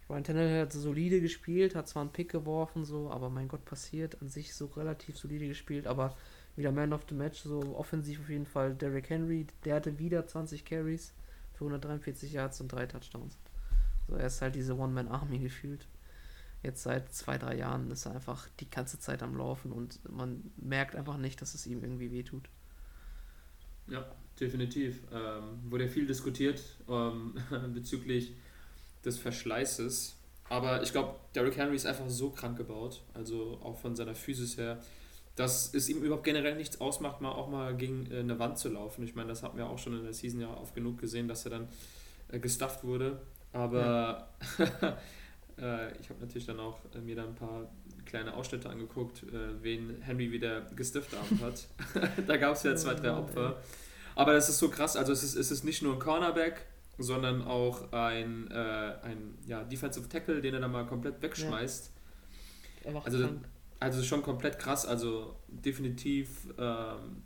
Ryan 0.08 0.24
Tannehill 0.24 0.62
hat 0.62 0.72
so 0.72 0.80
solide 0.80 1.20
gespielt, 1.20 1.74
hat 1.74 1.86
zwar 1.86 2.02
einen 2.02 2.12
Pick 2.12 2.30
geworfen, 2.30 2.84
so, 2.84 3.10
aber 3.10 3.30
mein 3.30 3.46
Gott, 3.46 3.64
passiert 3.64 4.20
an 4.20 4.28
sich 4.28 4.54
so 4.54 4.66
relativ 4.66 5.16
solide 5.16 5.46
gespielt, 5.46 5.86
aber 5.86 6.16
wieder 6.56 6.72
Man 6.72 6.92
of 6.92 7.06
the 7.08 7.14
Match, 7.14 7.40
so 7.42 7.76
offensiv 7.76 8.20
auf 8.20 8.28
jeden 8.28 8.46
Fall 8.46 8.74
Derrick 8.74 9.08
Henry, 9.08 9.46
der 9.64 9.76
hatte 9.76 9.98
wieder 9.98 10.26
20 10.26 10.64
Carries 10.64 11.12
für 11.52 11.64
143 11.64 12.32
Yards 12.32 12.60
und 12.60 12.72
drei 12.72 12.86
Touchdowns. 12.86 13.38
So, 14.08 14.16
er 14.16 14.26
ist 14.26 14.42
halt 14.42 14.56
diese 14.56 14.76
One-Man-Army 14.76 15.38
gefühlt. 15.38 15.86
Jetzt 16.62 16.82
seit 16.82 17.12
zwei, 17.14 17.38
drei 17.38 17.56
Jahren 17.56 17.90
ist 17.90 18.06
er 18.06 18.12
einfach 18.12 18.48
die 18.58 18.68
ganze 18.68 18.98
Zeit 18.98 19.22
am 19.22 19.36
Laufen 19.36 19.72
und 19.72 20.00
man 20.10 20.50
merkt 20.56 20.96
einfach 20.96 21.16
nicht, 21.16 21.40
dass 21.40 21.54
es 21.54 21.66
ihm 21.66 21.82
irgendwie 21.82 22.10
wehtut. 22.10 22.48
Ja, 23.86 24.04
definitiv. 24.40 25.02
Ähm, 25.12 25.70
wurde 25.70 25.84
ja 25.84 25.90
viel 25.90 26.06
diskutiert 26.06 26.60
ähm, 26.88 27.34
bezüglich 27.74 28.34
des 29.04 29.18
Verschleißes. 29.18 30.16
Aber 30.48 30.82
ich 30.82 30.92
glaube, 30.92 31.14
Derrick 31.34 31.56
Henry 31.56 31.76
ist 31.76 31.86
einfach 31.86 32.08
so 32.08 32.30
krank 32.30 32.56
gebaut, 32.56 33.02
also 33.14 33.60
auch 33.62 33.78
von 33.78 33.94
seiner 33.94 34.16
Physis 34.16 34.56
her, 34.56 34.80
dass 35.36 35.72
es 35.72 35.88
ihm 35.88 36.02
überhaupt 36.02 36.24
generell 36.24 36.56
nichts 36.56 36.80
ausmacht, 36.80 37.20
mal 37.20 37.30
auch 37.30 37.48
mal 37.48 37.74
gegen 37.76 38.10
äh, 38.10 38.18
eine 38.18 38.38
Wand 38.38 38.58
zu 38.58 38.68
laufen. 38.68 39.04
Ich 39.04 39.14
meine, 39.14 39.28
das 39.28 39.42
hatten 39.42 39.56
wir 39.56 39.68
auch 39.68 39.78
schon 39.78 39.96
in 39.96 40.02
der 40.02 40.12
Season 40.12 40.40
ja 40.40 40.52
oft 40.52 40.74
genug 40.74 40.98
gesehen, 40.98 41.28
dass 41.28 41.44
er 41.44 41.50
dann 41.50 41.68
äh, 42.28 42.40
gestufft 42.40 42.82
wurde. 42.82 43.20
Aber 43.52 44.28
ja. 44.58 44.98
äh, 45.88 45.98
ich 46.00 46.10
habe 46.10 46.20
natürlich 46.20 46.46
dann 46.46 46.60
auch 46.60 46.78
äh, 46.94 47.00
mir 47.00 47.16
da 47.16 47.24
ein 47.24 47.34
paar 47.34 47.70
kleine 48.04 48.34
Ausschnitte 48.34 48.68
angeguckt, 48.68 49.22
äh, 49.22 49.62
wen 49.62 50.02
Henry 50.02 50.32
wieder 50.32 50.62
gestufft 50.74 51.16
hat. 51.40 51.68
da 52.26 52.36
gab 52.36 52.54
es 52.54 52.64
ja 52.64 52.74
zwei, 52.74 52.94
drei 52.94 53.12
Opfer. 53.12 53.62
Aber 54.14 54.32
das 54.32 54.48
ist 54.48 54.58
so 54.58 54.68
krass, 54.68 54.96
also 54.96 55.12
es 55.12 55.22
ist, 55.22 55.36
es 55.36 55.50
ist 55.50 55.64
nicht 55.64 55.82
nur 55.82 55.94
ein 55.94 55.98
Cornerback, 55.98 56.66
sondern 56.98 57.42
auch 57.42 57.92
ein, 57.92 58.50
äh, 58.50 58.94
ein 59.02 59.38
ja, 59.46 59.64
Defensive 59.64 60.08
Tackle, 60.08 60.40
den 60.40 60.54
er 60.54 60.60
dann 60.60 60.72
mal 60.72 60.86
komplett 60.86 61.22
wegschmeißt. 61.22 61.92
Ja. 62.84 63.00
Also, 63.04 63.28
also 63.78 64.02
schon 64.02 64.22
komplett 64.22 64.58
krass, 64.58 64.86
also 64.86 65.36
definitiv. 65.48 66.48
Ähm, 66.58 67.22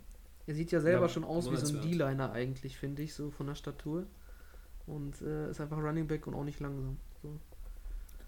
er 0.47 0.55
sieht 0.55 0.73
ja 0.73 0.81
selber 0.81 1.07
ja, 1.07 1.09
schon 1.09 1.25
aus 1.25 1.51
wie 1.51 1.57
so 1.57 1.77
ein 1.77 1.83
D-Liner 1.83 2.33
eigentlich, 2.33 2.77
finde 2.77 3.03
ich, 3.03 3.15
so 3.15 3.31
von 3.31 3.47
der 3.47 3.55
Statur. 3.55 4.07
Und 4.87 5.23
äh, 5.23 5.51
ist 5.51 5.61
einfach 5.61 5.79
Running 5.79 6.07
Back 6.07 6.27
und 6.27 6.35
auch 6.35 6.45
nicht 6.45 6.61
langsam. 6.61 6.99
So. 7.23 7.41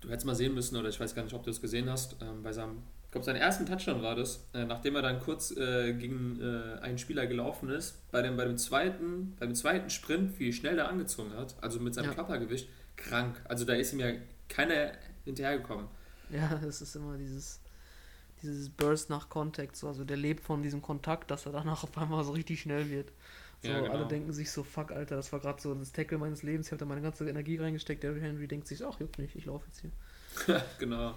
Du 0.01 0.09
hättest 0.09 0.27
mal 0.27 0.35
sehen 0.35 0.55
müssen, 0.55 0.77
oder 0.77 0.89
ich 0.89 0.99
weiß 0.99 1.15
gar 1.15 1.23
nicht, 1.23 1.35
ob 1.35 1.43
du 1.43 1.51
es 1.51 1.61
gesehen 1.61 1.91
hast, 1.91 2.17
ähm, 2.23 2.43
bei 2.43 2.53
seinem 2.53 2.83
glaube, 3.17 3.25
seinen 3.25 3.37
ersten 3.37 3.65
Touchdown 3.65 4.03
war 4.03 4.15
das, 4.15 4.47
äh, 4.53 4.65
nachdem 4.65 4.95
er 4.97 5.03
dann 5.03 5.21
kurz 5.21 5.51
äh, 5.53 5.95
gegen 5.95 6.39
äh, 6.41 6.81
einen 6.81 6.99
Spieler 6.99 7.27
gelaufen 7.27 7.71
ist, 7.71 8.11
bei 8.11 8.21
dem, 8.21 8.37
bei 8.37 8.45
dem 8.45 8.59
zweiten, 8.59 9.35
beim 9.41 9.55
zweiten 9.55 9.89
Sprint, 9.89 10.39
wie 10.39 10.53
schnell 10.53 10.79
er 10.79 10.89
angezogen 10.89 11.33
hat, 11.35 11.55
also 11.63 11.81
mit 11.81 11.95
seinem 11.95 12.11
ja. 12.11 12.15
Körpergewicht, 12.15 12.69
krank. 12.97 13.41
Also 13.45 13.65
da 13.65 13.73
ist 13.73 13.93
ihm 13.95 14.01
ja 14.01 14.13
keiner 14.49 14.93
hinterhergekommen. 15.25 15.87
Ja, 16.29 16.61
es 16.67 16.83
ist 16.83 16.95
immer 16.95 17.17
dieses, 17.17 17.61
dieses 18.43 18.69
Burst 18.69 19.09
nach 19.09 19.31
Kontakt, 19.31 19.77
so. 19.77 19.89
also 19.89 20.05
der 20.05 20.19
lebt 20.19 20.45
von 20.45 20.63
diesem 20.63 20.83
Kontakt, 20.83 21.31
dass 21.31 21.47
er 21.47 21.53
danach 21.53 21.85
auf 21.85 21.97
einmal 21.97 22.23
so 22.23 22.33
richtig 22.33 22.61
schnell 22.61 22.91
wird. 22.91 23.13
So, 23.63 23.69
ja, 23.69 23.81
genau. 23.81 23.95
alle 23.95 24.07
denken 24.07 24.35
sich 24.35 24.51
so, 24.51 24.63
fuck, 24.63 24.93
Alter, 24.93 25.17
das 25.17 25.33
war 25.33 25.41
gerade 25.41 25.63
so 25.63 25.75
das 25.75 25.91
Tackle 25.91 26.19
meines 26.19 26.43
Lebens, 26.43 26.67
ich 26.67 26.73
habe 26.73 26.81
da 26.81 26.85
meine 26.85 27.01
ganze 27.01 27.27
Energie 27.27 27.57
reingesteckt, 27.57 28.03
der 28.03 28.15
Henry 28.15 28.47
denkt 28.47 28.67
sich, 28.67 28.85
ach, 28.85 29.01
juckt 29.01 29.19
nicht, 29.19 29.35
ich 29.35 29.47
laufe 29.47 29.67
jetzt 29.69 29.81
hier. 29.81 30.63
genau. 30.79 31.15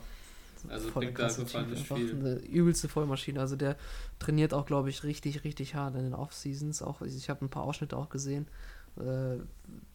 Also 0.68 0.90
da 0.90 1.30
so 1.30 1.44
nicht 1.44 1.88
viel. 1.88 2.16
Eine 2.16 2.36
übelste 2.40 2.90
Vollmaschine. 2.90 3.40
Also 3.40 3.56
der 3.56 3.78
trainiert 4.20 4.54
auch, 4.54 4.66
glaube 4.66 4.90
ich, 4.90 5.04
richtig, 5.04 5.44
richtig 5.44 5.76
hart 5.76 5.96
in 5.96 6.04
den 6.04 6.14
Off-Seasons. 6.14 6.82
Auch, 6.82 7.02
ich 7.02 7.30
habe 7.30 7.46
ein 7.46 7.50
paar 7.50 7.64
Ausschnitte 7.64 7.96
auch 7.96 8.10
gesehen. 8.10 8.48
Äh, 8.98 9.38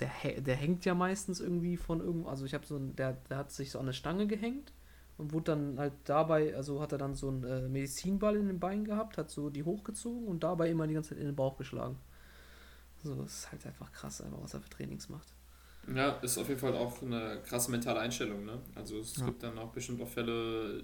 der, 0.00 0.40
der 0.40 0.57
hängt 0.57 0.85
ja 0.85 0.94
meistens 0.94 1.40
irgendwie 1.40 1.77
von 1.77 2.00
irgendwo, 2.00 2.29
also 2.29 2.44
ich 2.44 2.55
habe 2.55 2.64
so 2.64 2.77
ein, 2.77 2.96
der, 2.96 3.12
der 3.29 3.38
hat 3.38 3.53
sich 3.53 3.70
so 3.70 3.79
an 3.79 3.87
eine 3.87 3.92
Stange 3.92 4.27
gehängt 4.27 4.72
und 5.18 5.33
wurde 5.33 5.53
dann 5.53 5.79
halt 5.79 5.92
dabei, 6.05 6.57
also 6.57 6.81
hat 6.81 6.92
er 6.92 6.98
dann 6.98 7.14
so 7.14 7.29
einen 7.29 7.44
äh, 7.44 7.68
Medizinball 7.68 8.37
in 8.37 8.46
den 8.46 8.61
Beinen 8.61 8.85
gehabt, 8.85 9.18
hat 9.18 9.31
so 9.31 9.50
die 9.50 9.62
hochgezogen 9.62 10.27
und 10.27 10.42
dabei 10.42 10.70
immer 10.70 10.87
die 10.87 10.94
ganze 10.94 11.11
Zeit 11.11 11.18
in 11.18 11.27
den 11.27 11.37
Bauch 11.37 11.57
geschlagen. 11.57 11.98
So, 13.03 13.14
das 13.14 13.40
ist 13.40 13.53
halt 13.53 13.66
einfach 13.66 13.92
krass, 13.92 14.22
einfach, 14.22 14.42
was 14.42 14.55
er 14.55 14.61
für 14.61 14.70
Trainings 14.70 15.09
macht. 15.09 15.35
Ja, 15.94 16.11
ist 16.23 16.38
auf 16.38 16.49
jeden 16.49 16.61
Fall 16.61 16.75
auch 16.75 17.03
eine 17.03 17.40
krasse 17.47 17.70
mentale 17.70 18.01
Einstellung. 18.01 18.44
Ne? 18.44 18.59
Also 18.75 18.99
es 18.99 19.16
ja. 19.16 19.27
gibt 19.27 19.42
dann 19.42 19.59
auch 19.59 19.73
bestimmt 19.73 20.01
auch 20.01 20.09
Fälle, 20.09 20.83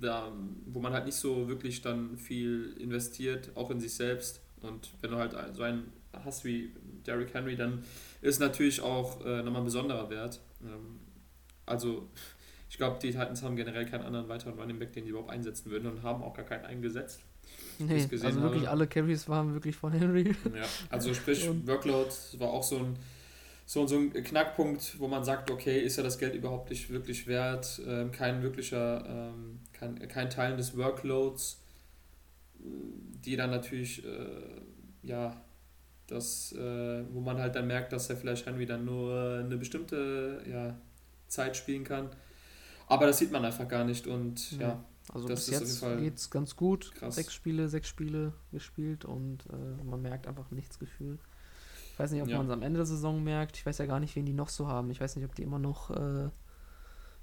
da, 0.00 0.32
wo 0.66 0.80
man 0.80 0.92
halt 0.92 1.06
nicht 1.06 1.16
so 1.16 1.48
wirklich 1.48 1.82
dann 1.82 2.16
viel 2.16 2.76
investiert, 2.78 3.50
auch 3.54 3.70
in 3.70 3.80
sich 3.80 3.94
selbst. 3.94 4.40
Und 4.62 4.90
wenn 5.00 5.10
du 5.10 5.16
halt 5.16 5.34
so 5.54 5.62
einen 5.62 5.92
hast 6.12 6.44
wie 6.44 6.72
Derrick 7.06 7.34
Henry, 7.34 7.56
dann 7.56 7.82
ist 8.22 8.40
natürlich 8.40 8.80
auch 8.80 9.24
äh, 9.24 9.42
nochmal 9.42 9.62
ein 9.62 9.66
besonderer 9.66 10.08
Wert. 10.10 10.40
Ähm, 10.62 11.00
also 11.66 12.08
ich 12.70 12.76
glaube, 12.76 12.98
die 13.00 13.10
Titans 13.10 13.42
haben 13.42 13.56
generell 13.56 13.86
keinen 13.86 14.04
anderen 14.04 14.28
weiteren 14.28 14.58
Running 14.58 14.78
Back, 14.78 14.92
den 14.92 15.04
die 15.04 15.10
überhaupt 15.10 15.30
einsetzen 15.30 15.70
würden 15.70 15.90
und 15.90 16.02
haben 16.02 16.22
auch 16.22 16.34
gar 16.34 16.44
keinen 16.44 16.64
eingesetzt. 16.64 17.20
Nee, 17.78 18.02
also 18.10 18.42
wirklich 18.42 18.62
habe. 18.62 18.70
alle 18.70 18.86
Carries 18.86 19.28
waren 19.28 19.52
wirklich 19.52 19.76
von 19.76 19.92
Henry. 19.92 20.34
Ja, 20.54 20.64
also 20.90 21.12
sprich, 21.12 21.48
Workload 21.66 22.10
war 22.38 22.48
auch 22.48 22.62
so 22.62 22.78
ein 22.78 22.96
so, 23.68 23.84
so 23.86 23.96
ein 23.96 24.12
Knackpunkt, 24.12 24.98
wo 25.00 25.08
man 25.08 25.24
sagt, 25.24 25.50
okay, 25.50 25.80
ist 25.80 25.96
ja 25.96 26.04
das 26.04 26.18
Geld 26.18 26.34
überhaupt 26.34 26.70
nicht 26.70 26.88
wirklich 26.88 27.26
wert, 27.26 27.82
ähm, 27.84 28.12
kein 28.12 28.40
wirklicher, 28.42 29.04
ähm, 29.04 29.58
kein, 29.72 29.98
kein 30.08 30.30
Teil 30.30 30.56
des 30.56 30.76
Workloads, 30.76 31.60
die 32.60 33.34
dann 33.34 33.50
natürlich, 33.50 34.04
äh, 34.04 34.62
ja, 35.02 35.36
das, 36.06 36.52
äh, 36.52 37.04
wo 37.12 37.20
man 37.20 37.38
halt 37.38 37.56
dann 37.56 37.66
merkt, 37.66 37.92
dass 37.92 38.08
er 38.08 38.16
vielleicht 38.16 38.46
Henry 38.46 38.66
dann 38.66 38.84
nur 38.84 39.40
eine 39.44 39.56
bestimmte 39.56 40.44
ja, 40.48 40.76
Zeit 41.26 41.56
spielen 41.56 41.82
kann. 41.82 42.10
Aber 42.86 43.06
das 43.06 43.18
sieht 43.18 43.32
man 43.32 43.44
einfach 43.44 43.66
gar 43.66 43.84
nicht 43.84 44.06
und 44.06 44.52
ja. 44.52 44.60
ja 44.60 44.84
also 45.12 45.26
das 45.26 45.46
bis 45.46 45.60
jetzt 45.60 45.80
geht 45.98 46.16
es 46.16 46.30
ganz 46.30 46.54
gut. 46.54 46.92
Krass. 46.94 47.16
Sechs 47.16 47.34
Spiele, 47.34 47.68
sechs 47.68 47.88
Spiele 47.88 48.32
gespielt 48.52 49.04
und 49.04 49.44
äh, 49.46 49.84
man 49.84 50.02
merkt 50.02 50.28
einfach 50.28 50.52
nichts 50.52 50.78
gefühlt. 50.78 51.20
Ich 51.96 52.00
weiß 52.00 52.10
nicht, 52.10 52.20
ob 52.20 52.28
ja. 52.28 52.36
man 52.36 52.46
es 52.46 52.52
am 52.52 52.60
Ende 52.60 52.76
der 52.76 52.84
Saison 52.84 53.24
merkt. 53.24 53.56
Ich 53.56 53.64
weiß 53.64 53.78
ja 53.78 53.86
gar 53.86 54.00
nicht, 54.00 54.14
wen 54.16 54.26
die 54.26 54.34
noch 54.34 54.50
so 54.50 54.68
haben. 54.68 54.90
Ich 54.90 55.00
weiß 55.00 55.16
nicht, 55.16 55.24
ob 55.24 55.34
die 55.34 55.42
immer 55.42 55.58
noch 55.58 55.88
äh, 55.88 56.28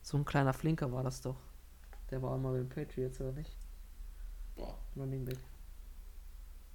so 0.02 0.18
ein 0.18 0.26
kleiner 0.26 0.52
Flinker 0.52 0.92
war 0.92 1.04
das 1.04 1.22
doch. 1.22 1.36
Der 2.10 2.24
war 2.24 2.36
immer 2.36 2.54
bei 2.54 2.58
den 2.58 2.70
Patriots, 2.70 3.22
oder 3.22 3.34
nicht? 3.34 3.56
Boah. 4.56 4.76
Running 4.96 5.26
Back. 5.26 5.38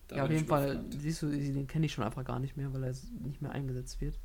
Da 0.07 0.15
ja, 0.15 0.25
auf 0.27 0.31
jeden 0.31 0.47
Fall, 0.47 0.85
siehst 0.91 1.23
du, 1.23 1.27
den 1.29 1.67
kenne 1.67 1.87
ich 1.87 1.93
schon 1.93 2.05
einfach 2.05 2.25
gar 2.25 2.39
nicht 2.39 2.57
mehr, 2.57 2.73
weil 2.73 2.85
er 2.85 2.95
nicht 3.21 3.43
mehr 3.43 3.51
eingesetzt 3.51 4.01
wird. 4.01 4.17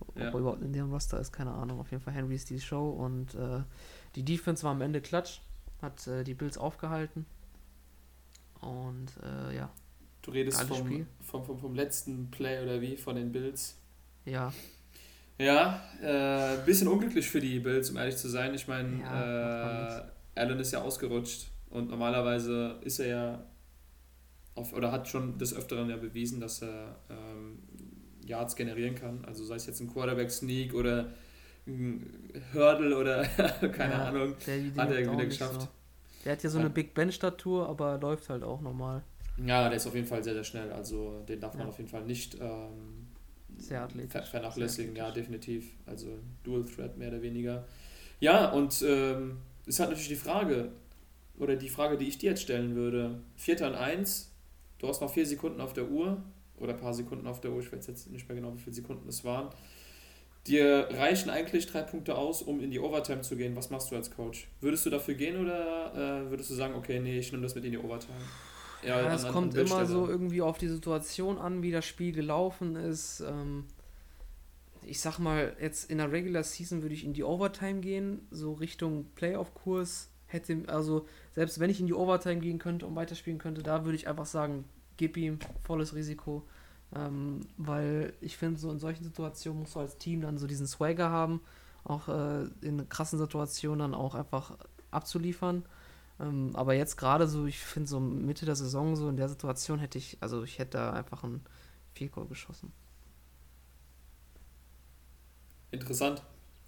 Ob 0.00 0.18
ja. 0.18 0.24
er 0.24 0.34
überhaupt 0.34 0.62
in 0.62 0.72
dem 0.72 0.92
Roster 0.92 1.20
ist, 1.20 1.30
keine 1.30 1.52
Ahnung. 1.52 1.78
Auf 1.78 1.92
jeden 1.92 2.02
Fall 2.02 2.14
Henry 2.14 2.34
ist 2.34 2.50
die 2.50 2.58
Show 2.58 2.90
und 2.90 3.36
äh, 3.36 3.62
die 4.16 4.24
Defense 4.24 4.64
war 4.64 4.72
am 4.72 4.80
Ende 4.80 5.00
klatsch, 5.00 5.40
hat 5.80 6.04
äh, 6.08 6.24
die 6.24 6.34
Bills 6.34 6.58
aufgehalten. 6.58 7.26
Und 8.60 9.12
äh, 9.22 9.54
ja, 9.54 9.70
Du 10.24 10.30
redest 10.30 10.62
vom, 10.62 11.06
vom, 11.20 11.44
vom, 11.44 11.58
vom, 11.58 11.74
letzten 11.74 12.30
Play 12.30 12.62
oder 12.62 12.80
wie 12.80 12.96
von 12.96 13.14
den 13.14 13.30
Bills. 13.30 13.76
Ja. 14.24 14.50
Ja, 15.38 15.82
äh, 16.00 16.64
bisschen 16.64 16.88
unglücklich 16.88 17.28
für 17.28 17.40
die 17.40 17.58
Bills, 17.58 17.90
um 17.90 17.98
ehrlich 17.98 18.16
zu 18.16 18.28
sein. 18.28 18.54
Ich 18.54 18.66
meine, 18.66 19.00
ja, 19.00 19.98
äh, 19.98 20.02
Allen 20.34 20.58
ist 20.60 20.72
ja 20.72 20.80
ausgerutscht 20.80 21.48
und 21.68 21.90
normalerweise 21.90 22.78
ist 22.82 23.00
er 23.00 23.06
ja 23.06 23.46
auf, 24.54 24.72
oder 24.72 24.92
hat 24.92 25.08
schon 25.08 25.36
des 25.36 25.54
Öfteren 25.54 25.90
ja 25.90 25.96
bewiesen, 25.98 26.40
dass 26.40 26.62
er 26.62 26.96
ähm, 27.10 27.58
Yards 28.24 28.56
generieren 28.56 28.94
kann. 28.94 29.26
Also 29.26 29.44
sei 29.44 29.56
es 29.56 29.66
jetzt 29.66 29.80
ein 29.80 29.92
Quarterback-Sneak 29.92 30.72
oder 30.72 31.10
ein 31.66 32.42
Hurdle 32.54 32.96
oder 32.96 33.24
keine 33.72 33.92
ja, 33.92 34.04
Ahnung, 34.06 34.34
hat 34.76 34.90
er 34.90 35.12
wieder 35.12 35.26
geschafft. 35.26 35.60
So. 35.60 35.68
Der 36.24 36.32
hat 36.32 36.42
ja 36.42 36.48
so 36.48 36.58
eine 36.58 36.70
Big 36.70 36.94
Ben-Statur, 36.94 37.68
aber 37.68 37.98
läuft 37.98 38.30
halt 38.30 38.42
auch 38.42 38.62
normal. 38.62 39.02
Ja, 39.38 39.68
der 39.68 39.76
ist 39.76 39.86
auf 39.86 39.94
jeden 39.94 40.06
Fall 40.06 40.22
sehr, 40.22 40.34
sehr 40.34 40.44
schnell. 40.44 40.72
Also 40.72 41.22
den 41.28 41.40
darf 41.40 41.54
man 41.54 41.66
auf 41.66 41.78
jeden 41.78 41.90
Fall 41.90 42.04
nicht 42.04 42.36
ähm, 42.40 43.08
vernachlässigen. 43.58 44.94
Ja, 44.94 45.10
definitiv. 45.10 45.72
Also 45.86 46.18
Dual 46.42 46.64
Threat 46.64 46.96
mehr 46.96 47.08
oder 47.08 47.22
weniger. 47.22 47.64
Ja, 48.20 48.50
und 48.50 48.82
ähm, 48.86 49.38
ist 49.66 49.80
halt 49.80 49.90
natürlich 49.90 50.08
die 50.08 50.16
Frage, 50.16 50.72
oder 51.38 51.56
die 51.56 51.68
Frage, 51.68 51.96
die 51.96 52.06
ich 52.06 52.18
dir 52.18 52.30
jetzt 52.30 52.42
stellen 52.42 52.74
würde. 52.74 53.20
Vierter 53.36 53.68
und 53.68 53.74
eins, 53.74 54.30
du 54.78 54.88
hast 54.88 55.00
noch 55.00 55.12
vier 55.12 55.26
Sekunden 55.26 55.60
auf 55.60 55.72
der 55.72 55.90
Uhr, 55.90 56.22
oder 56.56 56.74
ein 56.74 56.78
paar 56.78 56.94
Sekunden 56.94 57.26
auf 57.26 57.40
der 57.40 57.50
Uhr, 57.52 57.60
ich 57.60 57.72
weiß 57.72 57.86
jetzt 57.88 58.10
nicht 58.10 58.28
mehr 58.28 58.36
genau, 58.36 58.54
wie 58.54 58.60
viele 58.60 58.74
Sekunden 58.74 59.08
es 59.08 59.24
waren. 59.24 59.50
Dir 60.46 60.88
reichen 60.92 61.30
eigentlich 61.30 61.66
drei 61.66 61.82
Punkte 61.82 62.16
aus, 62.16 62.42
um 62.42 62.60
in 62.60 62.70
die 62.70 62.78
Overtime 62.78 63.22
zu 63.22 63.34
gehen. 63.34 63.56
Was 63.56 63.70
machst 63.70 63.90
du 63.90 63.96
als 63.96 64.10
Coach? 64.10 64.46
Würdest 64.60 64.84
du 64.84 64.90
dafür 64.90 65.14
gehen 65.14 65.40
oder 65.40 65.94
äh, 66.26 66.30
würdest 66.30 66.50
du 66.50 66.54
sagen, 66.54 66.74
okay, 66.74 67.00
nee, 67.00 67.18
ich 67.18 67.32
nehme 67.32 67.42
das 67.42 67.54
mit 67.54 67.64
in 67.64 67.72
die 67.72 67.78
Overtime? 67.78 68.18
Ja, 68.86 69.00
ja 69.00 69.14
es 69.14 69.26
kommt 69.26 69.54
immer 69.54 69.86
so 69.86 70.08
irgendwie 70.08 70.42
auf 70.42 70.58
die 70.58 70.68
Situation 70.68 71.38
an, 71.38 71.62
wie 71.62 71.70
das 71.70 71.84
Spiel 71.84 72.12
gelaufen 72.12 72.76
ist. 72.76 73.20
Ähm, 73.20 73.64
ich 74.86 75.00
sag 75.00 75.18
mal, 75.18 75.56
jetzt 75.60 75.90
in 75.90 75.98
der 75.98 76.12
Regular 76.12 76.42
Season 76.42 76.82
würde 76.82 76.94
ich 76.94 77.04
in 77.04 77.14
die 77.14 77.24
Overtime 77.24 77.80
gehen, 77.80 78.26
so 78.30 78.52
Richtung 78.52 79.06
Playoff-Kurs. 79.14 80.10
Hätte, 80.26 80.64
also 80.66 81.06
selbst 81.32 81.60
wenn 81.60 81.70
ich 81.70 81.80
in 81.80 81.86
die 81.86 81.94
Overtime 81.94 82.40
gehen 82.40 82.58
könnte 82.58 82.86
und 82.86 82.96
weiterspielen 82.96 83.38
könnte, 83.38 83.62
da 83.62 83.84
würde 83.84 83.96
ich 83.96 84.08
einfach 84.08 84.26
sagen, 84.26 84.64
gib 84.96 85.16
ihm 85.16 85.38
volles 85.62 85.94
Risiko. 85.94 86.42
Ähm, 86.94 87.40
weil 87.56 88.14
ich 88.20 88.36
finde, 88.36 88.58
so 88.58 88.70
in 88.70 88.78
solchen 88.78 89.04
Situationen 89.04 89.60
musst 89.60 89.74
du 89.74 89.80
als 89.80 89.98
Team 89.98 90.20
dann 90.20 90.38
so 90.38 90.46
diesen 90.46 90.66
Swagger 90.66 91.10
haben, 91.10 91.40
auch 91.82 92.08
äh, 92.08 92.44
in 92.60 92.88
krassen 92.88 93.18
Situationen 93.18 93.80
dann 93.80 93.94
auch 93.94 94.14
einfach 94.14 94.56
abzuliefern. 94.90 95.64
Ähm, 96.20 96.50
aber 96.54 96.74
jetzt 96.74 96.96
gerade 96.96 97.26
so, 97.26 97.46
ich 97.46 97.58
finde 97.58 97.88
so 97.88 97.98
Mitte 97.98 98.46
der 98.46 98.56
Saison 98.56 98.94
so 98.96 99.08
in 99.08 99.16
der 99.16 99.28
Situation 99.28 99.78
hätte 99.78 99.98
ich, 99.98 100.16
also 100.20 100.44
ich 100.44 100.58
hätte 100.58 100.78
da 100.78 100.92
einfach 100.92 101.24
ein 101.24 101.44
Field 101.94 102.12
Goal 102.12 102.26
geschossen. 102.26 102.72
Interessant. 105.70 106.22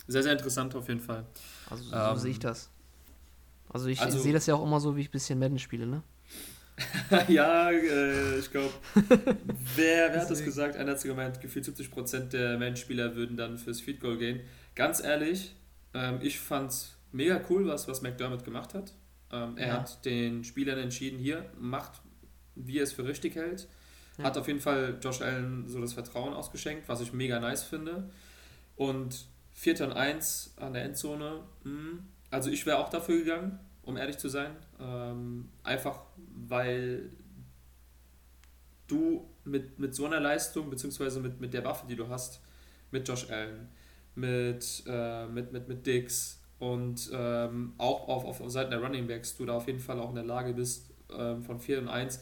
Sehr, 0.08 0.22
sehr 0.22 0.32
interessant 0.32 0.74
auf 0.74 0.88
jeden 0.88 1.00
Fall. 1.00 1.24
Also 1.70 1.84
so 1.84 1.94
ähm, 1.94 2.16
sehe 2.16 2.30
ich 2.32 2.38
das. 2.38 2.70
Also 3.68 3.88
ich 3.88 4.00
also, 4.00 4.18
sehe 4.18 4.32
das 4.32 4.46
ja 4.46 4.54
auch 4.54 4.64
immer 4.64 4.80
so, 4.80 4.96
wie 4.96 5.00
ich 5.00 5.08
ein 5.08 5.12
bisschen 5.12 5.38
Madden 5.38 5.58
spiele, 5.58 5.86
ne? 5.86 6.02
ja, 7.28 7.70
äh, 7.70 8.38
ich 8.38 8.50
glaube, 8.50 8.70
wer, 8.94 10.12
wer 10.12 10.20
hat 10.20 10.30
das 10.30 10.44
gesagt? 10.44 10.76
Einer 10.76 10.92
hat 10.92 11.02
gemeint, 11.02 11.40
gefühlt 11.40 11.64
70% 11.64 12.28
der 12.28 12.58
Madden-Spieler 12.58 13.16
würden 13.16 13.36
dann 13.36 13.58
fürs 13.58 13.80
Feed 13.80 14.00
Goal 14.00 14.18
gehen. 14.18 14.40
Ganz 14.74 15.02
ehrlich, 15.02 15.56
ähm, 15.94 16.18
ich 16.20 16.38
fand's 16.38 16.96
mega 17.12 17.40
cool, 17.48 17.66
was, 17.66 17.88
was 17.88 18.02
McDermott 18.02 18.44
gemacht 18.44 18.74
hat. 18.74 18.92
Ähm, 19.44 19.56
er 19.56 19.68
ja. 19.68 19.74
hat 19.74 20.04
den 20.04 20.44
Spielern 20.44 20.78
entschieden, 20.78 21.18
hier, 21.18 21.50
macht, 21.58 22.00
wie 22.54 22.78
er 22.78 22.84
es 22.84 22.92
für 22.92 23.04
richtig 23.04 23.36
hält. 23.36 23.68
Ja. 24.18 24.24
Hat 24.24 24.38
auf 24.38 24.46
jeden 24.46 24.60
Fall 24.60 24.98
Josh 25.00 25.20
Allen 25.20 25.68
so 25.68 25.80
das 25.80 25.92
Vertrauen 25.92 26.32
ausgeschenkt, 26.32 26.88
was 26.88 27.00
ich 27.00 27.12
mega 27.12 27.38
nice 27.38 27.62
finde. 27.62 28.10
Und 28.76 29.26
4. 29.52 29.82
und 29.82 29.92
1 29.92 30.54
an 30.56 30.74
der 30.74 30.84
Endzone, 30.84 31.42
mh, 31.64 31.70
hm, 31.70 31.98
also 32.30 32.50
ich 32.50 32.66
wäre 32.66 32.78
auch 32.78 32.90
dafür 32.90 33.18
gegangen, 33.18 33.58
um 33.82 33.96
ehrlich 33.96 34.18
zu 34.18 34.28
sein. 34.28 34.56
Ähm, 34.80 35.48
einfach 35.62 36.00
weil 36.48 37.10
du 38.86 39.28
mit, 39.44 39.78
mit 39.78 39.94
so 39.94 40.06
einer 40.06 40.20
Leistung, 40.20 40.70
beziehungsweise 40.70 41.20
mit, 41.20 41.40
mit 41.40 41.54
der 41.54 41.64
Waffe, 41.64 41.86
die 41.86 41.96
du 41.96 42.08
hast, 42.08 42.40
mit 42.90 43.08
Josh 43.08 43.30
Allen, 43.30 43.68
mit, 44.14 44.82
äh, 44.86 45.26
mit, 45.26 45.52
mit, 45.52 45.68
mit 45.68 45.86
Dix 45.86 46.40
und 46.58 47.10
ähm, 47.12 47.74
auch 47.78 48.08
auf, 48.08 48.40
auf 48.40 48.50
Seiten 48.50 48.70
der 48.70 48.82
Running 48.82 49.06
Backs, 49.06 49.36
du 49.36 49.44
da 49.44 49.54
auf 49.54 49.66
jeden 49.66 49.80
Fall 49.80 50.00
auch 50.00 50.08
in 50.08 50.14
der 50.14 50.24
Lage 50.24 50.54
bist, 50.54 50.90
ähm, 51.16 51.42
von 51.42 51.60
4 51.60 51.80
und 51.80 51.88
1 51.88 52.20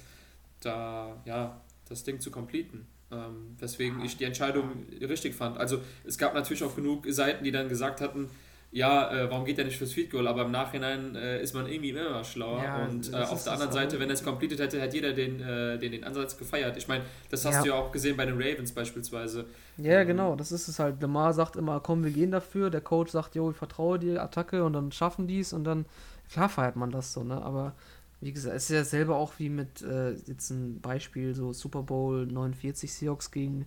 da 0.61 1.21
ja, 1.25 1.61
das 1.89 2.05
Ding 2.05 2.21
zu 2.21 2.31
completen. 2.31 2.87
Ähm, 3.13 3.55
weswegen 3.59 4.03
ich 4.05 4.17
die 4.17 4.25
Entscheidung 4.25 4.87
richtig 5.01 5.35
fand. 5.35 5.59
Also 5.59 5.81
es 6.05 6.19
gab 6.19 6.35
natürlich 6.35 6.65
auch 6.65 6.75
genug 6.75 7.07
Seiten, 7.09 7.45
die 7.45 7.53
dann 7.53 7.69
gesagt 7.69 8.01
hatten, 8.01 8.31
ja, 8.75 9.09
äh, 9.13 9.31
warum 9.31 9.45
geht 9.45 9.57
er 9.57 9.65
nicht 9.65 9.79
fürs 9.79 9.93
Field 9.93 10.11
Goal? 10.11 10.27
Aber 10.27 10.43
im 10.43 10.51
Nachhinein 10.51 11.15
äh, 11.15 11.41
ist 11.41 11.55
man 11.55 11.69
irgendwie 11.69 11.91
immer 11.91 12.25
schlauer. 12.25 12.61
Ja, 12.61 12.85
und 12.85 13.13
äh, 13.13 13.17
auf 13.19 13.45
der 13.45 13.53
anderen 13.53 13.71
Seite, 13.71 14.01
wenn 14.01 14.11
er 14.11 14.15
es 14.15 14.25
completed 14.25 14.59
hätte, 14.59 14.81
hätte 14.81 14.97
jeder 14.97 15.13
den, 15.13 15.41
äh, 15.41 15.79
den, 15.79 15.93
den 15.93 16.03
Ansatz 16.03 16.37
gefeiert. 16.37 16.77
Ich 16.77 16.89
meine, 16.89 17.05
das 17.31 17.45
hast 17.45 17.55
ja. 17.55 17.63
du 17.63 17.69
ja 17.69 17.75
auch 17.75 17.93
gesehen 17.93 18.17
bei 18.17 18.27
den 18.27 18.35
Ravens 18.35 18.73
beispielsweise. 18.73 19.45
Ja, 19.77 20.01
ähm, 20.01 20.09
genau, 20.09 20.35
das 20.35 20.51
ist 20.51 20.67
es 20.67 20.81
halt. 20.81 21.01
Lamar 21.01 21.33
sagt 21.33 21.55
immer, 21.55 21.79
komm, 21.79 22.03
wir 22.03 22.11
gehen 22.11 22.33
dafür. 22.33 22.69
Der 22.69 22.81
Coach 22.81 23.13
sagt, 23.13 23.37
jo, 23.37 23.49
ich 23.53 23.57
vertraue 23.57 24.01
dir, 24.01 24.21
Attacke 24.21 24.65
und 24.65 24.73
dann 24.73 24.91
schaffen 24.91 25.29
die 25.29 25.39
es 25.39 25.53
und 25.53 25.63
dann, 25.63 25.87
klar 26.33 26.49
feiert 26.49 26.75
man 26.75 26.91
das 26.91 27.13
so, 27.13 27.23
ne? 27.23 27.41
Aber 27.41 27.77
wie 28.21 28.33
gesagt, 28.33 28.57
es 28.57 28.65
ist 28.65 28.71
ja 28.71 28.83
selber 28.83 29.15
auch 29.15 29.35
wie 29.39 29.51
mit, 29.51 29.83
äh, 29.83 30.15
jetzt 30.27 30.51
ein 30.51 30.81
Beispiel, 30.81 31.33
so 31.33 31.53
Super 31.53 31.85
Bowl 31.85 32.27
49 32.27 32.93
Seahawks 32.93 33.31
gegen 33.31 33.67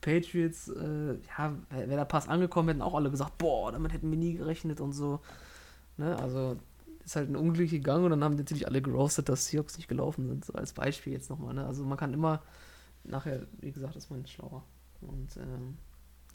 Patriots, 0.00 0.68
äh, 0.68 1.14
ja, 1.36 1.54
wäre 1.70 1.88
der 1.88 2.04
Pass 2.04 2.28
angekommen, 2.28 2.68
hätten 2.68 2.82
auch 2.82 2.94
alle 2.94 3.10
gesagt, 3.10 3.38
boah, 3.38 3.72
damit 3.72 3.92
hätten 3.92 4.10
wir 4.10 4.18
nie 4.18 4.34
gerechnet 4.34 4.80
und 4.80 4.92
so. 4.92 5.20
Ne? 5.96 6.16
Also 6.18 6.56
ist 7.04 7.16
halt 7.16 7.30
ein 7.30 7.36
Unglück 7.36 7.70
gegangen 7.70 8.04
und 8.04 8.10
dann 8.10 8.22
haben 8.22 8.36
natürlich 8.36 8.66
alle 8.66 8.82
gerostet, 8.82 9.28
dass 9.28 9.46
Seahawks 9.46 9.76
nicht 9.76 9.88
gelaufen 9.88 10.26
sind, 10.26 10.44
so 10.44 10.52
als 10.52 10.72
Beispiel 10.72 11.14
jetzt 11.14 11.30
nochmal. 11.30 11.54
Ne? 11.54 11.66
Also 11.66 11.84
man 11.84 11.98
kann 11.98 12.12
immer, 12.12 12.42
nachher, 13.02 13.46
wie 13.60 13.72
gesagt, 13.72 13.96
ist 13.96 14.10
man 14.10 14.26
schlauer. 14.26 14.62
Und 15.00 15.36
ähm, 15.36 15.78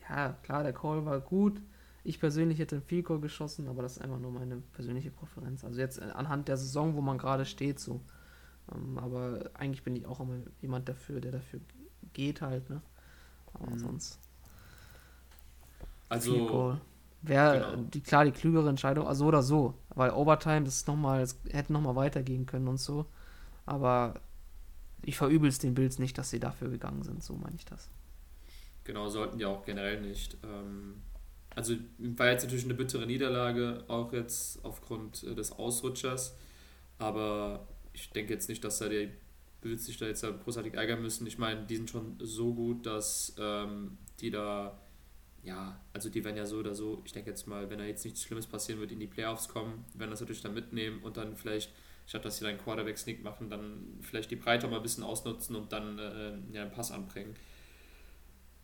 ja, 0.09 0.35
klar, 0.43 0.63
der 0.63 0.73
Call 0.73 1.05
war 1.05 1.19
gut. 1.19 1.61
Ich 2.03 2.19
persönlich 2.19 2.59
hätte 2.59 2.75
einen 2.75 2.85
Field 2.85 3.05
Goal 3.05 3.21
geschossen, 3.21 3.67
aber 3.67 3.81
das 3.81 3.97
ist 3.97 4.01
einfach 4.01 4.19
nur 4.19 4.31
meine 4.31 4.57
persönliche 4.73 5.11
Präferenz. 5.11 5.63
Also 5.63 5.79
jetzt 5.79 6.01
anhand 6.01 6.47
der 6.47 6.57
Saison, 6.57 6.95
wo 6.95 7.01
man 7.01 7.17
gerade 7.17 7.45
steht, 7.45 7.79
so. 7.79 8.01
Ähm, 8.73 8.97
aber 8.97 9.51
eigentlich 9.53 9.83
bin 9.83 9.95
ich 9.95 10.05
auch 10.05 10.19
immer 10.19 10.37
jemand 10.61 10.89
dafür, 10.89 11.21
der 11.21 11.31
dafür 11.31 11.59
geht 12.13 12.41
halt, 12.41 12.69
ne? 12.69 12.81
Aber 13.53 13.71
mhm. 13.71 13.79
sonst. 13.79 14.19
Also. 16.09 16.77
Wäre 17.25 17.59
genau. 17.71 17.89
die, 17.89 18.01
klar 18.01 18.25
die 18.25 18.31
klügere 18.31 18.67
Entscheidung, 18.67 19.07
also 19.07 19.19
so 19.19 19.27
oder 19.27 19.41
so. 19.41 19.73
Weil 19.95 20.11
Overtime, 20.11 20.65
das 20.65 20.75
ist 20.75 20.87
noch 20.87 20.97
mal, 20.97 21.21
das 21.21 21.39
hätte 21.51 21.71
nochmal 21.71 21.95
weitergehen 21.95 22.45
können 22.45 22.67
und 22.67 22.81
so. 22.81 23.05
Aber 23.65 24.15
ich 25.03 25.15
verübel 25.15 25.47
es 25.47 25.57
den 25.57 25.73
Bills 25.73 25.99
nicht, 25.99 26.17
dass 26.17 26.29
sie 26.29 26.41
dafür 26.41 26.69
gegangen 26.69 27.03
sind, 27.03 27.23
so 27.23 27.35
meine 27.35 27.55
ich 27.55 27.63
das. 27.63 27.89
Genau, 28.83 29.07
sollten 29.07 29.37
die 29.37 29.45
auch 29.45 29.63
generell 29.63 30.01
nicht. 30.01 30.37
Ähm, 30.43 31.01
also 31.55 31.75
war 31.97 32.27
jetzt 32.27 32.43
natürlich 32.43 32.65
eine 32.65 32.73
bittere 32.73 33.05
Niederlage, 33.05 33.83
auch 33.87 34.11
jetzt 34.11 34.63
aufgrund 34.65 35.23
äh, 35.23 35.35
des 35.35 35.53
Ausrutschers. 35.53 36.35
Aber 36.99 37.67
ich 37.93 38.09
denke 38.09 38.33
jetzt 38.33 38.49
nicht, 38.49 38.63
dass 38.63 38.79
da 38.79 38.89
die 38.89 39.09
Bills 39.63 39.85
sich 39.85 39.97
da 39.97 40.05
jetzt 40.05 40.23
großartig 40.43 40.75
ärgern 40.75 41.01
müssen. 41.01 41.25
Ich 41.25 41.37
meine, 41.37 41.65
die 41.65 41.77
sind 41.77 41.89
schon 41.89 42.17
so 42.19 42.53
gut, 42.53 42.85
dass 42.85 43.35
ähm, 43.39 43.97
die 44.19 44.29
da, 44.29 44.79
ja, 45.41 45.79
also 45.93 46.09
die 46.09 46.23
werden 46.23 46.37
ja 46.37 46.45
so 46.45 46.57
oder 46.57 46.75
so, 46.75 47.01
ich 47.05 47.13
denke 47.13 47.29
jetzt 47.29 47.47
mal, 47.47 47.69
wenn 47.69 47.79
da 47.79 47.85
jetzt 47.85 48.03
nichts 48.05 48.21
Schlimmes 48.21 48.45
passieren 48.45 48.79
wird, 48.79 48.91
in 48.91 48.99
die 48.99 49.07
Playoffs 49.07 49.47
kommen, 49.49 49.85
werden 49.95 50.11
das 50.11 50.21
natürlich 50.21 50.41
dann 50.41 50.53
mitnehmen 50.53 51.01
und 51.01 51.17
dann 51.17 51.35
vielleicht, 51.35 51.71
statt 52.05 52.23
dass 52.25 52.37
sie 52.37 52.45
dann 52.45 52.57
Quarterback-Sneak 52.57 53.23
machen, 53.23 53.49
dann 53.49 53.97
vielleicht 54.01 54.29
die 54.29 54.35
Breite 54.35 54.67
mal 54.67 54.77
ein 54.77 54.83
bisschen 54.83 55.03
ausnutzen 55.03 55.55
und 55.55 55.71
dann 55.71 55.97
äh, 55.97 56.37
ja, 56.51 56.61
einen 56.63 56.71
Pass 56.71 56.91
anbringen. 56.91 57.35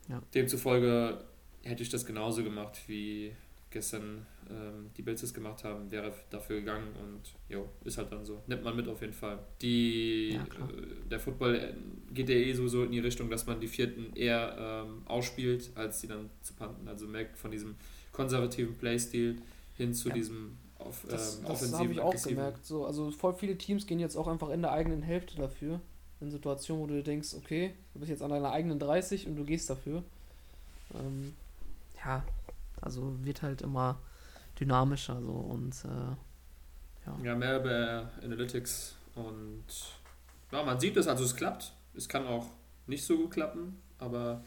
Ja. 0.08 0.22
Demzufolge 0.34 1.24
hätte 1.64 1.84
ich 1.84 1.89
das 1.89 2.06
genauso 2.06 2.43
gemacht 2.43 2.80
wie 2.88 3.36
gestern 3.72 4.26
ähm, 4.49 4.89
die 4.97 5.01
Bills 5.01 5.22
es 5.22 5.34
gemacht 5.34 5.63
haben, 5.63 5.91
wäre 5.91 6.13
dafür 6.30 6.59
gegangen 6.59 6.88
und 6.95 7.22
jo, 7.49 7.70
ist 7.84 7.97
halt 7.97 8.11
dann 8.11 8.26
so. 8.26 8.41
Nimmt 8.47 8.63
man 8.63 8.76
mit 8.76 8.88
auf 8.88 9.01
jeden 9.01 9.13
Fall. 9.13 9.39
Die, 9.61 10.32
ja, 10.34 10.43
äh, 10.43 11.09
der 11.09 11.20
Football 11.20 11.55
äh, 11.55 11.74
geht 12.13 12.30
ja 12.30 12.36
eh 12.36 12.53
sowieso 12.53 12.84
in 12.84 12.91
die 12.91 12.99
Richtung, 12.99 13.30
dass 13.30 13.45
man 13.45 13.59
die 13.59 13.67
vierten 13.67 14.15
eher 14.15 14.86
ähm, 14.86 15.03
ausspielt, 15.05 15.70
als 15.76 16.01
die 16.01 16.07
dann 16.07 16.30
zu 16.41 16.53
panten. 16.53 16.88
Also 16.88 17.07
merkt 17.07 17.38
von 17.38 17.51
diesem 17.51 17.76
konservativen 18.11 18.76
Playstil 18.76 19.41
hin 19.78 19.93
zu 19.93 20.09
ja. 20.09 20.15
diesem 20.15 20.57
auf, 20.80 21.05
das, 21.09 21.39
ähm, 21.39 21.45
das 21.45 21.74
habe 21.74 21.91
ich 21.91 21.99
auch 21.99 22.24
gemerkt. 22.24 22.65
So, 22.65 22.86
also 22.86 23.11
voll 23.11 23.34
viele 23.34 23.57
Teams 23.57 23.86
gehen 23.86 23.99
jetzt 23.99 24.15
auch 24.15 24.28
einfach 24.28 24.49
in 24.49 24.61
der 24.61 24.72
eigenen 24.72 25.01
Hälfte 25.01 25.36
dafür. 25.38 25.82
In 26.22 26.32
Situationen, 26.32 26.84
wo 26.84 26.88
du 26.88 27.03
denkst, 27.03 27.34
okay, 27.36 27.74
du 27.93 27.99
bist 27.99 28.09
jetzt 28.09 28.22
an 28.22 28.30
deiner 28.30 28.51
eigenen 28.51 28.80
30 28.80 29.28
und 29.28 29.36
du 29.36 29.45
gehst 29.45 29.70
dafür. 29.70 30.03
Ähm, 30.93 31.34
ja, 32.03 32.24
also 32.82 33.24
wird 33.24 33.42
halt 33.42 33.62
immer 33.62 34.00
dynamischer 34.60 35.22
so 35.22 35.32
und 35.32 35.76
äh, 35.86 36.16
ja. 37.06 37.18
Ja, 37.24 37.36
mehr 37.36 37.60
bei 37.60 38.24
Analytics 38.24 38.96
und 39.16 39.66
ja, 40.52 40.64
man 40.64 40.80
sieht 40.80 40.98
es, 40.98 41.08
also 41.08 41.24
es 41.24 41.36
klappt. 41.36 41.74
Es 41.94 42.08
kann 42.08 42.26
auch 42.26 42.48
nicht 42.88 43.04
so 43.04 43.18
gut 43.18 43.32
klappen, 43.32 43.82
aber 43.98 44.44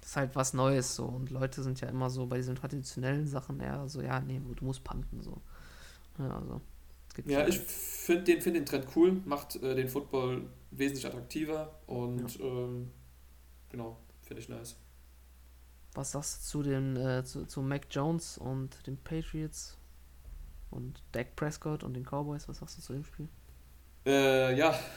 das 0.00 0.10
ist 0.10 0.16
halt 0.16 0.34
was 0.34 0.52
Neues 0.52 0.96
so 0.96 1.04
und 1.04 1.30
Leute 1.30 1.62
sind 1.62 1.80
ja 1.80 1.88
immer 1.88 2.10
so 2.10 2.26
bei 2.26 2.36
diesen 2.36 2.56
traditionellen 2.56 3.26
Sachen 3.26 3.60
eher 3.60 3.88
so, 3.88 4.02
ja, 4.02 4.20
nee, 4.20 4.40
du 4.56 4.64
musst 4.64 4.84
panten 4.84 5.22
so. 5.22 5.40
Ja, 6.18 6.36
also. 6.36 6.60
Ja, 7.26 7.46
ich 7.46 7.58
finde 7.58 8.24
den, 8.24 8.40
find 8.40 8.56
den 8.56 8.66
Trend 8.66 8.86
cool, 8.96 9.20
macht 9.26 9.56
äh, 9.56 9.74
den 9.74 9.88
Football 9.88 10.48
wesentlich 10.70 11.06
attraktiver 11.06 11.78
und 11.86 12.38
ja. 12.38 12.44
ähm, 12.44 12.90
genau, 13.68 13.98
finde 14.22 14.42
ich 14.42 14.48
nice. 14.48 14.76
Was 15.94 16.12
sagst 16.12 16.42
du 16.42 16.48
zu 16.48 16.62
den 16.62 16.96
äh, 16.96 17.24
zu, 17.24 17.46
zu 17.46 17.60
Mac 17.60 17.86
Jones 17.90 18.38
und 18.38 18.86
den 18.86 18.96
Patriots 18.96 19.76
und 20.70 21.02
Dak 21.12 21.36
Prescott 21.36 21.84
und 21.84 21.94
den 21.94 22.04
Cowboys? 22.04 22.48
Was 22.48 22.58
sagst 22.58 22.78
du 22.78 22.82
zu 22.82 22.92
dem 22.94 23.04
Spiel? 23.04 23.28
Äh, 24.06 24.56
ja. 24.56 24.78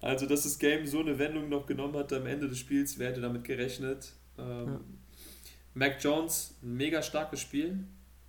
Also, 0.00 0.26
dass 0.26 0.42
das 0.42 0.58
Game 0.58 0.84
so 0.84 0.98
eine 0.98 1.16
Wendung 1.16 1.48
noch 1.48 1.64
genommen 1.64 1.96
hat 1.96 2.12
am 2.12 2.26
Ende 2.26 2.48
des 2.48 2.58
Spiels, 2.58 2.98
wer 2.98 3.10
hätte 3.10 3.20
damit 3.20 3.44
gerechnet? 3.44 4.12
Ähm, 4.36 4.66
ja. 4.66 4.80
Mac 5.74 6.02
Jones, 6.02 6.56
ein 6.60 6.76
mega 6.76 7.02
starkes 7.02 7.40
Spiel, 7.40 7.84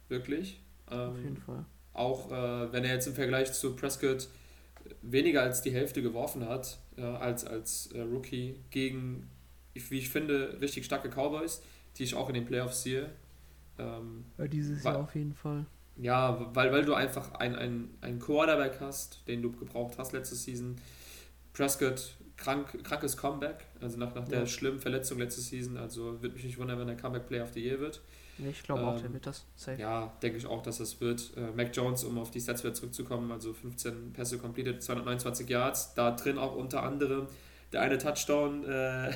wirklich. 0.07 0.61
Ähm, 0.91 0.99
Auf 0.99 1.17
jeden 1.17 1.37
Fall. 1.37 1.65
Auch 1.93 2.31
äh, 2.31 2.71
wenn 2.71 2.83
er 2.83 2.93
jetzt 2.93 3.07
im 3.07 3.15
Vergleich 3.15 3.51
zu 3.53 3.75
Prescott 3.75 4.27
weniger 5.01 5.41
als 5.41 5.63
die 5.63 5.71
Hälfte 5.71 6.03
geworfen 6.03 6.47
hat, 6.47 6.77
äh, 6.97 7.01
als, 7.01 7.43
als 7.43 7.87
äh, 7.87 8.01
Rookie 8.01 8.59
gegen 8.69 9.29
wie 9.73 9.97
ich 9.97 10.09
finde, 10.09 10.57
richtig 10.61 10.85
starke 10.85 11.09
Cowboys, 11.09 11.61
die 11.97 12.03
ich 12.03 12.15
auch 12.15 12.27
in 12.29 12.35
den 12.35 12.45
Playoffs 12.45 12.83
sehe. 12.83 13.09
Ähm, 13.77 14.25
ja, 14.37 14.47
dieses 14.47 14.83
weil, 14.83 14.93
Jahr 14.93 15.03
auf 15.03 15.15
jeden 15.15 15.33
Fall. 15.33 15.65
Ja, 15.97 16.49
weil, 16.53 16.71
weil 16.71 16.85
du 16.85 16.93
einfach 16.93 17.33
einen 17.33 17.91
ein 18.01 18.19
Quarterback 18.19 18.79
hast, 18.79 19.27
den 19.27 19.41
du 19.41 19.51
gebraucht 19.51 19.95
hast 19.97 20.13
letzte 20.13 20.35
Season. 20.35 20.75
Prescott, 21.53 22.15
krank, 22.35 22.83
krankes 22.83 23.15
Comeback, 23.15 23.65
also 23.79 23.97
nach, 23.99 24.15
nach 24.15 24.27
der 24.27 24.39
ja. 24.39 24.45
schlimmen 24.47 24.79
Verletzung 24.79 25.19
letzte 25.19 25.41
Season. 25.41 25.77
Also 25.77 26.21
würde 26.21 26.35
mich 26.35 26.43
nicht 26.43 26.57
wundern, 26.57 26.79
wenn 26.79 26.89
er 26.89 26.95
Comeback 26.95 27.27
Player 27.27 27.43
of 27.43 27.53
the 27.53 27.63
Year 27.63 27.79
wird. 27.79 28.01
Ich 28.39 28.63
glaube 28.63 28.81
ähm, 28.81 28.87
auch, 28.87 28.99
der 28.99 29.13
wird 29.13 29.27
das. 29.27 29.45
Safe. 29.55 29.79
Ja, 29.79 30.17
denke 30.23 30.39
ich 30.39 30.47
auch, 30.47 30.63
dass 30.63 30.79
das 30.79 30.99
wird. 30.99 31.33
Äh, 31.37 31.51
Mac 31.55 31.75
Jones, 31.75 32.03
um 32.03 32.17
auf 32.17 32.31
die 32.31 32.41
Stats 32.41 32.63
wieder 32.63 32.73
zurückzukommen, 32.73 33.31
also 33.31 33.53
15 33.53 34.13
Pässe 34.13 34.39
completed, 34.39 34.81
229 34.81 35.47
Yards. 35.47 35.93
Da 35.93 36.11
drin 36.11 36.39
auch 36.39 36.55
unter 36.55 36.81
anderem 36.81 37.27
der 37.73 37.81
eine 37.81 37.97
Touchdown 37.97 38.63
äh, 38.65 39.11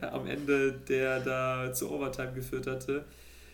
am 0.00 0.26
Ende, 0.26 0.72
der 0.72 1.20
da 1.20 1.72
zu 1.72 1.90
Overtime 1.90 2.32
geführt 2.32 2.66
hatte. 2.66 3.04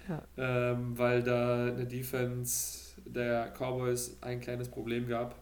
Ja. 0.08 0.22
Ähm, 0.36 0.98
weil 0.98 1.22
da 1.22 1.66
eine 1.66 1.86
Defense 1.86 2.94
der 3.04 3.52
Cowboys 3.52 4.16
ein 4.22 4.40
kleines 4.40 4.68
Problem 4.68 5.06
gab. 5.06 5.36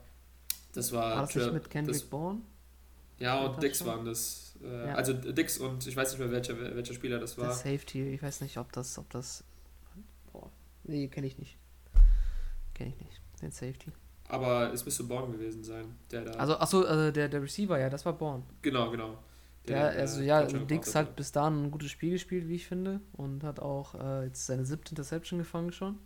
Das 0.73 0.93
war, 0.93 1.17
war 1.17 1.23
das 1.23 1.35
nicht 1.35 1.53
mit 1.53 1.71
Kendrick 1.71 2.11
Bourne? 2.11 2.41
Ja, 3.19 3.45
und 3.45 3.63
Dix 3.63 3.85
waren 3.85 4.05
das. 4.05 4.57
Äh, 4.63 4.89
ja. 4.89 4.95
Also 4.95 5.13
Dix 5.13 5.59
und 5.59 5.87
ich 5.87 5.97
weiß 5.97 6.13
nicht 6.13 6.21
mehr, 6.21 6.31
welcher, 6.31 6.59
welcher 6.77 6.95
Spieler 6.95 7.19
das 7.19 7.39
war. 7.39 7.47
Der 7.47 7.55
Safety, 7.55 8.15
ich 8.15 8.23
weiß 8.23 8.43
nicht, 8.43 8.59
ob 8.59 8.71
das, 8.73 8.99
ob 8.99 9.09
das. 9.11 9.43
Boah. 10.33 10.51
Nee, 10.85 11.09
kenne 11.09 11.27
ich 11.27 11.39
nicht. 11.39 11.57
Kenne 12.75 12.91
ich 12.91 13.05
nicht. 13.05 13.21
Den 13.41 13.51
Safety. 13.51 13.93
Aber 14.29 14.73
es 14.73 14.85
müsste 14.85 15.05
Born 15.05 15.33
gewesen 15.33 15.65
sein, 15.65 15.97
der 16.11 16.23
da. 16.23 16.33
Also, 16.33 16.59
achso, 16.59 16.85
also 16.85 17.11
der, 17.11 17.29
der 17.29 17.43
Receiver, 17.43 17.79
ja, 17.79 17.89
das 17.89 18.05
war 18.05 18.13
Born. 18.13 18.43
Genau, 18.63 18.91
genau. 18.91 19.19
Der, 19.67 19.91
der 19.91 20.01
also 20.01 20.21
ja, 20.21 20.43
Dix 20.45 20.95
hat 20.95 21.17
bis 21.17 21.33
dahin 21.33 21.65
ein 21.65 21.71
gutes 21.71 21.91
Spiel 21.91 22.13
gespielt, 22.13 22.49
wie 22.49 22.57
ich 22.57 22.67
finde. 22.67 23.01
Und 23.13 23.45
hat 23.45 23.61
auch 23.61 23.95
äh, 23.95 24.25
jetzt 24.25 24.47
seine 24.47 24.65
siebte 24.65 24.91
Interception 24.91 25.39
gefangen 25.39 25.73
schon. 25.73 25.99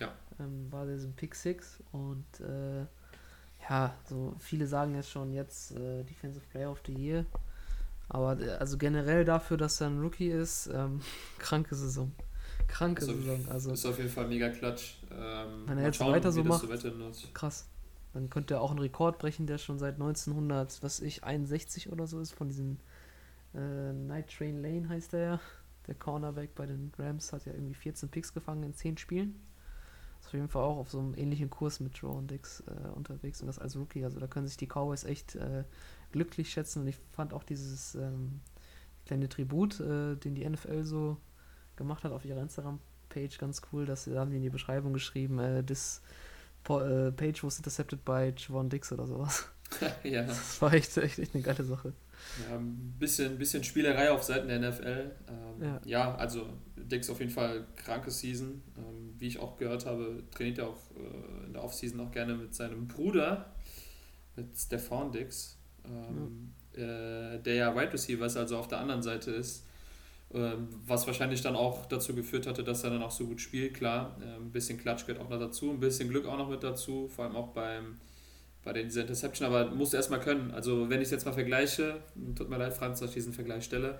Ja. 0.00 0.12
Ähm, 0.38 0.70
war 0.70 0.86
der 0.86 0.98
so 0.98 1.08
ein 1.08 1.14
Pick 1.14 1.34
Six 1.34 1.82
und 1.92 2.24
äh, 2.40 2.86
ja, 3.68 3.94
so 4.08 4.34
viele 4.38 4.66
sagen 4.66 4.94
jetzt 4.94 5.10
schon 5.10 5.32
jetzt 5.32 5.72
äh, 5.72 6.04
Defensive 6.04 6.44
Player 6.50 6.70
of 6.70 6.80
the 6.86 6.94
Year. 6.94 7.24
Aber 8.08 8.40
äh, 8.40 8.50
also 8.52 8.78
generell 8.78 9.24
dafür, 9.24 9.56
dass 9.56 9.80
er 9.80 9.88
ein 9.88 10.00
Rookie 10.00 10.30
ist, 10.30 10.68
ähm, 10.72 11.00
kranke 11.38 11.74
Saison. 11.74 12.12
Kranke 12.66 13.04
ist 13.04 13.10
Saison. 13.10 13.48
Also, 13.50 13.72
ist 13.72 13.86
auf 13.86 13.98
jeden 13.98 14.10
Fall 14.10 14.28
mega 14.28 14.48
klatsch. 14.48 14.96
Ähm, 15.10 15.64
wenn 15.66 15.78
er 15.78 15.84
jetzt 15.84 15.96
schauen, 15.96 16.12
weiter 16.12 16.32
so 16.32 16.44
macht, 16.44 16.66
krass. 17.34 17.68
Dann 18.14 18.30
könnte 18.30 18.54
er 18.54 18.62
auch 18.62 18.70
einen 18.70 18.80
Rekord 18.80 19.18
brechen, 19.18 19.46
der 19.46 19.58
schon 19.58 19.78
seit 19.78 19.94
1900, 19.94 20.82
was 20.82 21.00
ich, 21.00 21.24
61 21.24 21.92
oder 21.92 22.06
so 22.06 22.20
ist, 22.20 22.32
von 22.32 22.48
diesem 22.48 22.78
äh, 23.54 23.92
Night 23.92 24.34
Train 24.36 24.62
Lane 24.62 24.88
heißt 24.88 25.14
er 25.14 25.20
ja. 25.20 25.40
Der 25.86 25.94
Cornerback 25.94 26.54
bei 26.54 26.66
den 26.66 26.92
Rams 26.98 27.32
hat 27.32 27.46
ja 27.46 27.52
irgendwie 27.52 27.74
14 27.74 28.08
Picks 28.10 28.34
gefangen 28.34 28.62
in 28.62 28.74
10 28.74 28.98
Spielen 28.98 29.40
auf 30.28 30.34
jeden 30.34 30.48
Fall 30.48 30.62
auch 30.62 30.76
auf 30.76 30.90
so 30.90 30.98
einem 30.98 31.14
ähnlichen 31.14 31.48
Kurs 31.48 31.80
mit 31.80 31.96
Joe 31.96 32.12
und 32.12 32.30
Dix 32.30 32.62
äh, 32.66 32.88
unterwegs 32.94 33.40
und 33.40 33.46
das 33.46 33.58
als 33.58 33.76
Rookie. 33.76 34.04
Also 34.04 34.20
da 34.20 34.26
können 34.26 34.46
sich 34.46 34.58
die 34.58 34.66
Cowboys 34.66 35.04
echt 35.04 35.36
äh, 35.36 35.64
glücklich 36.12 36.50
schätzen. 36.50 36.82
Und 36.82 36.88
ich 36.88 36.98
fand 37.12 37.32
auch 37.32 37.44
dieses 37.44 37.94
ähm, 37.94 38.40
kleine 39.06 39.28
Tribut, 39.28 39.80
äh, 39.80 40.16
den 40.16 40.34
die 40.34 40.48
NFL 40.48 40.84
so 40.84 41.16
gemacht 41.78 42.04
hat 42.04 42.12
auf 42.12 42.26
ihrer 42.26 42.42
Instagram-Page, 42.42 43.38
ganz 43.38 43.62
cool. 43.72 43.86
Dass 43.86 44.04
sie, 44.04 44.12
da 44.12 44.20
haben 44.20 44.30
die 44.30 44.36
in 44.36 44.42
die 44.42 44.50
Beschreibung 44.50 44.92
geschrieben, 44.92 45.38
äh, 45.38 45.62
this 45.62 46.02
äh, 46.68 47.10
page 47.12 47.42
was 47.42 47.56
intercepted 47.56 48.04
by 48.04 48.32
Javon 48.36 48.68
Dix 48.68 48.92
oder 48.92 49.06
sowas. 49.06 49.48
ja. 50.04 50.22
Das 50.22 50.60
war 50.60 50.72
echt, 50.74 50.96
echt, 50.98 51.18
echt 51.18 51.34
eine 51.34 51.42
geile 51.42 51.64
Sache. 51.64 51.94
Ja, 52.48 52.56
ein 52.56 52.94
bisschen, 52.98 53.38
bisschen 53.38 53.64
Spielerei 53.64 54.10
auf 54.10 54.22
Seiten 54.22 54.48
der 54.48 54.58
NFL. 54.58 55.10
Ähm, 55.28 55.62
ja. 55.62 55.80
ja. 55.84 56.14
also 56.16 56.46
Dix 56.76 57.08
auf 57.10 57.20
jeden 57.20 57.30
Fall 57.30 57.66
kranke 57.76 58.10
Season. 58.10 58.62
Ähm, 58.76 59.14
wie 59.18 59.26
ich 59.26 59.38
auch 59.38 59.56
gehört 59.56 59.86
habe, 59.86 60.22
trainiert 60.30 60.58
er 60.58 60.68
auch 60.68 60.80
äh, 60.96 61.46
in 61.46 61.52
der 61.52 61.64
Offseason 61.64 62.00
auch 62.00 62.10
gerne 62.10 62.34
mit 62.34 62.54
seinem 62.54 62.86
Bruder, 62.88 63.54
mit 64.36 64.56
Stefan 64.56 65.12
Dix, 65.12 65.58
ähm, 65.84 66.52
ja. 66.76 66.82
äh, 66.82 67.42
der 67.42 67.54
ja 67.54 67.76
Wide 67.76 67.92
Receiver 67.92 68.26
ist, 68.26 68.36
also 68.36 68.58
auf 68.58 68.68
der 68.68 68.78
anderen 68.78 69.02
Seite 69.02 69.30
ist. 69.32 69.64
Ähm, 70.34 70.68
was 70.86 71.06
wahrscheinlich 71.06 71.40
dann 71.40 71.56
auch 71.56 71.86
dazu 71.86 72.14
geführt 72.14 72.46
hatte, 72.46 72.62
dass 72.62 72.84
er 72.84 72.90
dann 72.90 73.02
auch 73.02 73.10
so 73.10 73.26
gut 73.26 73.40
spielt. 73.40 73.74
Klar, 73.74 74.16
ein 74.20 74.50
bisschen 74.50 74.78
Klatsch 74.78 75.06
gehört 75.06 75.24
auch 75.24 75.30
noch 75.30 75.38
dazu, 75.38 75.70
ein 75.70 75.80
bisschen 75.80 76.10
Glück 76.10 76.26
auch 76.26 76.36
noch 76.36 76.50
mit 76.50 76.62
dazu, 76.62 77.08
vor 77.08 77.24
allem 77.24 77.34
auch 77.36 77.48
beim 77.48 77.96
bei 78.64 78.82
dieser 78.82 79.02
Interception, 79.02 79.46
aber 79.46 79.70
musst 79.70 79.92
du 79.92 79.96
erstmal 79.96 80.20
können. 80.20 80.50
Also 80.50 80.90
wenn 80.90 81.00
ich 81.00 81.06
es 81.06 81.10
jetzt 81.10 81.24
mal 81.24 81.32
vergleiche, 81.32 81.96
tut 82.36 82.50
mir 82.50 82.58
leid, 82.58 82.74
Franz, 82.74 83.00
dass 83.00 83.10
ich 83.10 83.14
diesen 83.14 83.32
Vergleich 83.32 83.64
stelle, 83.64 83.98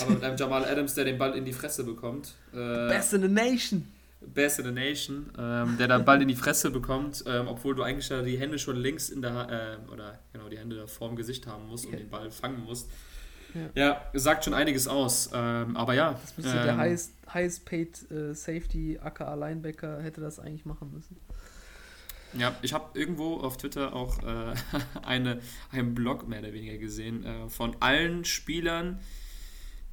aber 0.00 0.10
mit 0.10 0.22
einem 0.22 0.36
Jamal 0.38 0.64
Adams, 0.64 0.94
der 0.94 1.04
den 1.04 1.18
Ball 1.18 1.36
in 1.36 1.44
die 1.44 1.52
Fresse 1.52 1.84
bekommt. 1.84 2.34
Äh, 2.52 2.88
Best 2.88 3.14
in 3.14 3.22
the 3.22 3.28
Nation. 3.28 3.88
Best 4.20 4.58
in 4.58 4.66
the 4.66 4.72
Nation, 4.72 5.30
ähm, 5.38 5.76
der 5.78 5.88
den 5.88 6.04
Ball 6.04 6.20
in 6.20 6.28
die 6.28 6.34
Fresse 6.34 6.70
bekommt, 6.70 7.24
ähm, 7.26 7.48
obwohl 7.48 7.74
du 7.74 7.82
eigentlich 7.82 8.08
die 8.08 8.38
Hände 8.38 8.58
schon 8.58 8.76
links 8.76 9.08
in 9.08 9.22
der 9.22 9.78
äh, 9.88 9.90
oder 9.90 10.18
genau 10.34 10.50
die 10.50 10.58
Hände 10.58 10.86
vor 10.86 11.08
dem 11.08 11.16
Gesicht 11.16 11.46
haben 11.46 11.68
musst 11.68 11.86
und 11.86 11.92
yeah. 11.92 12.00
den 12.00 12.10
Ball 12.10 12.30
fangen 12.30 12.62
musst. 12.62 12.90
Ja. 13.54 13.70
ja, 13.74 14.00
sagt 14.14 14.44
schon 14.44 14.54
einiges 14.54 14.88
aus. 14.88 15.30
Ähm, 15.32 15.76
aber 15.76 15.94
ja. 15.94 16.12
Das 16.12 16.36
müsste 16.36 16.52
der 16.52 16.72
ähm, 16.72 16.78
highest, 16.78 17.14
highest 17.32 17.64
paid 17.64 18.10
äh, 18.10 18.34
Safety 18.34 18.98
aka 19.02 19.34
Linebacker 19.34 20.00
hätte 20.02 20.20
das 20.20 20.38
eigentlich 20.38 20.64
machen 20.64 20.92
müssen. 20.92 21.16
Ja, 22.34 22.54
ich 22.62 22.72
habe 22.72 22.98
irgendwo 22.98 23.38
auf 23.38 23.56
Twitter 23.56 23.94
auch 23.94 24.22
äh, 24.22 24.54
eine, 25.02 25.40
einen 25.72 25.94
Blog 25.94 26.28
mehr 26.28 26.40
oder 26.40 26.52
weniger 26.52 26.78
gesehen 26.78 27.24
äh, 27.24 27.48
von 27.48 27.76
allen 27.80 28.24
Spielern, 28.24 29.00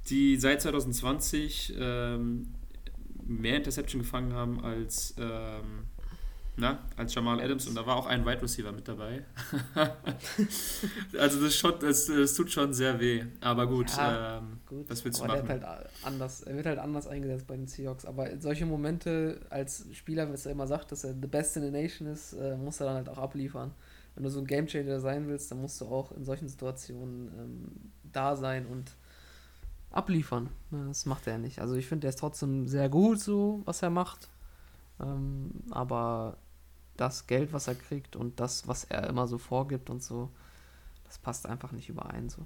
die 0.09 0.37
seit 0.37 0.61
2020 0.61 1.75
ähm, 1.79 2.53
mehr 3.25 3.57
Interception 3.57 4.01
gefangen 4.01 4.33
haben 4.33 4.63
als, 4.63 5.15
ähm, 5.17 5.85
na, 6.59 6.79
als 6.95 7.13
Jamal 7.13 7.39
Adams 7.39 7.67
und 7.67 7.75
da 7.75 7.85
war 7.85 7.95
auch 7.95 8.07
ein 8.07 8.25
Wide 8.25 8.41
Receiver 8.41 8.71
mit 8.71 8.87
dabei. 8.87 9.23
also 11.19 11.39
das, 11.39 11.55
schon, 11.55 11.75
das, 11.79 12.07
das, 12.07 12.33
tut 12.33 12.51
schon 12.51 12.73
sehr 12.73 12.99
weh. 12.99 13.25
Aber 13.41 13.67
gut, 13.67 13.95
ja, 13.95 14.39
ähm, 14.39 14.59
gut. 14.65 14.89
was 14.89 15.05
willst 15.05 15.19
du 15.19 15.25
aber 15.25 15.35
machen? 15.43 15.49
Halt 15.49 15.63
anders, 16.03 16.41
er 16.41 16.55
wird 16.55 16.65
halt 16.65 16.79
anders 16.79 17.05
eingesetzt 17.05 17.45
bei 17.45 17.55
den 17.55 17.67
Seahawks. 17.67 18.05
Aber 18.05 18.39
solche 18.39 18.65
Momente 18.65 19.39
als 19.51 19.85
Spieler, 19.93 20.33
was 20.33 20.47
er 20.47 20.53
immer 20.53 20.65
sagt, 20.65 20.91
dass 20.91 21.03
er 21.03 21.13
the 21.13 21.27
best 21.27 21.55
in 21.57 21.63
the 21.63 21.69
nation 21.69 22.07
ist, 22.07 22.33
äh, 22.33 22.57
muss 22.57 22.79
er 22.79 22.87
dann 22.87 22.95
halt 22.95 23.09
auch 23.09 23.19
abliefern. 23.19 23.71
Wenn 24.15 24.23
du 24.23 24.31
so 24.31 24.39
ein 24.39 24.47
Gamechanger 24.47 24.99
sein 24.99 25.27
willst, 25.27 25.51
dann 25.51 25.61
musst 25.61 25.79
du 25.79 25.85
auch 25.85 26.11
in 26.11 26.25
solchen 26.25 26.49
Situationen 26.49 27.27
ähm, 27.37 27.91
da 28.11 28.35
sein 28.35 28.65
und 28.65 28.95
abliefern. 29.91 30.49
Ne, 30.71 30.85
das 30.87 31.05
macht 31.05 31.27
er 31.27 31.37
nicht. 31.37 31.59
Also 31.59 31.75
ich 31.75 31.85
finde, 31.85 32.07
er 32.07 32.09
ist 32.09 32.19
trotzdem 32.19 32.67
sehr 32.67 32.89
gut, 32.89 33.19
so 33.19 33.61
was 33.65 33.83
er 33.83 33.91
macht. 33.91 34.27
Ähm, 34.99 35.51
aber 35.69 36.37
das 36.97 37.27
Geld, 37.27 37.53
was 37.53 37.67
er 37.67 37.75
kriegt 37.75 38.15
und 38.15 38.39
das, 38.39 38.67
was 38.67 38.83
er 38.85 39.07
immer 39.07 39.27
so 39.27 39.37
vorgibt 39.37 39.89
und 39.89 40.03
so, 40.03 40.29
das 41.05 41.17
passt 41.17 41.45
einfach 41.45 41.71
nicht 41.71 41.89
überein. 41.89 42.29
So. 42.29 42.45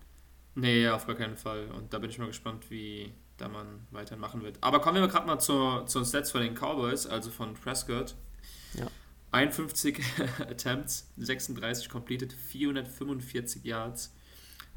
Nee, 0.56 0.88
auf 0.89 1.08
gar 1.08 1.16
keinen 1.16 1.38
Fall. 1.38 1.70
Und 1.72 1.93
da 1.93 1.99
bin 1.99 2.10
ich 2.10 2.20
mal 2.20 2.28
gespannt, 2.28 2.70
wie 2.70 3.14
da 3.38 3.47
man 3.47 3.88
weiter 3.91 4.18
machen 4.18 4.43
wird. 4.43 4.58
Aber 4.62 4.82
kommen 4.82 5.02
wir 5.02 5.08
gerade 5.08 5.26
mal 5.26 5.39
zu, 5.39 5.84
zu 5.86 5.99
den 5.99 6.06
Stats 6.06 6.32
von 6.32 6.41
den 6.41 6.54
Cowboys, 6.54 7.08
also 7.08 7.32
von 7.32 7.54
Prescott. 7.56 8.16
Ja. 8.76 8.88
51 9.32 9.99
Attempts, 10.39 11.10
36 11.18 11.89
completed, 11.89 12.34
445 12.34 13.64
Yards. 13.64 14.14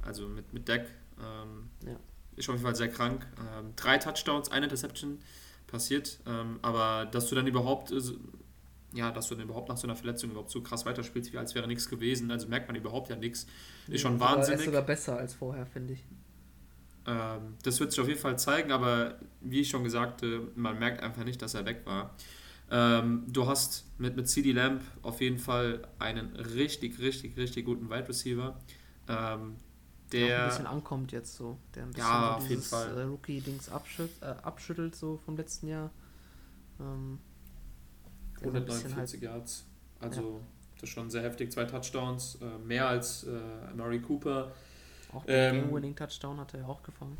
Also 0.03 0.29
mit, 0.29 0.53
mit 0.53 0.68
Deck. 0.68 0.87
Ähm, 1.18 1.70
ja 1.85 1.99
ist 2.37 2.49
auf 2.49 2.55
jeden 2.55 2.64
Fall 2.64 2.75
sehr 2.75 2.89
krank. 2.89 3.27
Ähm, 3.39 3.72
drei 3.77 3.99
Touchdowns, 3.99 4.51
eine 4.51 4.66
Interception 4.66 5.18
passiert, 5.66 6.20
ähm, 6.27 6.59
aber 6.62 7.07
dass 7.07 7.29
du 7.29 7.35
dann 7.35 7.47
überhaupt, 7.47 7.91
äh, 7.93 8.01
ja, 8.95 9.11
dass 9.11 9.28
du 9.28 9.34
dann 9.34 9.45
überhaupt 9.45 9.68
nach 9.68 9.76
so 9.76 9.86
einer 9.86 9.97
Verletzung 9.97 10.30
überhaupt 10.30 10.51
so 10.51 10.62
krass 10.62 10.86
weiterspielst, 10.86 11.32
wie 11.32 11.38
als 11.38 11.55
wäre 11.55 11.66
nichts 11.66 11.88
gewesen, 11.88 12.30
also 12.30 12.49
merkt 12.49 12.68
man 12.68 12.76
überhaupt 12.76 13.11
ja 13.11 13.16
nichts. 13.16 13.47
Ist 13.88 14.01
schon 14.01 14.14
ja, 14.14 14.20
wahnsinnig. 14.20 14.61
Ist 14.61 14.66
sogar 14.66 14.82
besser 14.82 15.16
als 15.18 15.34
vorher, 15.34 15.66
finde 15.66 15.95
ich. 15.95 16.05
Ähm, 17.07 17.57
das 17.62 17.80
wird 17.80 17.90
sich 17.90 18.01
auf 18.01 18.09
jeden 18.09 18.20
Fall 18.20 18.38
zeigen, 18.38 18.72
aber 18.72 19.18
wie 19.40 19.61
ich 19.61 19.68
schon 19.68 19.84
gesagt 19.84 20.22
habe, 20.22 20.49
man 20.55 20.78
merkt 20.78 21.03
einfach 21.03 21.24
nicht, 21.24 21.42
dass 21.42 21.55
er 21.55 21.66
weg 21.66 21.82
war. 21.84 22.14
Ähm, 22.70 23.24
du 23.28 23.47
hast 23.47 23.84
mit, 23.99 24.16
mit 24.16 24.28
CD 24.28 24.53
Lamp 24.53 24.82
auf 25.03 25.20
jeden 25.20 25.38
Fall 25.38 25.86
einen 25.99 26.34
richtig, 26.36 26.99
richtig, 26.99 27.36
richtig 27.36 27.66
guten 27.66 27.90
Wide 27.90 28.09
Receiver. 28.09 28.59
Ähm, 29.09 29.57
der 30.12 30.45
ein 30.45 30.49
bisschen 30.49 30.66
ankommt 30.66 31.12
jetzt 31.12 31.34
so. 31.34 31.59
Der 31.74 31.82
ein 31.82 31.90
bisschen 31.90 32.07
ja, 32.07 32.36
so 32.38 32.45
auf 32.45 32.51
jeden 32.51 32.62
Fall. 32.62 32.99
Äh, 32.99 33.03
Rookie-Dings 33.03 33.68
abschüttelt, 33.68 34.22
äh, 34.22 34.42
abschüttelt 34.42 34.95
so 34.97 35.18
vom 35.24 35.36
letzten 35.36 35.68
Jahr. 35.68 35.90
Ähm, 36.80 37.18
149 38.47 38.97
halt, 38.97 39.22
Yards. 39.22 39.66
Also 40.01 40.20
ja. 40.20 40.40
das 40.74 40.82
ist 40.84 40.88
schon 40.90 41.11
sehr 41.11 41.22
heftig. 41.22 41.53
Zwei 41.53 41.64
Touchdowns, 41.64 42.38
äh, 42.40 42.59
mehr 42.66 42.88
als 42.88 43.24
äh, 43.24 43.74
Murray 43.76 44.01
Cooper. 44.01 44.53
Auch 45.12 45.24
den 45.24 45.34
ähm, 45.34 45.62
Game-Winning-Touchdown 45.62 46.40
hat 46.40 46.55
er 46.55 46.61
ja 46.61 46.66
auch 46.66 46.82
gefangen. 46.82 47.16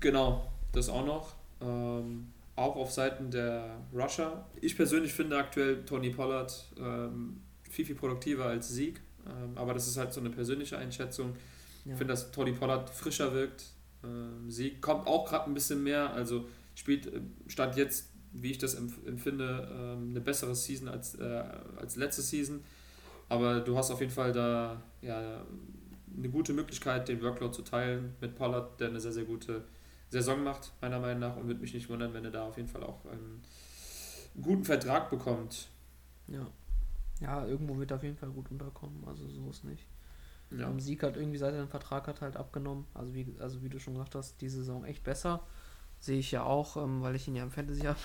Genau, 0.00 0.50
das 0.72 0.88
auch 0.88 1.04
noch. 1.04 1.34
Ähm, 1.60 2.28
auch 2.56 2.76
auf 2.76 2.92
Seiten 2.92 3.30
der 3.30 3.78
Rusher. 3.92 4.46
Ich 4.60 4.76
persönlich 4.76 5.12
finde 5.12 5.38
aktuell 5.38 5.84
Tony 5.84 6.10
Pollard 6.10 6.66
ähm, 6.78 7.40
viel, 7.62 7.84
viel 7.84 7.94
produktiver 7.94 8.46
als 8.46 8.68
Sieg. 8.68 9.00
Ähm, 9.26 9.56
aber 9.56 9.74
das 9.74 9.86
ist 9.86 9.96
halt 9.96 10.12
so 10.12 10.20
eine 10.20 10.30
persönliche 10.30 10.76
Einschätzung. 10.78 11.34
Ich 11.84 11.90
finde, 11.92 12.12
dass 12.12 12.30
Tony 12.30 12.52
Pollard 12.52 12.90
frischer 12.90 13.32
wirkt. 13.32 13.64
Ähm, 14.04 14.50
sie 14.50 14.80
kommt 14.80 15.06
auch 15.06 15.28
gerade 15.28 15.46
ein 15.46 15.54
bisschen 15.54 15.82
mehr, 15.82 16.12
also 16.12 16.46
spielt 16.74 17.06
äh, 17.06 17.20
Stand 17.48 17.76
jetzt, 17.76 18.11
wie 18.32 18.50
ich 18.50 18.58
das 18.58 18.74
empfinde, 18.74 19.68
ähm, 19.72 20.10
eine 20.10 20.20
bessere 20.20 20.54
Season 20.54 20.88
als, 20.88 21.14
äh, 21.16 21.44
als 21.76 21.96
letzte 21.96 22.22
Season. 22.22 22.62
Aber 23.28 23.60
du 23.60 23.76
hast 23.76 23.90
auf 23.90 24.00
jeden 24.00 24.12
Fall 24.12 24.32
da 24.32 24.82
ja, 25.00 25.44
eine 26.16 26.28
gute 26.28 26.52
Möglichkeit, 26.52 27.08
den 27.08 27.22
Workload 27.22 27.54
zu 27.54 27.62
teilen 27.62 28.14
mit 28.20 28.36
Pollard, 28.36 28.80
der 28.80 28.88
eine 28.88 29.00
sehr, 29.00 29.12
sehr 29.12 29.24
gute 29.24 29.64
Saison 30.08 30.42
macht, 30.42 30.72
meiner 30.80 31.00
Meinung 31.00 31.20
nach. 31.20 31.36
Und 31.36 31.46
würde 31.46 31.60
mich 31.60 31.74
nicht 31.74 31.88
wundern, 31.88 32.12
wenn 32.14 32.24
er 32.24 32.30
da 32.30 32.44
auf 32.46 32.56
jeden 32.56 32.68
Fall 32.68 32.82
auch 32.82 33.04
einen 33.06 33.42
guten 34.40 34.64
Vertrag 34.64 35.10
bekommt. 35.10 35.68
Ja. 36.28 36.46
Ja, 37.20 37.46
irgendwo 37.46 37.78
wird 37.78 37.92
er 37.92 37.98
auf 37.98 38.02
jeden 38.02 38.16
Fall 38.16 38.30
gut 38.30 38.50
unterkommen. 38.50 39.04
Also 39.06 39.28
so 39.28 39.48
ist 39.50 39.64
nicht. 39.64 39.86
Ja. 40.50 40.68
Ähm, 40.68 40.80
Sieg 40.80 41.02
hat 41.02 41.16
irgendwie, 41.16 41.38
seit 41.38 41.54
er 41.54 41.62
den 41.62 41.68
Vertrag 41.68 42.06
hat, 42.08 42.20
halt 42.20 42.36
abgenommen. 42.36 42.86
Also 42.94 43.14
wie, 43.14 43.34
also 43.38 43.62
wie 43.62 43.68
du 43.68 43.78
schon 43.78 43.94
gesagt 43.94 44.14
hast, 44.14 44.40
die 44.40 44.48
Saison 44.48 44.84
echt 44.84 45.04
besser. 45.04 45.46
Sehe 46.02 46.18
ich 46.18 46.32
ja 46.32 46.42
auch, 46.42 46.76
ähm, 46.76 47.00
weil 47.00 47.14
ich 47.14 47.28
ihn 47.28 47.36
ja 47.36 47.44
im 47.44 47.52
Fantasy 47.52 47.82
habe. 47.82 48.00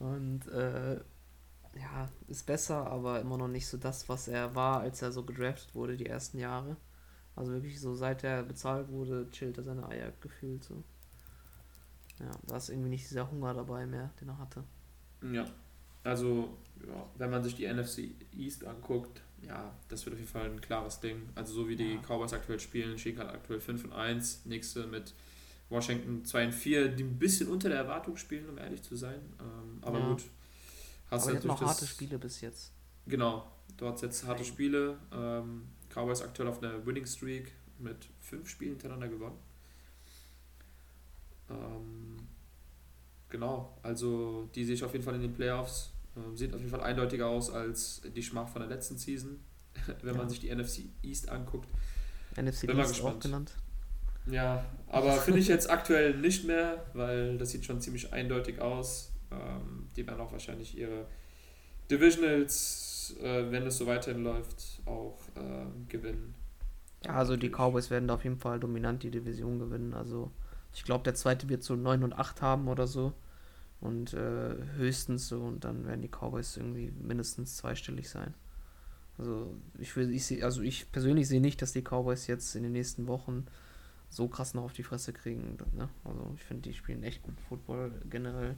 Und 0.00 0.48
äh, 0.48 0.96
ja, 1.78 2.08
ist 2.26 2.44
besser, 2.44 2.90
aber 2.90 3.20
immer 3.20 3.38
noch 3.38 3.46
nicht 3.46 3.68
so 3.68 3.76
das, 3.76 4.08
was 4.08 4.26
er 4.26 4.56
war, 4.56 4.80
als 4.80 5.00
er 5.00 5.12
so 5.12 5.22
gedraftet 5.22 5.72
wurde, 5.76 5.96
die 5.96 6.06
ersten 6.06 6.38
Jahre. 6.38 6.76
Also 7.36 7.52
wirklich 7.52 7.80
so, 7.80 7.94
seit 7.94 8.24
er 8.24 8.42
bezahlt 8.42 8.88
wurde, 8.88 9.30
chillt 9.30 9.58
er 9.58 9.62
seine 9.62 9.88
Eier 9.88 10.12
gefühlt 10.20 10.64
so. 10.64 10.82
Ja, 12.18 12.32
da 12.48 12.56
ist 12.56 12.68
irgendwie 12.68 12.90
nicht 12.90 13.08
dieser 13.08 13.30
Hunger 13.30 13.54
dabei 13.54 13.86
mehr, 13.86 14.10
den 14.20 14.30
er 14.30 14.38
hatte. 14.38 14.64
Ja, 15.22 15.46
also 16.02 16.58
ja, 16.84 17.06
wenn 17.16 17.30
man 17.30 17.44
sich 17.44 17.54
die 17.54 17.72
NFC 17.72 18.10
East 18.36 18.64
anguckt, 18.64 19.22
ja, 19.42 19.72
das 19.86 20.04
wird 20.04 20.14
auf 20.14 20.20
jeden 20.20 20.32
Fall 20.32 20.50
ein 20.50 20.60
klares 20.60 20.98
Ding. 20.98 21.28
Also 21.36 21.54
so 21.54 21.68
wie 21.68 21.76
die 21.76 21.94
ja. 21.94 22.00
Cowboys 22.00 22.32
aktuell 22.32 22.58
spielen, 22.58 22.98
schicken 22.98 23.20
halt 23.20 23.30
aktuell 23.30 23.60
5 23.60 23.84
und 23.84 23.92
1, 23.92 24.46
nächste 24.46 24.88
mit 24.88 25.14
Washington 25.70 26.24
2 26.24 26.46
und 26.46 26.52
4, 26.52 26.88
die 26.88 27.04
ein 27.04 27.18
bisschen 27.18 27.48
unter 27.48 27.68
der 27.68 27.78
Erwartung 27.78 28.16
spielen, 28.16 28.48
um 28.48 28.58
ehrlich 28.58 28.82
zu 28.82 28.96
sein. 28.96 29.20
Ähm, 29.38 29.78
aber 29.80 30.00
ja. 30.00 30.08
gut. 30.10 30.24
Hast 31.10 31.28
aber 31.28 31.40
noch 31.40 31.60
harte 31.60 31.86
Spiele 31.86 32.18
bis 32.18 32.40
jetzt. 32.40 32.72
Genau, 33.06 33.50
dort 33.76 34.02
jetzt 34.02 34.26
harte 34.26 34.44
Spiele. 34.44 34.98
Ähm, 35.12 35.62
Cowboys 35.88 36.22
aktuell 36.22 36.48
auf 36.48 36.62
einer 36.62 36.84
Winning 36.84 37.06
Streak 37.06 37.52
mit 37.78 37.96
fünf 38.20 38.48
Spielen 38.48 38.72
hintereinander 38.72 39.08
gewonnen. 39.08 39.38
Ähm, 41.48 42.16
genau, 43.28 43.76
also 43.82 44.48
die 44.54 44.64
sehe 44.64 44.74
ich 44.74 44.84
auf 44.84 44.92
jeden 44.92 45.04
Fall 45.04 45.14
in 45.14 45.22
den 45.22 45.32
Playoffs. 45.32 45.90
Ähm, 46.16 46.36
sieht 46.36 46.52
auf 46.52 46.60
jeden 46.60 46.70
Fall 46.70 46.82
eindeutiger 46.82 47.26
aus 47.28 47.50
als 47.50 48.02
die 48.14 48.22
Schmach 48.22 48.48
von 48.48 48.60
der 48.60 48.68
letzten 48.68 48.98
Season, 48.98 49.40
wenn 50.02 50.14
ja. 50.14 50.18
man 50.18 50.28
sich 50.28 50.40
die 50.40 50.54
NFC 50.54 50.84
East 51.02 51.28
anguckt. 51.28 51.68
NFC 52.36 52.66
Bin 52.66 52.78
East 52.78 53.02
auch 53.02 53.18
genannt. 53.18 53.54
Ja, 54.26 54.64
aber 54.88 55.12
finde 55.12 55.40
ich 55.40 55.48
jetzt 55.48 55.70
aktuell 55.70 56.16
nicht 56.16 56.44
mehr, 56.44 56.84
weil 56.94 57.38
das 57.38 57.50
sieht 57.50 57.64
schon 57.64 57.80
ziemlich 57.80 58.12
eindeutig 58.12 58.60
aus. 58.60 59.12
Ähm, 59.30 59.88
die 59.96 60.06
werden 60.06 60.20
auch 60.20 60.32
wahrscheinlich 60.32 60.76
ihre 60.76 61.06
Divisionals, 61.90 63.16
äh, 63.22 63.50
wenn 63.50 63.66
es 63.66 63.78
so 63.78 63.86
weiterhin 63.86 64.22
läuft, 64.22 64.80
auch 64.86 65.18
äh, 65.36 65.88
gewinnen. 65.88 66.34
Ja, 67.04 67.14
also 67.14 67.36
die 67.36 67.48
Cowboys 67.48 67.90
werden 67.90 68.08
da 68.08 68.14
auf 68.14 68.24
jeden 68.24 68.38
Fall 68.38 68.60
dominant 68.60 69.02
die 69.02 69.10
Division 69.10 69.58
gewinnen. 69.58 69.94
Also 69.94 70.30
ich 70.72 70.84
glaube, 70.84 71.04
der 71.04 71.14
zweite 71.14 71.48
wird 71.48 71.62
so 71.62 71.74
9 71.74 72.04
und 72.04 72.12
8 72.12 72.42
haben 72.42 72.68
oder 72.68 72.86
so. 72.86 73.12
Und 73.80 74.12
äh, 74.12 74.56
höchstens 74.76 75.28
so, 75.28 75.40
und 75.40 75.64
dann 75.64 75.86
werden 75.86 76.02
die 76.02 76.08
Cowboys 76.08 76.58
irgendwie 76.58 76.92
mindestens 77.00 77.56
zweistellig 77.56 78.10
sein. 78.10 78.34
Also 79.16 79.54
ich 79.78 79.96
will, 79.96 80.10
ich 80.12 80.26
sehe, 80.26 80.44
also 80.44 80.60
ich 80.60 80.92
persönlich 80.92 81.28
sehe 81.28 81.40
nicht, 81.40 81.62
dass 81.62 81.72
die 81.72 81.82
Cowboys 81.82 82.26
jetzt 82.26 82.54
in 82.56 82.62
den 82.62 82.72
nächsten 82.72 83.06
Wochen 83.06 83.46
so 84.10 84.28
krass 84.28 84.54
noch 84.54 84.64
auf 84.64 84.72
die 84.72 84.82
Fresse 84.82 85.12
kriegen. 85.12 85.56
Ne? 85.72 85.88
Also 86.04 86.32
ich 86.34 86.42
finde, 86.42 86.68
die 86.68 86.74
spielen 86.74 87.02
echt 87.04 87.22
gut 87.22 87.40
Football 87.48 87.92
generell. 88.10 88.56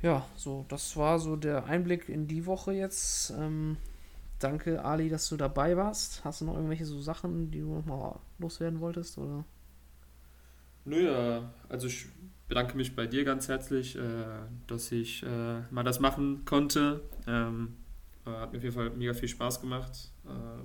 Ja, 0.00 0.26
so, 0.34 0.64
das 0.68 0.96
war 0.96 1.20
so 1.20 1.36
der 1.36 1.66
Einblick 1.66 2.08
in 2.08 2.26
die 2.26 2.46
Woche 2.46 2.72
jetzt. 2.72 3.30
Ähm, 3.38 3.76
danke, 4.40 4.84
Ali, 4.84 5.08
dass 5.08 5.28
du 5.28 5.36
dabei 5.36 5.76
warst. 5.76 6.24
Hast 6.24 6.40
du 6.40 6.46
noch 6.46 6.54
irgendwelche 6.54 6.86
so 6.86 7.00
Sachen, 7.00 7.50
die 7.52 7.60
du 7.60 7.74
nochmal 7.74 8.18
loswerden 8.38 8.80
wolltest? 8.80 9.16
Oder? 9.18 9.44
Nö, 10.86 11.08
äh, 11.08 11.42
also 11.68 11.86
ich 11.86 12.06
bedanke 12.48 12.76
mich 12.76 12.96
bei 12.96 13.06
dir 13.06 13.24
ganz 13.24 13.48
herzlich, 13.48 13.96
äh, 13.96 14.24
dass 14.66 14.90
ich 14.90 15.22
äh, 15.22 15.60
mal 15.70 15.84
das 15.84 16.00
machen 16.00 16.44
konnte. 16.46 17.02
Ähm, 17.28 17.76
hat 18.24 18.52
mir 18.52 18.58
auf 18.58 18.64
jeden 18.64 18.74
Fall 18.74 18.90
mega 18.90 19.14
viel 19.14 19.28
Spaß 19.28 19.60
gemacht. 19.60 20.12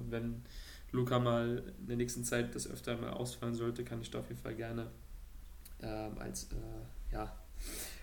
wenn 0.10 0.44
Luca 0.92 1.20
mal 1.20 1.64
in 1.80 1.88
der 1.88 1.98
nächsten 1.98 2.24
Zeit 2.24 2.56
das 2.56 2.70
öfter 2.70 2.98
mal 2.98 3.12
ausfallen 3.12 3.56
sollte, 3.56 3.84
kann 3.84 4.02
ich 4.02 4.12
da 4.12 4.20
auf 4.20 4.30
jeden 4.30 4.42
Fall 4.42 4.56
gerne 4.56 4.88
ähm, 5.82 6.18
als, 6.18 6.48
ja, 7.12 7.36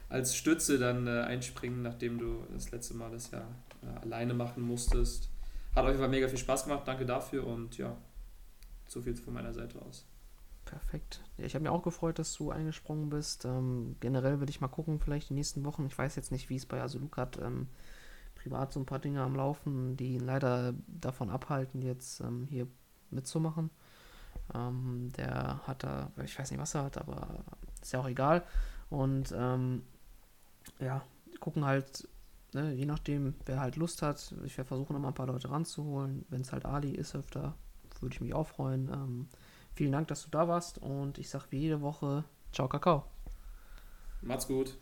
als 0.08 0.36
Stütze 0.36 0.78
dann 0.78 1.08
einspringen, 1.08 1.82
nachdem 1.82 2.18
du 2.18 2.44
das 2.52 2.70
letzte 2.70 2.94
Mal 2.94 3.10
das 3.10 3.30
ja 3.30 3.46
alleine 4.02 4.34
machen 4.34 4.62
musstest. 4.62 5.30
Hat 5.74 5.82
auf 5.82 5.88
jeden 5.88 6.00
Fall 6.00 6.08
mega 6.08 6.28
viel 6.28 6.38
Spaß 6.38 6.64
gemacht. 6.64 6.86
Danke 6.86 7.04
dafür 7.04 7.46
und 7.46 7.76
ja, 7.78 7.96
so 8.86 9.02
viel 9.02 9.16
von 9.16 9.34
meiner 9.34 9.52
Seite 9.52 9.80
aus. 9.82 10.06
Perfekt. 10.64 11.22
Ja, 11.36 11.44
ich 11.44 11.54
habe 11.54 11.64
mir 11.64 11.72
auch 11.72 11.82
gefreut, 11.82 12.18
dass 12.18 12.32
du 12.34 12.50
eingesprungen 12.50 13.10
bist. 13.10 13.44
Ähm, 13.44 13.96
generell 14.00 14.38
würde 14.38 14.50
ich 14.50 14.60
mal 14.60 14.68
gucken, 14.68 14.98
vielleicht 14.98 15.30
die 15.30 15.34
nächsten 15.34 15.64
Wochen. 15.64 15.86
Ich 15.86 15.96
weiß 15.96 16.16
jetzt 16.16 16.32
nicht, 16.32 16.48
wie 16.48 16.56
es 16.56 16.66
bei 16.66 16.80
Azuluk 16.80 17.16
hat. 17.16 17.38
Ähm, 17.38 17.68
privat 18.44 18.72
so 18.72 18.80
ein 18.80 18.86
paar 18.86 18.98
Dinge 18.98 19.22
am 19.22 19.34
Laufen, 19.34 19.96
die 19.96 20.14
ihn 20.14 20.24
leider 20.24 20.74
davon 20.86 21.30
abhalten, 21.30 21.82
jetzt 21.82 22.20
ähm, 22.20 22.46
hier 22.48 22.66
mitzumachen. 23.10 23.70
Ähm, 24.54 25.10
der 25.16 25.60
hat 25.66 25.82
da, 25.82 26.10
ich 26.22 26.38
weiß 26.38 26.50
nicht, 26.50 26.60
was 26.60 26.74
er 26.74 26.84
hat, 26.84 26.98
aber 26.98 27.44
ist 27.80 27.92
ja 27.92 28.00
auch 28.00 28.08
egal. 28.08 28.44
Und 28.90 29.34
ähm, 29.36 29.82
ja, 30.78 31.02
gucken 31.40 31.64
halt, 31.64 32.08
ne, 32.52 32.72
je 32.74 32.86
nachdem, 32.86 33.34
wer 33.46 33.60
halt 33.60 33.76
Lust 33.76 34.02
hat. 34.02 34.34
Ich 34.44 34.56
werde 34.56 34.68
versuchen, 34.68 34.92
noch 34.92 35.00
mal 35.00 35.08
ein 35.08 35.14
paar 35.14 35.26
Leute 35.26 35.50
ranzuholen. 35.50 36.24
Wenn 36.28 36.42
es 36.42 36.52
halt 36.52 36.66
Ali 36.66 36.90
ist 36.92 37.14
öfter, 37.14 37.54
würde 38.00 38.14
ich 38.14 38.20
mich 38.20 38.34
auch 38.34 38.46
freuen. 38.46 38.88
Ähm, 38.92 39.28
Vielen 39.74 39.90
Dank, 39.90 40.06
dass 40.08 40.22
du 40.22 40.30
da 40.30 40.46
warst 40.46 40.78
und 40.78 41.18
ich 41.18 41.28
sage 41.28 41.46
wie 41.50 41.58
jede 41.58 41.80
Woche, 41.80 42.24
ciao 42.52 42.68
Kakao. 42.68 43.04
Macht's 44.22 44.46
gut. 44.46 44.78